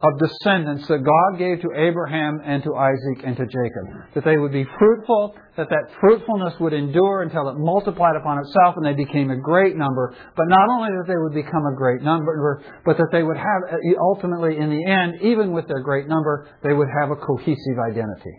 of 0.00 0.18
descendants 0.18 0.86
that 0.86 1.02
God 1.02 1.38
gave 1.38 1.60
to 1.62 1.68
Abraham 1.74 2.40
and 2.44 2.62
to 2.62 2.74
Isaac 2.76 3.24
and 3.24 3.36
to 3.36 3.44
Jacob. 3.46 4.14
That 4.14 4.24
they 4.24 4.38
would 4.38 4.52
be 4.52 4.64
fruitful, 4.78 5.34
that 5.56 5.68
that 5.70 5.90
fruitfulness 6.00 6.54
would 6.60 6.72
endure 6.72 7.22
until 7.22 7.48
it 7.48 7.58
multiplied 7.58 8.14
upon 8.14 8.38
itself 8.38 8.76
and 8.76 8.86
they 8.86 8.94
became 8.94 9.30
a 9.30 9.36
great 9.36 9.76
number. 9.76 10.14
But 10.36 10.46
not 10.46 10.68
only 10.70 10.90
that 10.90 11.06
they 11.08 11.16
would 11.16 11.34
become 11.34 11.66
a 11.66 11.74
great 11.74 12.02
number, 12.02 12.62
but 12.84 12.96
that 12.96 13.08
they 13.10 13.24
would 13.24 13.36
have, 13.36 13.80
ultimately 14.00 14.56
in 14.56 14.70
the 14.70 14.86
end, 14.86 15.14
even 15.22 15.52
with 15.52 15.66
their 15.66 15.82
great 15.82 16.06
number, 16.06 16.46
they 16.62 16.72
would 16.72 16.88
have 17.00 17.10
a 17.10 17.16
cohesive 17.16 17.78
identity. 17.90 18.38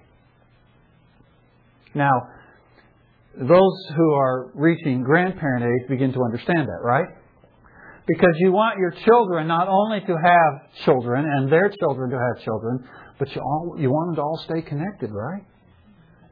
Now, 1.94 2.14
those 3.38 3.78
who 3.96 4.14
are 4.14 4.52
reaching 4.56 5.04
grandparent 5.04 5.66
age 5.66 5.90
begin 5.90 6.14
to 6.14 6.20
understand 6.24 6.68
that, 6.68 6.82
right? 6.84 7.08
Because 8.08 8.34
you 8.40 8.52
want 8.52 8.80
your 8.80 8.92
children 9.06 9.48
not 9.48 9.68
only 9.68 10.02
to 10.02 10.16
have 10.18 10.84
children 10.84 11.26
and 11.26 11.52
their 11.52 11.70
children 11.70 12.10
to 12.10 12.18
have 12.18 12.44
children, 12.44 12.88
but 13.20 13.30
you 13.36 13.42
all 13.42 13.76
you 13.78 13.90
want 13.90 14.10
them 14.10 14.16
to 14.16 14.22
all 14.22 14.42
stay 14.46 14.62
connected, 14.62 15.12
right? 15.12 15.44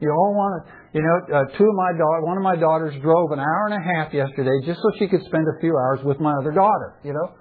You 0.00 0.10
all 0.10 0.34
want 0.34 0.62
to, 0.62 0.98
you 0.98 1.02
know, 1.02 1.38
uh, 1.38 1.44
two 1.56 1.64
of 1.64 1.74
my 1.74 1.92
daughter, 1.92 2.22
one 2.22 2.36
of 2.36 2.42
my 2.42 2.56
daughters 2.56 2.94
drove 3.02 3.30
an 3.30 3.38
hour 3.38 3.68
and 3.70 3.74
a 3.74 3.82
half 3.82 4.12
yesterday 4.14 4.54
just 4.64 4.80
so 4.80 4.90
she 4.98 5.06
could 5.06 5.22
spend 5.24 5.46
a 5.46 5.60
few 5.60 5.76
hours 5.76 6.00
with 6.04 6.18
my 6.18 6.32
other 6.40 6.50
daughter. 6.50 6.98
You 7.04 7.12
know, 7.14 7.34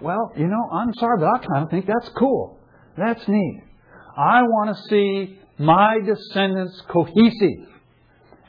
well, 0.00 0.32
you 0.36 0.46
know, 0.46 0.68
I'm 0.72 0.92
sorry, 0.94 1.18
but 1.20 1.28
I 1.28 1.38
kind 1.38 1.64
of 1.64 1.70
think 1.70 1.86
that's 1.86 2.10
cool. 2.18 2.58
That's 2.96 3.26
neat. 3.28 3.62
I 4.16 4.42
want 4.42 4.76
to 4.76 4.82
see 4.88 5.40
my 5.58 5.98
descendants 6.04 6.82
cohesive 6.88 7.69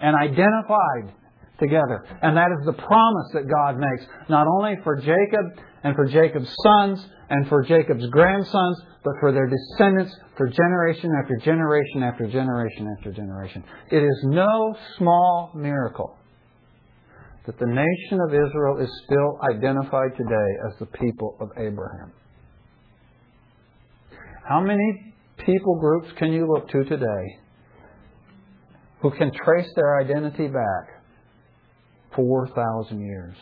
and 0.02 0.16
identified 0.16 1.16
together. 1.60 2.04
And 2.22 2.36
that 2.36 2.50
is 2.60 2.66
the 2.66 2.74
promise 2.74 3.30
that 3.34 3.48
God 3.48 3.78
makes, 3.78 4.06
not 4.30 4.48
only 4.48 4.76
for 4.84 4.98
Jacob 4.98 5.64
and 5.84 5.96
for 5.96 6.06
Jacob's 6.08 6.54
sons 6.64 7.06
and 7.30 7.48
for 7.48 7.64
Jacob's 7.64 8.08
grandsons, 8.08 8.82
but 9.04 9.14
for 9.20 9.32
their 9.32 9.48
descendants 9.48 10.16
for 10.38 10.48
generation 10.48 11.12
after 11.22 11.38
generation 11.38 12.04
after 12.04 12.28
generation 12.28 12.94
after 12.98 13.12
generation. 13.12 13.64
It 13.92 14.04
is 14.04 14.20
no 14.24 14.76
small 14.98 15.52
miracle 15.56 16.18
that 17.46 17.58
the 17.58 17.66
nation 17.66 18.20
of 18.28 18.34
Israel 18.34 18.78
is 18.80 18.90
still 19.06 19.40
identified 19.56 20.16
today 20.16 20.50
as 20.68 20.78
the 20.80 20.86
people 20.86 21.38
of 21.40 21.50
Abraham. 21.58 22.12
How 24.48 24.62
many 24.62 25.14
people 25.46 25.80
groups 25.80 26.10
can 26.18 26.32
you 26.32 26.48
look 26.48 26.70
to 26.70 26.84
today 26.84 27.40
who 29.02 29.12
can 29.12 29.32
trace 29.44 29.70
their 29.76 30.00
identity 30.00 30.48
back 30.48 31.02
4,000 32.16 33.00
years 33.00 33.36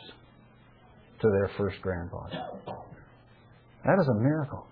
to 1.22 1.28
their 1.30 1.51
first 1.57 1.82
grandfather. 1.82 2.39
That 3.86 3.99
is 3.99 4.07
a 4.07 4.20
miracle. 4.22 4.66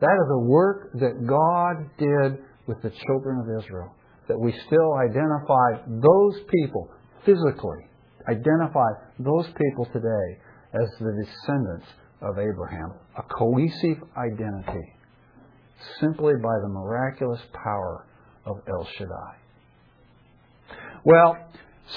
That 0.00 0.14
is 0.14 0.30
a 0.30 0.38
work 0.38 0.92
that 0.94 1.26
God 1.26 1.90
did 1.98 2.44
with 2.66 2.80
the 2.82 2.90
children 3.06 3.40
of 3.40 3.64
Israel. 3.64 3.90
That 4.28 4.38
we 4.38 4.52
still 4.66 4.94
identify 4.94 5.88
those 5.88 6.40
people 6.48 6.88
physically, 7.24 7.88
identify 8.28 8.88
those 9.18 9.46
people 9.46 9.86
today 9.92 10.38
as 10.74 10.88
the 11.00 11.24
descendants 11.24 11.86
of 12.20 12.38
Abraham. 12.38 12.92
A 13.16 13.22
cohesive 13.22 14.02
identity 14.16 14.92
simply 16.00 16.34
by 16.42 16.58
the 16.62 16.68
miraculous 16.68 17.40
power 17.52 18.06
of 18.44 18.56
El 18.68 18.86
Shaddai. 18.98 19.47
Well, 21.04 21.36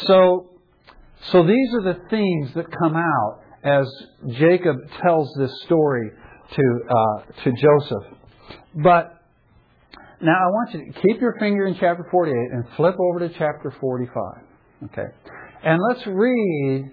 so 0.06 0.50
so 1.32 1.44
these 1.44 1.74
are 1.76 1.94
the 1.94 2.00
themes 2.10 2.52
that 2.56 2.66
come 2.80 2.96
out 2.96 3.42
as 3.64 3.88
Jacob 4.38 4.78
tells 5.04 5.32
this 5.38 5.52
story 5.66 6.10
to 6.54 6.80
uh, 6.90 7.44
to 7.44 7.52
Joseph. 7.52 8.18
But 8.76 9.22
now 10.22 10.34
I 10.34 10.48
want 10.48 10.74
you 10.74 10.92
to 10.92 11.02
keep 11.02 11.22
your 11.22 11.36
finger 11.40 11.66
in 11.66 11.76
chapter 11.76 12.06
48 12.10 12.34
and 12.34 12.66
flip 12.76 12.96
over 13.00 13.20
to 13.20 13.30
chapter 13.30 13.74
45. 13.80 14.16
Okay, 14.86 15.08
and 15.64 15.80
let's 15.90 16.06
read 16.08 16.92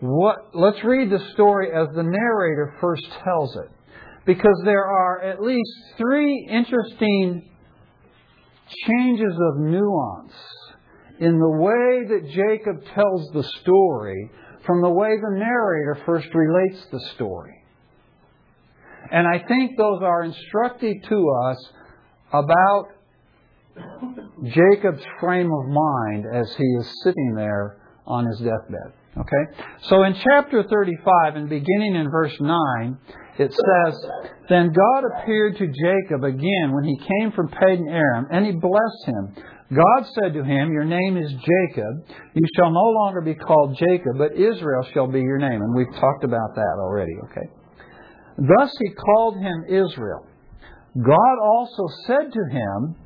what 0.00 0.36
let's 0.52 0.82
read 0.82 1.10
the 1.10 1.24
story 1.34 1.68
as 1.68 1.88
the 1.94 2.02
narrator 2.02 2.76
first 2.80 3.06
tells 3.24 3.56
it, 3.56 3.70
because 4.26 4.60
there 4.64 4.84
are 4.84 5.22
at 5.22 5.40
least 5.40 5.70
three 5.96 6.48
interesting 6.50 7.50
changes 8.86 9.32
of 9.32 9.60
nuance 9.60 10.32
in 11.20 11.38
the 11.38 11.50
way 11.50 12.06
that 12.08 12.30
Jacob 12.30 12.84
tells 12.94 13.30
the 13.32 13.44
story 13.60 14.30
from 14.66 14.80
the 14.80 14.90
way 14.90 15.16
the 15.16 15.38
narrator 15.38 16.02
first 16.06 16.28
relates 16.34 16.84
the 16.90 17.00
story. 17.14 17.62
And 19.10 19.26
I 19.26 19.46
think 19.46 19.76
those 19.76 20.00
are 20.02 20.24
instructive 20.24 20.96
to 21.08 21.30
us 21.46 21.68
about 22.32 22.88
Jacob's 24.44 25.04
frame 25.20 25.50
of 25.52 25.68
mind 25.68 26.24
as 26.32 26.54
he 26.56 26.64
is 26.64 27.02
sitting 27.02 27.34
there 27.36 27.76
on 28.06 28.26
his 28.26 28.38
deathbed. 28.38 28.92
Okay? 29.16 29.62
So 29.82 30.02
in 30.02 30.14
chapter 30.14 30.64
35 30.64 31.36
and 31.36 31.48
beginning 31.48 31.94
in 31.94 32.10
verse 32.10 32.34
9, 32.40 32.98
it 33.38 33.52
says, 33.52 34.06
Then 34.48 34.72
God 34.72 35.02
appeared 35.12 35.56
to 35.58 35.66
Jacob 35.66 36.24
again 36.24 36.72
when 36.72 36.84
he 36.84 36.98
came 36.98 37.32
from 37.32 37.48
Padan 37.48 37.88
Aram, 37.88 38.26
and 38.30 38.46
he 38.46 38.52
blessed 38.52 39.06
him. 39.06 39.44
God 39.72 40.06
said 40.20 40.34
to 40.34 40.44
him, 40.44 40.72
Your 40.72 40.84
name 40.84 41.16
is 41.16 41.30
Jacob. 41.30 42.06
You 42.34 42.46
shall 42.56 42.70
no 42.70 42.82
longer 42.82 43.22
be 43.22 43.34
called 43.34 43.76
Jacob, 43.78 44.18
but 44.18 44.32
Israel 44.32 44.86
shall 44.92 45.06
be 45.06 45.20
your 45.20 45.38
name. 45.38 45.60
And 45.62 45.74
we've 45.74 46.00
talked 46.00 46.24
about 46.24 46.54
that 46.54 46.76
already, 46.80 47.14
okay? 47.24 47.48
Thus 48.36 48.70
he 48.78 48.90
called 48.94 49.38
him 49.38 49.64
Israel. 49.68 50.26
God 50.96 51.38
also 51.42 51.82
said 52.06 52.32
to 52.32 52.40
him, 52.50 52.96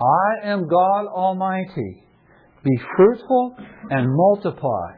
I 0.00 0.48
am 0.48 0.68
God 0.68 1.06
Almighty. 1.06 2.04
Be 2.62 2.80
fruitful 2.96 3.56
and 3.90 4.06
multiply. 4.08 4.92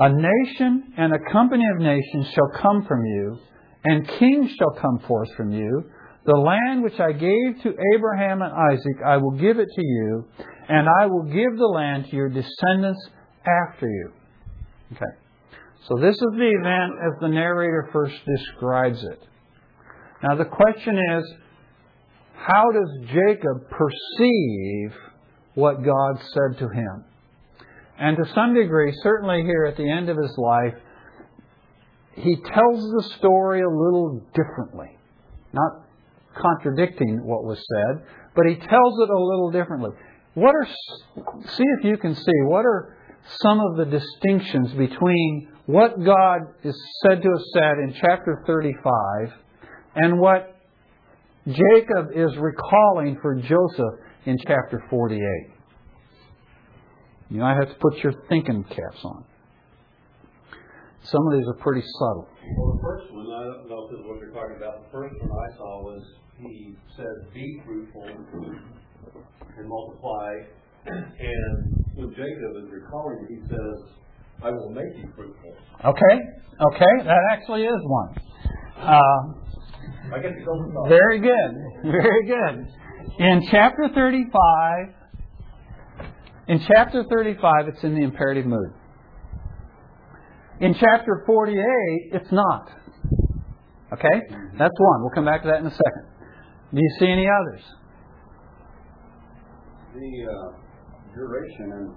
A 0.00 0.10
nation 0.10 0.92
and 0.96 1.12
a 1.12 1.32
company 1.32 1.64
of 1.74 1.82
nations 1.82 2.26
shall 2.32 2.62
come 2.62 2.84
from 2.86 3.04
you, 3.04 3.38
and 3.84 4.06
kings 4.06 4.50
shall 4.56 4.80
come 4.80 5.00
forth 5.08 5.28
from 5.36 5.50
you. 5.50 5.82
The 6.28 6.36
land 6.36 6.82
which 6.82 7.00
I 7.00 7.12
gave 7.12 7.62
to 7.62 7.74
Abraham 7.94 8.42
and 8.42 8.52
Isaac, 8.52 9.02
I 9.02 9.16
will 9.16 9.30
give 9.30 9.58
it 9.58 9.68
to 9.74 9.82
you, 9.82 10.26
and 10.68 10.86
I 11.00 11.06
will 11.06 11.22
give 11.22 11.56
the 11.56 11.72
land 11.74 12.04
to 12.10 12.16
your 12.16 12.28
descendants 12.28 13.00
after 13.46 13.88
you. 13.88 14.12
Okay. 14.92 15.16
So 15.88 15.96
this 15.98 16.16
is 16.16 16.32
the 16.36 16.52
event 16.60 16.92
as 17.00 17.18
the 17.22 17.28
narrator 17.28 17.88
first 17.94 18.16
describes 18.26 19.02
it. 19.04 19.26
Now 20.22 20.34
the 20.34 20.44
question 20.44 20.98
is, 21.16 21.24
how 22.36 22.64
does 22.74 23.08
Jacob 23.08 23.70
perceive 23.70 24.92
what 25.54 25.82
God 25.82 26.20
said 26.34 26.58
to 26.58 26.68
him? 26.68 27.04
And 27.98 28.18
to 28.18 28.34
some 28.34 28.52
degree, 28.52 28.92
certainly 29.02 29.44
here 29.44 29.64
at 29.64 29.78
the 29.78 29.90
end 29.90 30.10
of 30.10 30.18
his 30.18 30.36
life, 30.36 30.74
he 32.16 32.36
tells 32.36 32.82
the 32.82 33.14
story 33.16 33.62
a 33.62 33.70
little 33.70 34.20
differently. 34.34 34.98
Not 35.54 35.87
contradicting 36.40 37.24
what 37.24 37.44
was 37.44 37.58
said, 37.58 38.06
but 38.34 38.46
he 38.46 38.54
tells 38.54 39.00
it 39.00 39.10
a 39.10 39.18
little 39.18 39.50
differently. 39.50 39.90
What 40.34 40.54
are, 40.54 40.66
see 40.66 41.64
if 41.78 41.84
you 41.84 41.96
can 41.96 42.14
see, 42.14 42.40
what 42.44 42.64
are 42.64 42.96
some 43.40 43.60
of 43.60 43.76
the 43.76 43.84
distinctions 43.84 44.72
between 44.72 45.48
what 45.66 46.02
God 46.02 46.40
is 46.64 46.80
said 47.02 47.22
to 47.22 47.28
have 47.28 47.44
said 47.52 47.72
in 47.84 47.94
chapter 48.00 48.42
35 48.46 49.32
and 49.96 50.18
what 50.18 50.54
Jacob 51.46 52.10
is 52.14 52.36
recalling 52.36 53.18
for 53.20 53.34
Joseph 53.34 54.00
in 54.26 54.36
chapter 54.46 54.82
48? 54.88 55.20
You 57.30 57.40
might 57.40 57.56
have 57.56 57.68
to 57.68 57.74
put 57.80 57.98
your 58.02 58.14
thinking 58.28 58.64
caps 58.64 59.04
on. 59.04 59.24
Some 61.02 61.26
of 61.26 61.38
these 61.38 61.46
are 61.48 61.62
pretty 61.62 61.86
subtle. 61.86 62.28
Well, 62.56 62.76
the 62.76 62.82
first 62.82 63.12
one, 63.12 63.26
I 63.26 63.44
don't 63.44 63.68
know 63.68 63.84
if 63.84 63.90
this 63.90 64.00
is 64.00 64.06
what 64.06 64.20
you're 64.20 64.32
talking 64.32 64.56
about. 64.56 64.84
The 64.86 64.90
first 64.92 65.14
one 65.20 65.30
I 65.30 65.56
saw 65.56 65.82
was 65.82 66.02
he 66.40 66.74
said, 66.96 67.32
"Be 67.34 67.60
fruitful 67.66 68.04
and 68.04 69.68
multiply." 69.68 70.34
And 70.86 71.84
when 71.94 72.10
Jacob 72.10 72.64
is 72.64 72.70
recalling, 72.70 73.26
he 73.28 73.40
says, 73.48 73.76
"I 74.42 74.50
will 74.50 74.70
make 74.70 74.96
you 74.96 75.10
fruitful." 75.14 75.52
Okay, 75.84 76.14
okay, 76.72 77.04
that 77.04 77.22
actually 77.32 77.64
is 77.64 77.80
one. 77.84 78.14
Uh, 78.78 79.20
I 80.14 80.18
guess 80.22 80.32
it 80.32 80.88
very 80.88 81.20
good, 81.20 81.52
very 81.84 82.26
good. 82.26 82.66
In 83.18 83.42
chapter 83.50 83.88
35, 83.94 84.94
in 86.46 86.60
chapter 86.66 87.04
35, 87.04 87.68
it's 87.68 87.84
in 87.84 87.94
the 87.94 88.02
imperative 88.02 88.46
mood. 88.46 88.72
In 90.60 90.74
chapter 90.74 91.22
48, 91.24 92.10
it's 92.12 92.32
not. 92.32 92.68
Okay? 93.92 94.20
That's 94.58 94.74
one. 94.78 95.00
We'll 95.02 95.14
come 95.14 95.24
back 95.24 95.42
to 95.42 95.48
that 95.48 95.60
in 95.60 95.66
a 95.66 95.70
second. 95.70 96.04
Do 96.74 96.80
you 96.82 96.90
see 96.98 97.06
any 97.06 97.26
others? 97.28 97.62
The 99.94 100.30
uh, 100.30 101.14
duration 101.14 101.72
in 101.72 101.94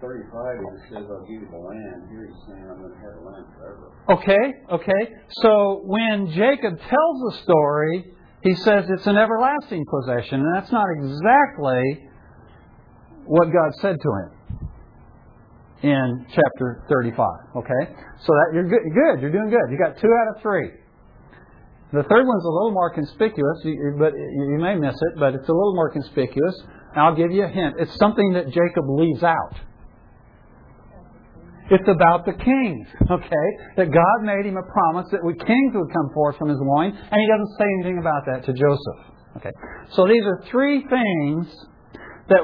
35, 0.00 0.56
it 0.56 0.80
says, 0.90 1.04
I'll 1.10 1.20
give 1.22 1.42
you 1.42 1.48
the 1.50 1.58
land. 1.58 2.08
Here 2.08 2.28
he's 2.30 2.42
saying, 2.46 2.64
I'm 2.70 2.78
going 2.78 2.92
to 2.92 2.98
have 2.98 3.14
the 3.18 3.30
land 3.30 3.46
forever. 3.58 3.90
Okay, 4.10 4.44
okay. 4.72 5.12
So 5.42 5.82
when 5.84 6.30
Jacob 6.30 6.78
tells 6.78 7.34
the 7.34 7.38
story, 7.42 8.14
he 8.42 8.54
says 8.54 8.86
it's 8.90 9.06
an 9.06 9.16
everlasting 9.16 9.84
possession, 9.90 10.40
and 10.40 10.54
that's 10.54 10.70
not 10.70 10.86
exactly 10.96 12.08
what 13.26 13.46
God 13.46 13.74
said 13.80 13.96
to 14.00 14.08
him 14.08 14.33
in 15.84 16.24
chapter 16.32 16.82
35. 16.88 17.60
Okay? 17.60 17.82
So 18.24 18.32
that 18.32 18.48
you're 18.56 18.64
good, 18.64 18.88
good. 18.88 19.20
You're 19.20 19.32
doing 19.32 19.52
good. 19.52 19.68
You 19.68 19.76
got 19.76 20.00
two 20.00 20.08
out 20.08 20.36
of 20.36 20.42
three. 20.42 20.72
The 21.92 22.02
third 22.02 22.26
one's 22.26 22.44
a 22.44 22.50
little 22.50 22.72
more 22.72 22.90
conspicuous, 22.90 23.60
but 23.98 24.14
you 24.16 24.58
may 24.58 24.74
miss 24.74 24.96
it, 24.96 25.20
but 25.20 25.34
it's 25.34 25.48
a 25.48 25.52
little 25.52 25.76
more 25.76 25.92
conspicuous. 25.92 26.56
I'll 26.96 27.14
give 27.14 27.30
you 27.30 27.44
a 27.44 27.48
hint. 27.48 27.76
It's 27.78 27.94
something 27.98 28.32
that 28.32 28.46
Jacob 28.46 28.88
leaves 28.88 29.22
out. 29.22 29.60
It's 31.70 31.88
about 31.88 32.24
the 32.24 32.32
kings, 32.32 32.88
okay? 33.10 33.46
That 33.76 33.92
God 33.92 34.18
made 34.22 34.46
him 34.46 34.56
a 34.56 34.66
promise 34.72 35.06
that 35.12 35.24
we 35.24 35.34
kings 35.34 35.72
would 35.74 35.92
come 35.92 36.10
forth 36.14 36.36
from 36.36 36.48
his 36.48 36.58
loin, 36.60 36.90
and 36.96 37.20
he 37.20 37.28
doesn't 37.28 37.52
say 37.58 37.64
anything 37.78 37.98
about 37.98 38.24
that 38.26 38.44
to 38.46 38.52
Joseph. 38.52 39.14
Okay. 39.36 39.50
So 39.92 40.06
these 40.06 40.24
are 40.24 40.42
three 40.50 40.84
things 40.88 41.46
that 42.28 42.40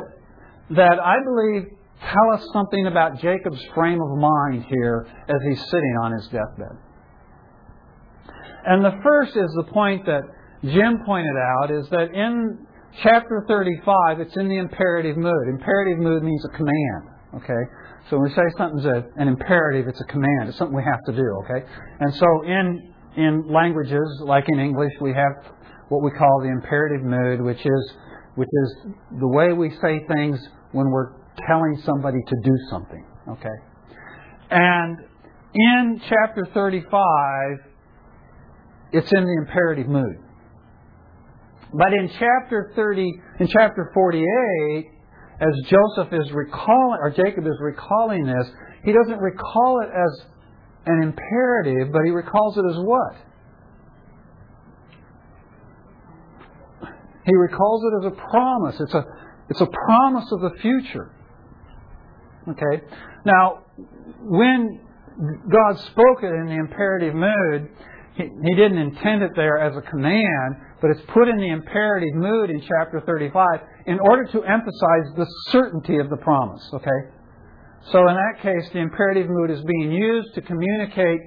that 0.71 1.01
I 1.01 1.17
believe 1.25 1.67
tell 2.01 2.35
us 2.35 2.45
something 2.53 2.87
about 2.87 3.21
Jacob's 3.21 3.63
frame 3.75 4.01
of 4.01 4.19
mind 4.19 4.65
here 4.69 5.07
as 5.29 5.37
he's 5.49 5.61
sitting 5.71 5.97
on 6.03 6.13
his 6.13 6.25
deathbed. 6.29 6.77
And 8.67 8.85
the 8.85 8.99
first 9.03 9.37
is 9.37 9.51
the 9.57 9.73
point 9.73 10.07
that 10.07 10.23
Jim 10.63 10.99
pointed 11.07 11.37
out 11.37 11.71
is 11.71 11.89
that 11.91 12.13
in 12.13 12.67
chapter 13.03 13.45
35, 13.49 14.21
it's 14.21 14.37
in 14.37 14.49
the 14.49 14.59
imperative 14.59 15.17
mood. 15.17 15.49
Imperative 15.49 15.99
mood 15.99 16.23
means 16.23 16.45
a 16.45 16.57
command, 16.57 17.03
okay? 17.37 17.63
So 18.09 18.19
when 18.19 18.29
we 18.29 18.35
say 18.35 18.43
something's 18.59 18.85
a, 18.85 19.05
an 19.17 19.29
imperative, 19.29 19.87
it's 19.89 20.01
a 20.01 20.05
command. 20.05 20.49
It's 20.49 20.59
something 20.59 20.77
we 20.77 20.85
have 20.85 21.03
to 21.07 21.13
do, 21.13 21.43
okay? 21.45 21.67
And 22.01 22.15
so 22.15 22.27
in, 22.45 22.93
in 23.17 23.45
languages, 23.49 24.23
like 24.25 24.45
in 24.49 24.59
English, 24.59 24.93
we 25.01 25.13
have 25.15 25.53
what 25.89 26.03
we 26.03 26.11
call 26.11 26.41
the 26.43 26.49
imperative 26.49 27.05
mood, 27.05 27.41
which 27.41 27.65
is, 27.65 27.93
which 28.35 28.49
is 28.49 28.93
the 29.19 29.29
way 29.29 29.53
we 29.53 29.71
say 29.83 30.01
things 30.07 30.39
when 30.73 30.91
we're 30.91 31.20
telling 31.47 31.81
somebody 31.85 32.19
to 32.27 32.37
do 32.43 32.57
something. 32.71 33.05
Okay? 33.29 33.49
And 34.51 34.99
in 35.55 36.01
chapter 36.09 36.47
35, 36.53 36.91
it's 38.93 39.13
in 39.13 39.25
the 39.25 39.37
imperative 39.47 39.89
mood. 39.89 40.17
But 41.73 41.93
in 41.93 42.09
chapter 42.09 42.73
30, 42.75 43.13
in 43.41 43.47
chapter 43.49 43.91
48, 43.95 44.87
as 45.41 45.55
Joseph 45.67 46.13
is 46.13 46.33
recalling, 46.33 46.99
or 47.01 47.11
Jacob 47.11 47.47
is 47.47 47.57
recalling 47.61 48.27
this, 48.27 48.51
he 48.85 48.93
doesn't 48.93 49.19
recall 49.19 49.81
it 49.83 49.89
as 49.89 50.27
an 50.87 51.03
imperative, 51.03 51.93
but 51.93 52.03
he 52.05 52.11
recalls 52.11 52.57
it 52.57 52.65
as 52.69 52.77
what? 52.79 53.15
He 57.25 57.37
recalls 57.37 57.85
it 57.85 58.07
as 58.07 58.13
a 58.13 58.17
promise. 58.31 58.81
It's 58.81 58.95
a, 58.95 59.05
it's 59.49 59.61
a 59.61 59.69
promise 59.87 60.25
of 60.33 60.41
the 60.41 60.51
future. 60.61 61.13
Okay? 62.49 62.85
Now, 63.25 63.65
when 64.23 64.81
God 65.51 65.79
spoke 65.91 66.23
it 66.23 66.33
in 66.33 66.47
the 66.47 66.57
imperative 66.57 67.15
mood, 67.15 67.69
he, 68.15 68.25
he 68.25 68.55
didn't 68.55 68.79
intend 68.79 69.23
it 69.23 69.33
there 69.37 69.59
as 69.59 69.77
a 69.77 69.83
command, 69.83 70.57
but 70.81 70.91
it's 70.91 71.03
put 71.13 71.29
in 71.29 71.37
the 71.37 71.51
imperative 71.51 72.15
mood 72.15 72.51
in 72.51 72.61
chapter 72.61 73.03
35 73.05 73.47
in 73.87 73.99
order 74.01 74.25
to 74.25 74.43
emphasize 74.43 75.07
the 75.17 75.27
certainty 75.51 75.99
of 75.99 76.09
the 76.11 76.17
promise. 76.17 76.69
Okay? 76.75 77.01
So 77.93 78.01
in 78.09 78.15
that 78.15 78.43
case, 78.43 78.71
the 78.73 78.81
imperative 78.81 79.27
mood 79.29 79.51
is 79.51 79.63
being 79.65 79.93
used 79.93 80.35
to 80.35 80.43
communicate 80.43 81.21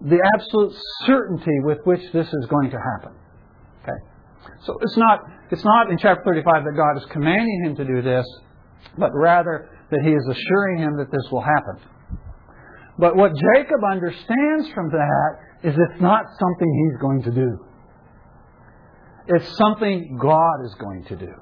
the 0.00 0.18
absolute 0.34 0.74
certainty 1.04 1.58
with 1.62 1.78
which 1.84 2.02
this 2.12 2.26
is 2.26 2.46
going 2.48 2.70
to 2.70 2.76
happen. 2.76 3.12
Okay? 3.82 3.98
So 4.64 4.78
it's 4.82 4.96
not, 4.96 5.20
it's 5.50 5.64
not 5.64 5.90
in 5.90 5.98
chapter 5.98 6.22
35 6.24 6.64
that 6.64 6.76
God 6.76 6.96
is 6.98 7.04
commanding 7.10 7.64
him 7.64 7.76
to 7.76 7.84
do 7.84 8.02
this, 8.02 8.26
but 8.98 9.10
rather 9.14 9.70
that 9.90 10.00
he 10.02 10.10
is 10.10 10.26
assuring 10.28 10.78
him 10.78 10.96
that 10.98 11.10
this 11.10 11.30
will 11.30 11.42
happen. 11.42 11.80
But 12.98 13.16
what 13.16 13.32
Jacob 13.54 13.80
understands 13.90 14.70
from 14.74 14.90
that 14.90 15.30
is 15.62 15.74
it's 15.74 16.00
not 16.00 16.24
something 16.38 16.90
he's 16.90 17.00
going 17.00 17.22
to 17.22 17.30
do. 17.30 17.58
It's 19.28 19.56
something 19.56 20.18
God 20.20 20.64
is 20.64 20.74
going 20.74 21.04
to 21.08 21.16
do. 21.16 21.32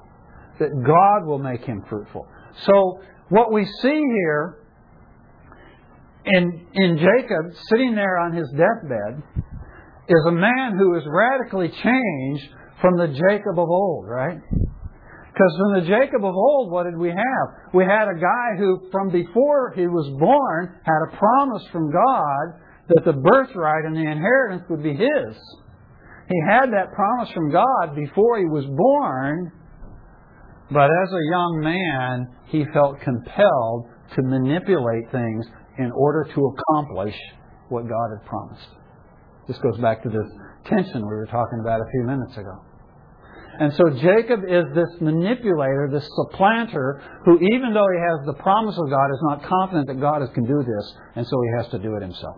That 0.59 0.69
God 0.85 1.27
will 1.27 1.39
make 1.39 1.63
him 1.63 1.83
fruitful. 1.87 2.27
So 2.61 2.99
what 3.29 3.51
we 3.51 3.65
see 3.81 4.01
here 4.01 4.57
in, 6.25 6.67
in 6.73 6.97
Jacob 6.97 7.53
sitting 7.69 7.95
there 7.95 8.17
on 8.17 8.33
his 8.33 8.49
deathbed 8.51 9.23
is 10.07 10.25
a 10.27 10.31
man 10.31 10.77
who 10.77 10.95
is 10.97 11.03
radically 11.07 11.69
changed 11.69 12.49
from 12.81 12.97
the 12.97 13.07
Jacob 13.07 13.57
of 13.57 13.69
old, 13.69 14.07
right? 14.07 14.37
Because 15.35 15.57
from 15.57 15.73
the 15.73 15.87
Jacob 15.87 16.23
of 16.23 16.33
old, 16.33 16.71
what 16.71 16.83
did 16.83 16.97
we 16.97 17.09
have? 17.09 17.73
We 17.73 17.83
had 17.83 18.07
a 18.07 18.17
guy 18.17 18.55
who, 18.57 18.87
from 18.89 19.09
before 19.09 19.73
he 19.75 19.85
was 19.85 20.07
born, 20.17 20.79
had 20.85 21.01
a 21.11 21.17
promise 21.17 21.63
from 21.73 21.91
God 21.91 22.61
that 22.87 23.03
the 23.03 23.19
birthright 23.19 23.83
and 23.83 23.97
the 23.97 24.09
inheritance 24.09 24.63
would 24.69 24.81
be 24.81 24.93
his. 24.93 25.35
He 26.29 26.39
had 26.47 26.71
that 26.71 26.93
promise 26.95 27.29
from 27.33 27.51
God 27.51 27.95
before 27.95 28.39
he 28.39 28.45
was 28.45 28.63
born, 28.65 29.51
but 30.71 30.85
as 30.85 31.11
a 31.11 31.29
young 31.29 31.59
man, 31.61 32.27
he 32.45 32.63
felt 32.71 33.01
compelled 33.01 33.89
to 34.15 34.21
manipulate 34.23 35.11
things 35.11 35.45
in 35.77 35.91
order 35.91 36.23
to 36.33 36.53
accomplish 36.55 37.15
what 37.67 37.89
God 37.89 38.17
had 38.17 38.25
promised. 38.25 38.69
This 39.49 39.57
goes 39.57 39.77
back 39.79 40.01
to 40.03 40.09
this 40.09 40.31
tension 40.69 41.01
we 41.01 41.13
were 41.13 41.27
talking 41.29 41.59
about 41.59 41.81
a 41.81 41.91
few 41.91 42.03
minutes 42.03 42.37
ago. 42.37 42.63
And 43.59 43.73
so 43.73 43.89
Jacob 44.01 44.41
is 44.47 44.65
this 44.75 45.01
manipulator, 45.01 45.89
this 45.91 46.07
supplanter, 46.15 47.01
who 47.23 47.39
even 47.39 47.73
though 47.73 47.87
he 47.87 47.99
has 47.99 48.25
the 48.25 48.41
promise 48.41 48.75
of 48.77 48.89
God, 48.89 49.07
is 49.11 49.21
not 49.23 49.43
confident 49.43 49.87
that 49.87 49.99
God 49.99 50.21
can 50.33 50.45
do 50.45 50.63
this, 50.63 50.93
and 51.15 51.25
so 51.25 51.35
he 51.41 51.57
has 51.57 51.71
to 51.71 51.79
do 51.79 51.95
it 51.95 52.01
himself. 52.01 52.37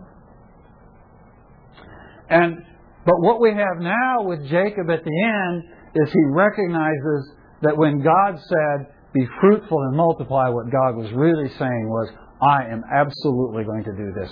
And 2.30 2.58
but 3.04 3.20
what 3.20 3.40
we 3.40 3.50
have 3.50 3.80
now 3.80 4.22
with 4.22 4.46
Jacob 4.48 4.90
at 4.90 5.02
the 5.02 5.22
end 5.24 5.62
is 5.94 6.12
he 6.12 6.24
recognizes 6.30 7.32
that 7.62 7.76
when 7.76 8.02
God 8.02 8.38
said, 8.38 8.86
Be 9.14 9.26
fruitful 9.40 9.78
and 9.88 9.96
multiply, 9.96 10.48
what 10.50 10.70
God 10.70 10.94
was 10.96 11.10
really 11.12 11.48
saying 11.58 11.88
was, 11.88 12.12
I 12.42 12.64
am 12.70 12.82
absolutely 12.92 13.64
going 13.64 13.84
to 13.84 13.92
do 13.92 14.12
this 14.20 14.30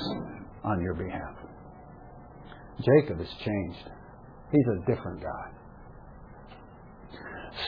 on 0.62 0.82
your 0.82 0.95
behalf. 0.95 1.34
Jacob 2.78 3.18
has 3.18 3.30
changed. 3.45 3.91
He's 4.53 4.66
a 4.76 4.95
different 4.95 5.22
guy. 5.22 5.56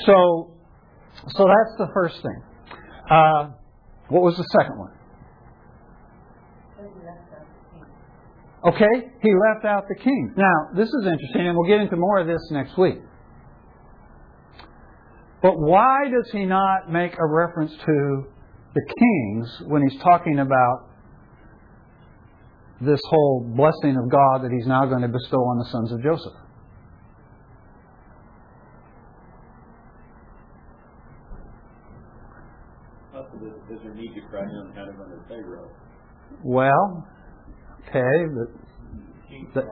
So, 0.07 0.55
so 1.29 1.45
that's 1.45 1.79
the 1.79 1.89
first 1.95 2.17
thing. 2.23 2.43
Uh, 3.11 3.51
what 4.09 4.23
was 4.23 4.37
the 4.37 4.45
second 4.59 4.79
one? 4.79 4.93
Okay, 8.67 9.11
he 9.23 9.31
left 9.55 9.65
out 9.65 9.85
the 9.89 9.95
king. 9.95 10.35
Now, 10.37 10.69
this 10.75 10.89
is 10.89 11.07
interesting, 11.07 11.47
and 11.47 11.57
we'll 11.57 11.69
get 11.69 11.81
into 11.81 11.97
more 11.97 12.19
of 12.19 12.27
this 12.27 12.41
next 12.51 12.77
week. 12.77 12.99
But 15.41 15.53
why 15.57 16.09
does 16.11 16.29
he 16.33 16.45
not 16.45 16.91
make 16.91 17.15
a 17.15 17.27
reference 17.27 17.71
to 17.71 18.25
the 18.75 18.95
kings 18.99 19.63
when 19.69 19.83
he's 19.89 20.01
talking 20.03 20.41
about 20.41 20.89
this 22.81 23.01
whole 23.09 23.47
blessing 23.57 23.97
of 23.97 24.11
God 24.11 24.43
that 24.43 24.51
he's 24.51 24.67
now 24.67 24.85
going 24.87 25.03
to 25.03 25.09
bestow 25.09 25.39
on 25.39 25.59
the 25.59 25.71
sons 25.71 25.93
of 25.93 26.03
Joseph? 26.03 26.48
Does 33.69 33.79
there 33.83 33.95
need 33.95 34.15
to 34.15 34.21
cry 34.31 34.41
down 34.41 34.73
kind 34.75 34.89
of 34.89 35.01
under 35.01 35.23
Pharaoh? 35.29 35.69
Well, 36.43 37.05
okay, 37.89 38.25
but 38.33 38.49
the, 39.55 39.63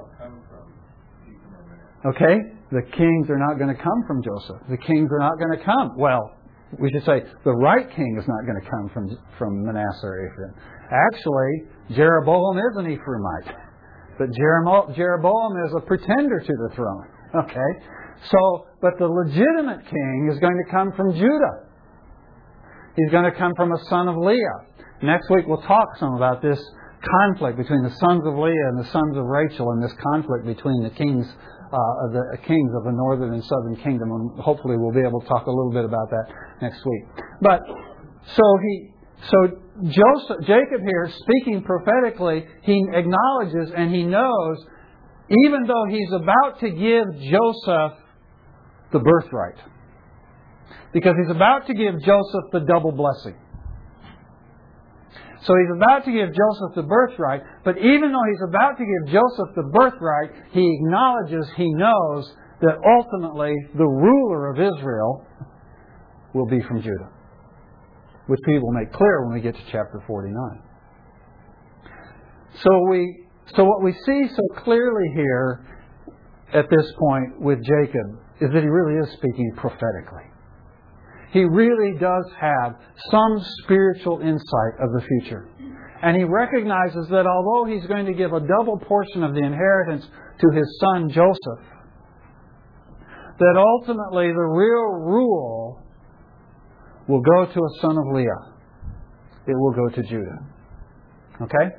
okay, 2.08 2.36
the 2.72 2.82
kings 2.96 3.30
are 3.30 3.38
not 3.38 3.58
going 3.58 3.74
to 3.74 3.82
come 3.82 4.04
from 4.06 4.22
Joseph. 4.22 4.60
The 4.68 4.76
kings 4.76 5.08
are 5.12 5.18
not 5.18 5.38
going 5.38 5.58
to 5.58 5.64
come. 5.64 5.96
Well, 5.96 6.32
we 6.78 6.90
should 6.92 7.04
say 7.06 7.22
the 7.44 7.52
right 7.52 7.88
king 7.94 8.18
is 8.20 8.26
not 8.28 8.44
going 8.44 8.60
to 8.60 8.68
come 8.68 8.90
from 8.92 9.18
from 9.38 9.64
Manasseh 9.64 10.04
or 10.04 10.28
Ephraim. 10.28 10.54
Actually, 10.92 11.96
Jeroboam 11.96 12.58
is 12.58 12.76
an 12.76 12.86
Ephraimite, 12.86 13.54
but 14.18 14.28
Jeroboam 14.94 15.52
is 15.66 15.74
a 15.76 15.80
pretender 15.80 16.40
to 16.40 16.52
the 16.68 16.74
throne. 16.74 17.06
Okay, 17.44 17.70
so 18.30 18.66
but 18.82 18.98
the 18.98 19.06
legitimate 19.06 19.84
king 19.86 20.30
is 20.32 20.38
going 20.40 20.60
to 20.64 20.70
come 20.70 20.92
from 20.92 21.12
Judah. 21.14 21.65
He's 22.96 23.10
going 23.10 23.30
to 23.30 23.36
come 23.36 23.52
from 23.56 23.72
a 23.72 23.84
son 23.90 24.08
of 24.08 24.16
Leah. 24.16 24.58
Next 25.02 25.28
week 25.28 25.44
we'll 25.46 25.60
talk 25.60 25.86
some 26.00 26.14
about 26.14 26.40
this 26.40 26.58
conflict 27.04 27.58
between 27.58 27.82
the 27.82 27.94
sons 28.00 28.22
of 28.24 28.34
Leah 28.34 28.68
and 28.72 28.78
the 28.80 28.88
sons 28.90 29.16
of 29.16 29.24
Rachel, 29.26 29.70
and 29.72 29.82
this 29.82 29.92
conflict 30.02 30.46
between 30.46 30.82
the 30.82 30.90
kings, 30.90 31.26
uh, 31.28 31.76
the 32.10 32.38
kings 32.46 32.72
of 32.74 32.84
the 32.84 32.92
northern 32.92 33.34
and 33.34 33.44
southern 33.44 33.76
kingdom. 33.76 34.10
And 34.10 34.40
hopefully 34.40 34.76
we'll 34.78 34.96
be 34.96 35.06
able 35.06 35.20
to 35.20 35.28
talk 35.28 35.46
a 35.46 35.50
little 35.50 35.72
bit 35.72 35.84
about 35.84 36.08
that 36.08 36.26
next 36.62 36.80
week. 36.86 37.04
But 37.42 37.60
so 38.32 38.42
he, 38.62 38.90
so 39.28 39.38
Joseph, 39.84 40.46
Jacob 40.46 40.80
here, 40.80 41.12
speaking 41.20 41.62
prophetically, 41.62 42.46
he 42.62 42.82
acknowledges 42.94 43.72
and 43.76 43.94
he 43.94 44.04
knows, 44.04 44.56
even 45.44 45.64
though 45.66 45.84
he's 45.90 46.12
about 46.12 46.60
to 46.60 46.70
give 46.70 47.04
Joseph 47.20 48.00
the 48.90 49.00
birthright 49.00 49.60
because 50.92 51.14
he's 51.20 51.34
about 51.34 51.66
to 51.66 51.74
give 51.74 51.94
Joseph 52.00 52.46
the 52.52 52.60
double 52.60 52.92
blessing. 52.92 53.36
So 55.42 55.54
he's 55.54 55.76
about 55.76 56.04
to 56.06 56.12
give 56.12 56.28
Joseph 56.28 56.74
the 56.74 56.82
birthright, 56.82 57.42
but 57.64 57.78
even 57.78 58.10
though 58.10 58.26
he's 58.30 58.42
about 58.48 58.78
to 58.78 58.84
give 58.84 59.12
Joseph 59.12 59.54
the 59.54 59.70
birthright, 59.72 60.30
he 60.50 60.80
acknowledges, 60.80 61.46
he 61.56 61.72
knows 61.72 62.32
that 62.62 62.78
ultimately 62.82 63.54
the 63.76 63.84
ruler 63.86 64.50
of 64.50 64.58
Israel 64.58 65.24
will 66.34 66.46
be 66.46 66.60
from 66.62 66.82
Judah, 66.82 67.10
which 68.26 68.40
he 68.46 68.58
will 68.58 68.72
make 68.72 68.92
clear 68.92 69.24
when 69.26 69.34
we 69.34 69.40
get 69.40 69.54
to 69.54 69.62
chapter 69.70 70.02
49. 70.06 70.34
So 72.64 72.70
we, 72.90 73.26
so 73.54 73.62
what 73.64 73.84
we 73.84 73.92
see 73.92 74.28
so 74.34 74.62
clearly 74.64 75.12
here 75.14 75.64
at 76.52 76.64
this 76.70 76.90
point 76.98 77.40
with 77.40 77.58
Jacob 77.62 78.18
is 78.40 78.50
that 78.52 78.62
he 78.62 78.68
really 78.68 78.98
is 78.98 79.12
speaking 79.12 79.52
prophetically 79.56 80.26
he 81.32 81.44
really 81.44 81.98
does 81.98 82.24
have 82.40 82.76
some 83.10 83.44
spiritual 83.62 84.20
insight 84.20 84.74
of 84.80 84.92
the 84.92 85.02
future. 85.06 85.48
And 86.02 86.16
he 86.16 86.24
recognizes 86.24 87.08
that 87.10 87.26
although 87.26 87.70
he's 87.70 87.86
going 87.86 88.06
to 88.06 88.12
give 88.12 88.32
a 88.32 88.40
double 88.40 88.78
portion 88.78 89.22
of 89.22 89.34
the 89.34 89.40
inheritance 89.40 90.06
to 90.40 90.50
his 90.50 90.78
son 90.80 91.08
Joseph, 91.10 91.64
that 93.38 93.56
ultimately 93.56 94.28
the 94.28 94.48
real 94.48 95.04
rule 95.04 95.82
will 97.08 97.20
go 97.20 97.46
to 97.46 97.60
a 97.60 97.80
son 97.80 97.96
of 97.98 98.04
Leah. 98.14 98.54
It 99.46 99.54
will 99.54 99.72
go 99.72 99.88
to 99.94 100.02
Judah. 100.02 100.38
Okay? 101.42 101.74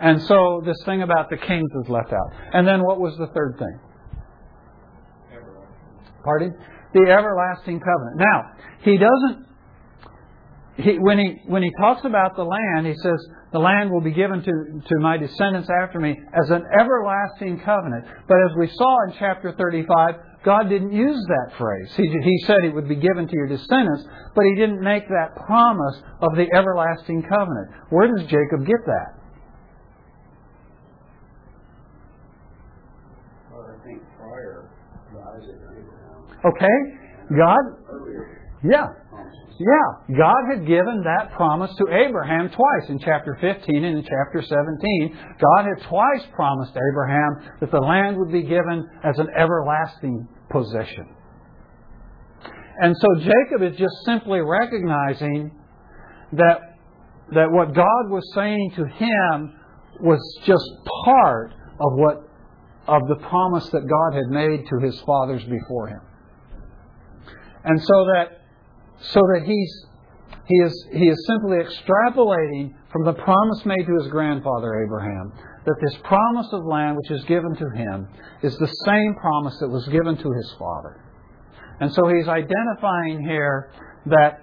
And 0.00 0.20
so 0.22 0.62
this 0.64 0.76
thing 0.84 1.02
about 1.02 1.30
the 1.30 1.36
kings 1.36 1.70
is 1.82 1.88
left 1.88 2.12
out. 2.12 2.32
And 2.52 2.66
then 2.66 2.82
what 2.82 3.00
was 3.00 3.16
the 3.16 3.26
third 3.28 3.56
thing? 3.58 3.78
Pardon? 6.24 6.54
The 6.94 7.10
everlasting 7.10 7.80
covenant. 7.80 8.16
Now, 8.16 8.52
he 8.82 8.96
doesn't 8.96 9.44
he, 10.76 10.98
when 10.98 11.18
he 11.18 11.38
when 11.46 11.62
he 11.62 11.70
talks 11.78 12.04
about 12.04 12.34
the 12.34 12.42
land, 12.42 12.86
he 12.86 12.94
says 12.94 13.26
the 13.52 13.60
land 13.60 13.92
will 13.92 14.00
be 14.00 14.10
given 14.10 14.42
to, 14.42 14.52
to 14.88 14.98
my 14.98 15.16
descendants 15.16 15.68
after 15.70 16.00
me 16.00 16.10
as 16.10 16.50
an 16.50 16.64
everlasting 16.78 17.60
covenant. 17.64 18.04
But 18.26 18.38
as 18.50 18.56
we 18.58 18.68
saw 18.74 18.96
in 19.06 19.14
chapter 19.18 19.54
35, 19.56 20.14
God 20.44 20.68
didn't 20.68 20.92
use 20.92 21.24
that 21.28 21.56
phrase. 21.56 21.94
He, 21.96 22.02
he 22.02 22.44
said 22.46 22.64
it 22.64 22.74
would 22.74 22.88
be 22.88 22.96
given 22.96 23.28
to 23.28 23.32
your 23.34 23.46
descendants, 23.46 24.04
but 24.34 24.44
he 24.44 24.56
didn't 24.56 24.82
make 24.82 25.06
that 25.08 25.36
promise 25.46 26.02
of 26.20 26.34
the 26.34 26.46
everlasting 26.52 27.22
covenant. 27.22 27.70
Where 27.90 28.08
does 28.08 28.26
Jacob 28.26 28.66
get 28.66 28.84
that? 28.84 29.14
Well, 33.52 33.70
I 33.70 33.86
think 33.86 34.02
prior 34.18 34.68
to 35.12 35.18
Isaac 35.38 35.54
and 35.54 35.78
Abraham, 35.78 36.33
Okay? 36.44 36.78
God, 37.36 37.62
yeah. 38.62 38.86
Yeah, 39.56 40.16
God 40.18 40.42
had 40.50 40.66
given 40.66 41.04
that 41.04 41.32
promise 41.36 41.70
to 41.76 41.84
Abraham 41.88 42.50
twice 42.50 42.88
in 42.88 42.98
chapter 42.98 43.38
15 43.40 43.84
and 43.84 43.98
in 43.98 44.02
chapter 44.02 44.42
17. 44.42 45.18
God 45.40 45.64
had 45.64 45.88
twice 45.88 46.26
promised 46.34 46.72
Abraham 46.72 47.58
that 47.60 47.70
the 47.70 47.78
land 47.78 48.16
would 48.16 48.32
be 48.32 48.42
given 48.42 48.84
as 49.04 49.16
an 49.20 49.28
everlasting 49.38 50.26
possession. 50.50 51.06
And 52.82 52.96
so 52.98 53.06
Jacob 53.20 53.62
is 53.62 53.78
just 53.78 53.94
simply 54.04 54.40
recognizing 54.40 55.52
that, 56.32 56.58
that 57.32 57.52
what 57.52 57.74
God 57.74 58.10
was 58.10 58.28
saying 58.34 58.72
to 58.74 58.86
him 58.86 59.54
was 60.00 60.18
just 60.44 60.68
part 61.04 61.52
of 61.52 61.92
what 61.92 62.16
of 62.86 63.00
the 63.08 63.16
promise 63.28 63.66
that 63.70 63.88
God 63.88 64.14
had 64.14 64.26
made 64.28 64.66
to 64.68 64.78
his 64.84 65.00
fathers 65.06 65.42
before 65.44 65.88
him. 65.88 66.00
And 67.64 67.80
so 67.80 68.04
that 68.12 68.40
so 69.00 69.20
that 69.34 69.42
he's 69.44 69.86
he 70.46 70.56
is 70.56 70.86
he 70.92 71.08
is 71.08 71.26
simply 71.26 71.58
extrapolating 71.58 72.74
from 72.92 73.04
the 73.04 73.14
promise 73.14 73.64
made 73.64 73.86
to 73.86 73.94
his 74.02 74.10
grandfather 74.10 74.84
Abraham 74.84 75.32
that 75.64 75.76
this 75.82 75.98
promise 76.04 76.48
of 76.52 76.64
land 76.64 76.96
which 76.96 77.10
is 77.10 77.24
given 77.24 77.56
to 77.56 77.70
him 77.70 78.08
is 78.42 78.56
the 78.58 78.66
same 78.86 79.14
promise 79.14 79.56
that 79.60 79.68
was 79.68 79.88
given 79.88 80.16
to 80.16 80.32
his 80.32 80.54
father. 80.58 81.00
And 81.80 81.92
so 81.92 82.08
he's 82.08 82.28
identifying 82.28 83.24
here 83.26 83.70
that 84.06 84.40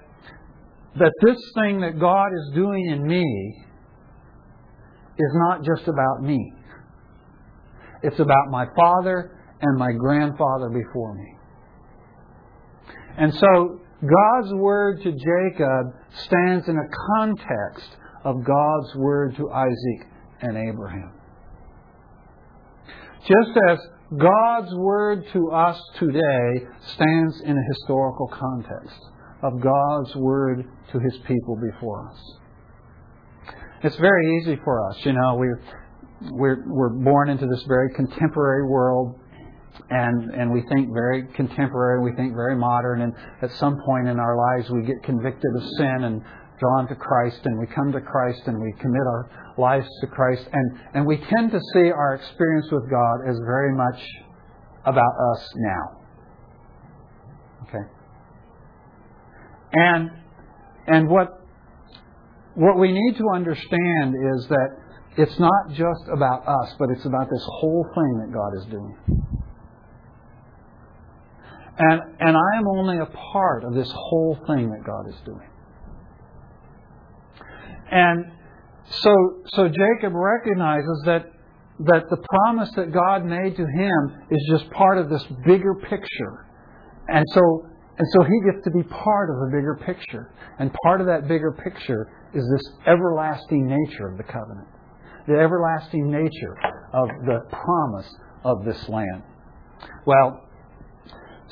that 0.98 1.14
this 1.22 1.38
thing 1.56 1.82
that 1.82 2.00
God 2.00 2.28
is 2.34 2.56
doing 2.56 2.90
in 2.90 3.06
me 3.06 3.66
is 5.18 5.32
not 5.34 5.64
just 5.64 5.88
about 5.88 6.22
me. 6.22 6.54
It's 8.04 8.20
about 8.20 8.50
my 8.50 8.66
father 8.76 9.38
and 9.62 9.78
my 9.78 9.92
grandfather 9.92 10.70
before 10.70 11.14
me. 11.14 11.36
And 13.18 13.34
so 13.34 13.80
God's 14.02 14.54
word 14.54 15.02
to 15.04 15.12
Jacob 15.12 15.94
stands 16.26 16.68
in 16.68 16.78
a 16.78 17.18
context 17.18 17.90
of 18.24 18.44
God's 18.44 18.96
word 18.96 19.36
to 19.38 19.50
Isaac 19.52 20.08
and 20.42 20.58
Abraham. 20.58 21.14
Just 23.22 23.58
as 23.70 23.80
God's 24.18 24.74
word 24.76 25.26
to 25.34 25.52
us 25.52 25.80
today 26.00 26.66
stands 26.96 27.42
in 27.42 27.58
a 27.58 27.74
historical 27.76 28.28
context 28.28 29.00
of 29.44 29.62
God's 29.62 30.16
word 30.16 30.66
to 30.92 31.00
his 31.00 31.18
people 31.28 31.56
before 31.72 32.10
us. 32.10 32.20
It's 33.84 33.96
very 33.98 34.38
easy 34.38 34.60
for 34.64 34.90
us, 34.90 35.06
you 35.06 35.14
know, 35.14 35.36
we're 35.36 35.62
we're 36.32 36.64
we're 36.68 36.90
born 36.90 37.30
into 37.30 37.48
this 37.48 37.64
very 37.68 37.94
contemporary 37.96 38.68
world 38.68 39.16
and 39.90 40.32
and 40.32 40.52
we 40.52 40.62
think 40.74 40.94
very 40.94 41.28
contemporary, 41.36 42.02
we 42.02 42.16
think 42.16 42.34
very 42.34 42.56
modern, 42.56 43.02
and 43.02 43.14
at 43.42 43.52
some 43.54 43.80
point 43.86 44.08
in 44.08 44.20
our 44.20 44.38
lives 44.38 44.70
we 44.70 44.84
get 44.84 45.02
convicted 45.04 45.52
of 45.56 45.64
sin 45.78 46.04
and 46.04 46.22
drawn 46.60 46.88
to 46.88 46.96
Christ, 46.96 47.40
and 47.46 47.60
we 47.60 47.66
come 47.68 47.92
to 47.92 48.02
Christ 48.02 48.42
and 48.46 48.62
we 48.62 48.72
commit 48.80 49.02
our 49.02 49.54
lives 49.58 49.88
to 50.02 50.08
Christ, 50.08 50.44
and 50.52 50.80
and 50.94 51.06
we 51.06 51.18
tend 51.18 51.52
to 51.52 51.60
see 51.74 51.92
our 51.92 52.16
experience 52.16 52.68
with 52.72 52.90
God 52.90 53.30
as 53.30 53.38
very 53.46 53.76
much 53.76 54.00
about 54.86 55.14
us 55.34 55.50
now. 55.56 55.98
Okay, 57.68 57.86
and 59.74 60.10
and 60.88 61.10
what 61.10 61.42
what 62.56 62.78
we 62.78 62.92
need 62.92 63.18
to 63.18 63.26
understand 63.34 64.16
is 64.36 64.48
that 64.48 64.70
it's 65.18 65.40
not 65.40 65.70
just 65.70 66.08
about 66.14 66.48
us, 66.48 66.76
but 66.80 66.90
it's 66.90 67.06
about 67.06 67.30
this 67.30 67.44
whole 67.60 67.86
thing 67.94 68.20
that 68.20 68.34
God 68.34 68.52
is 68.58 68.66
doing. 68.72 69.22
And, 71.82 72.02
and 72.20 72.38
I 72.38 72.58
am 72.58 72.68
only 72.68 72.98
a 73.00 73.08
part 73.08 73.64
of 73.64 73.74
this 73.74 73.92
whole 73.92 74.38
thing 74.46 74.70
that 74.70 74.86
God 74.86 75.10
is 75.10 75.16
doing. 75.26 75.50
And 77.90 78.26
so, 78.86 79.12
so 79.48 79.68
Jacob 79.68 80.14
recognizes 80.14 81.02
that, 81.06 81.26
that 81.80 82.04
the 82.12 82.18
promise 82.30 82.70
that 82.76 82.94
God 82.94 83.26
made 83.26 83.56
to 83.56 83.66
him 83.66 84.28
is 84.30 84.48
just 84.52 84.70
part 84.70 85.00
of 85.00 85.10
this 85.10 85.26
bigger 85.44 85.74
picture. 85.74 86.46
And 87.08 87.26
so, 87.34 87.66
and 87.98 88.08
so 88.14 88.24
he 88.26 88.52
gets 88.52 88.64
to 88.66 88.72
be 88.72 88.84
part 88.84 89.32
of 89.32 89.38
the 89.38 89.50
bigger 89.52 89.80
picture. 89.84 90.32
And 90.60 90.72
part 90.84 91.02
of 91.02 91.08
that 91.08 91.28
bigger 91.28 91.52
picture 91.52 92.12
is 92.36 92.44
this 92.48 92.74
everlasting 92.86 93.66
nature 93.66 94.08
of 94.08 94.18
the 94.18 94.24
covenant. 94.24 94.68
The 95.28 95.34
everlasting 95.34 96.12
nature 96.12 96.56
of 96.94 97.10
the 97.26 97.40
promise 97.50 98.16
of 98.44 98.66
this 98.66 98.88
land. 98.88 99.24
Well, 100.06 100.48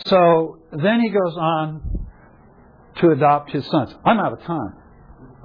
so 0.06 0.60
then 0.72 1.02
he 1.02 1.10
goes 1.10 1.36
on 1.38 2.08
to 3.02 3.12
adopt 3.12 3.52
his 3.52 3.66
sons. 3.68 3.94
I'm 4.06 4.20
out 4.20 4.34
of 4.34 4.42
time. 4.44 4.74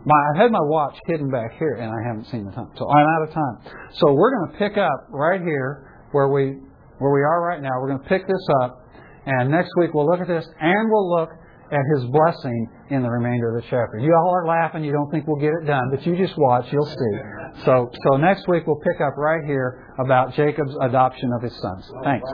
My, 0.04 0.14
I 0.34 0.42
had 0.42 0.52
my 0.52 0.60
watch 0.60 0.96
hidden 1.06 1.30
back 1.30 1.58
here, 1.58 1.74
and 1.80 1.90
I 1.90 2.06
haven't 2.06 2.26
seen 2.30 2.44
the 2.44 2.52
time. 2.52 2.70
So 2.76 2.86
I'm 2.88 3.06
out 3.06 3.28
of 3.28 3.34
time. 3.34 3.88
So 3.94 4.12
we're 4.12 4.36
going 4.36 4.52
to 4.52 4.58
pick 4.58 4.76
up 4.76 5.06
right 5.08 5.40
here 5.40 6.06
where 6.12 6.28
we 6.28 6.58
where 6.98 7.12
we 7.12 7.22
are 7.22 7.42
right 7.42 7.60
now. 7.60 7.70
We're 7.80 7.88
going 7.88 8.02
to 8.02 8.08
pick 8.08 8.26
this 8.26 8.46
up, 8.62 8.86
and 9.26 9.50
next 9.50 9.70
week 9.78 9.94
we'll 9.94 10.06
look 10.06 10.20
at 10.20 10.28
this, 10.28 10.46
and 10.60 10.90
we'll 10.90 11.10
look 11.10 11.30
at 11.74 11.82
his 11.96 12.04
blessing 12.10 12.68
in 12.90 13.02
the 13.02 13.10
remainder 13.10 13.56
of 13.56 13.62
the 13.62 13.68
chapter. 13.68 13.98
You 13.98 14.14
all 14.14 14.34
are 14.34 14.46
laughing. 14.46 14.84
You 14.84 14.92
don't 14.92 15.10
think 15.10 15.26
we'll 15.26 15.40
get 15.42 15.52
it 15.60 15.66
done, 15.66 15.90
but 15.90 16.06
you 16.06 16.16
just 16.16 16.38
watch. 16.38 16.66
You'll 16.70 16.86
see. 16.86 17.18
So 17.64 17.90
so 18.08 18.16
next 18.16 18.46
week 18.48 18.66
we'll 18.66 18.80
pick 18.80 19.00
up 19.00 19.16
right 19.16 19.44
here 19.44 19.94
about 19.98 20.34
Jacob's 20.34 20.76
adoption 20.80 21.32
of 21.34 21.42
his 21.42 21.54
sons. 21.60 21.90
Thanks. 22.04 22.30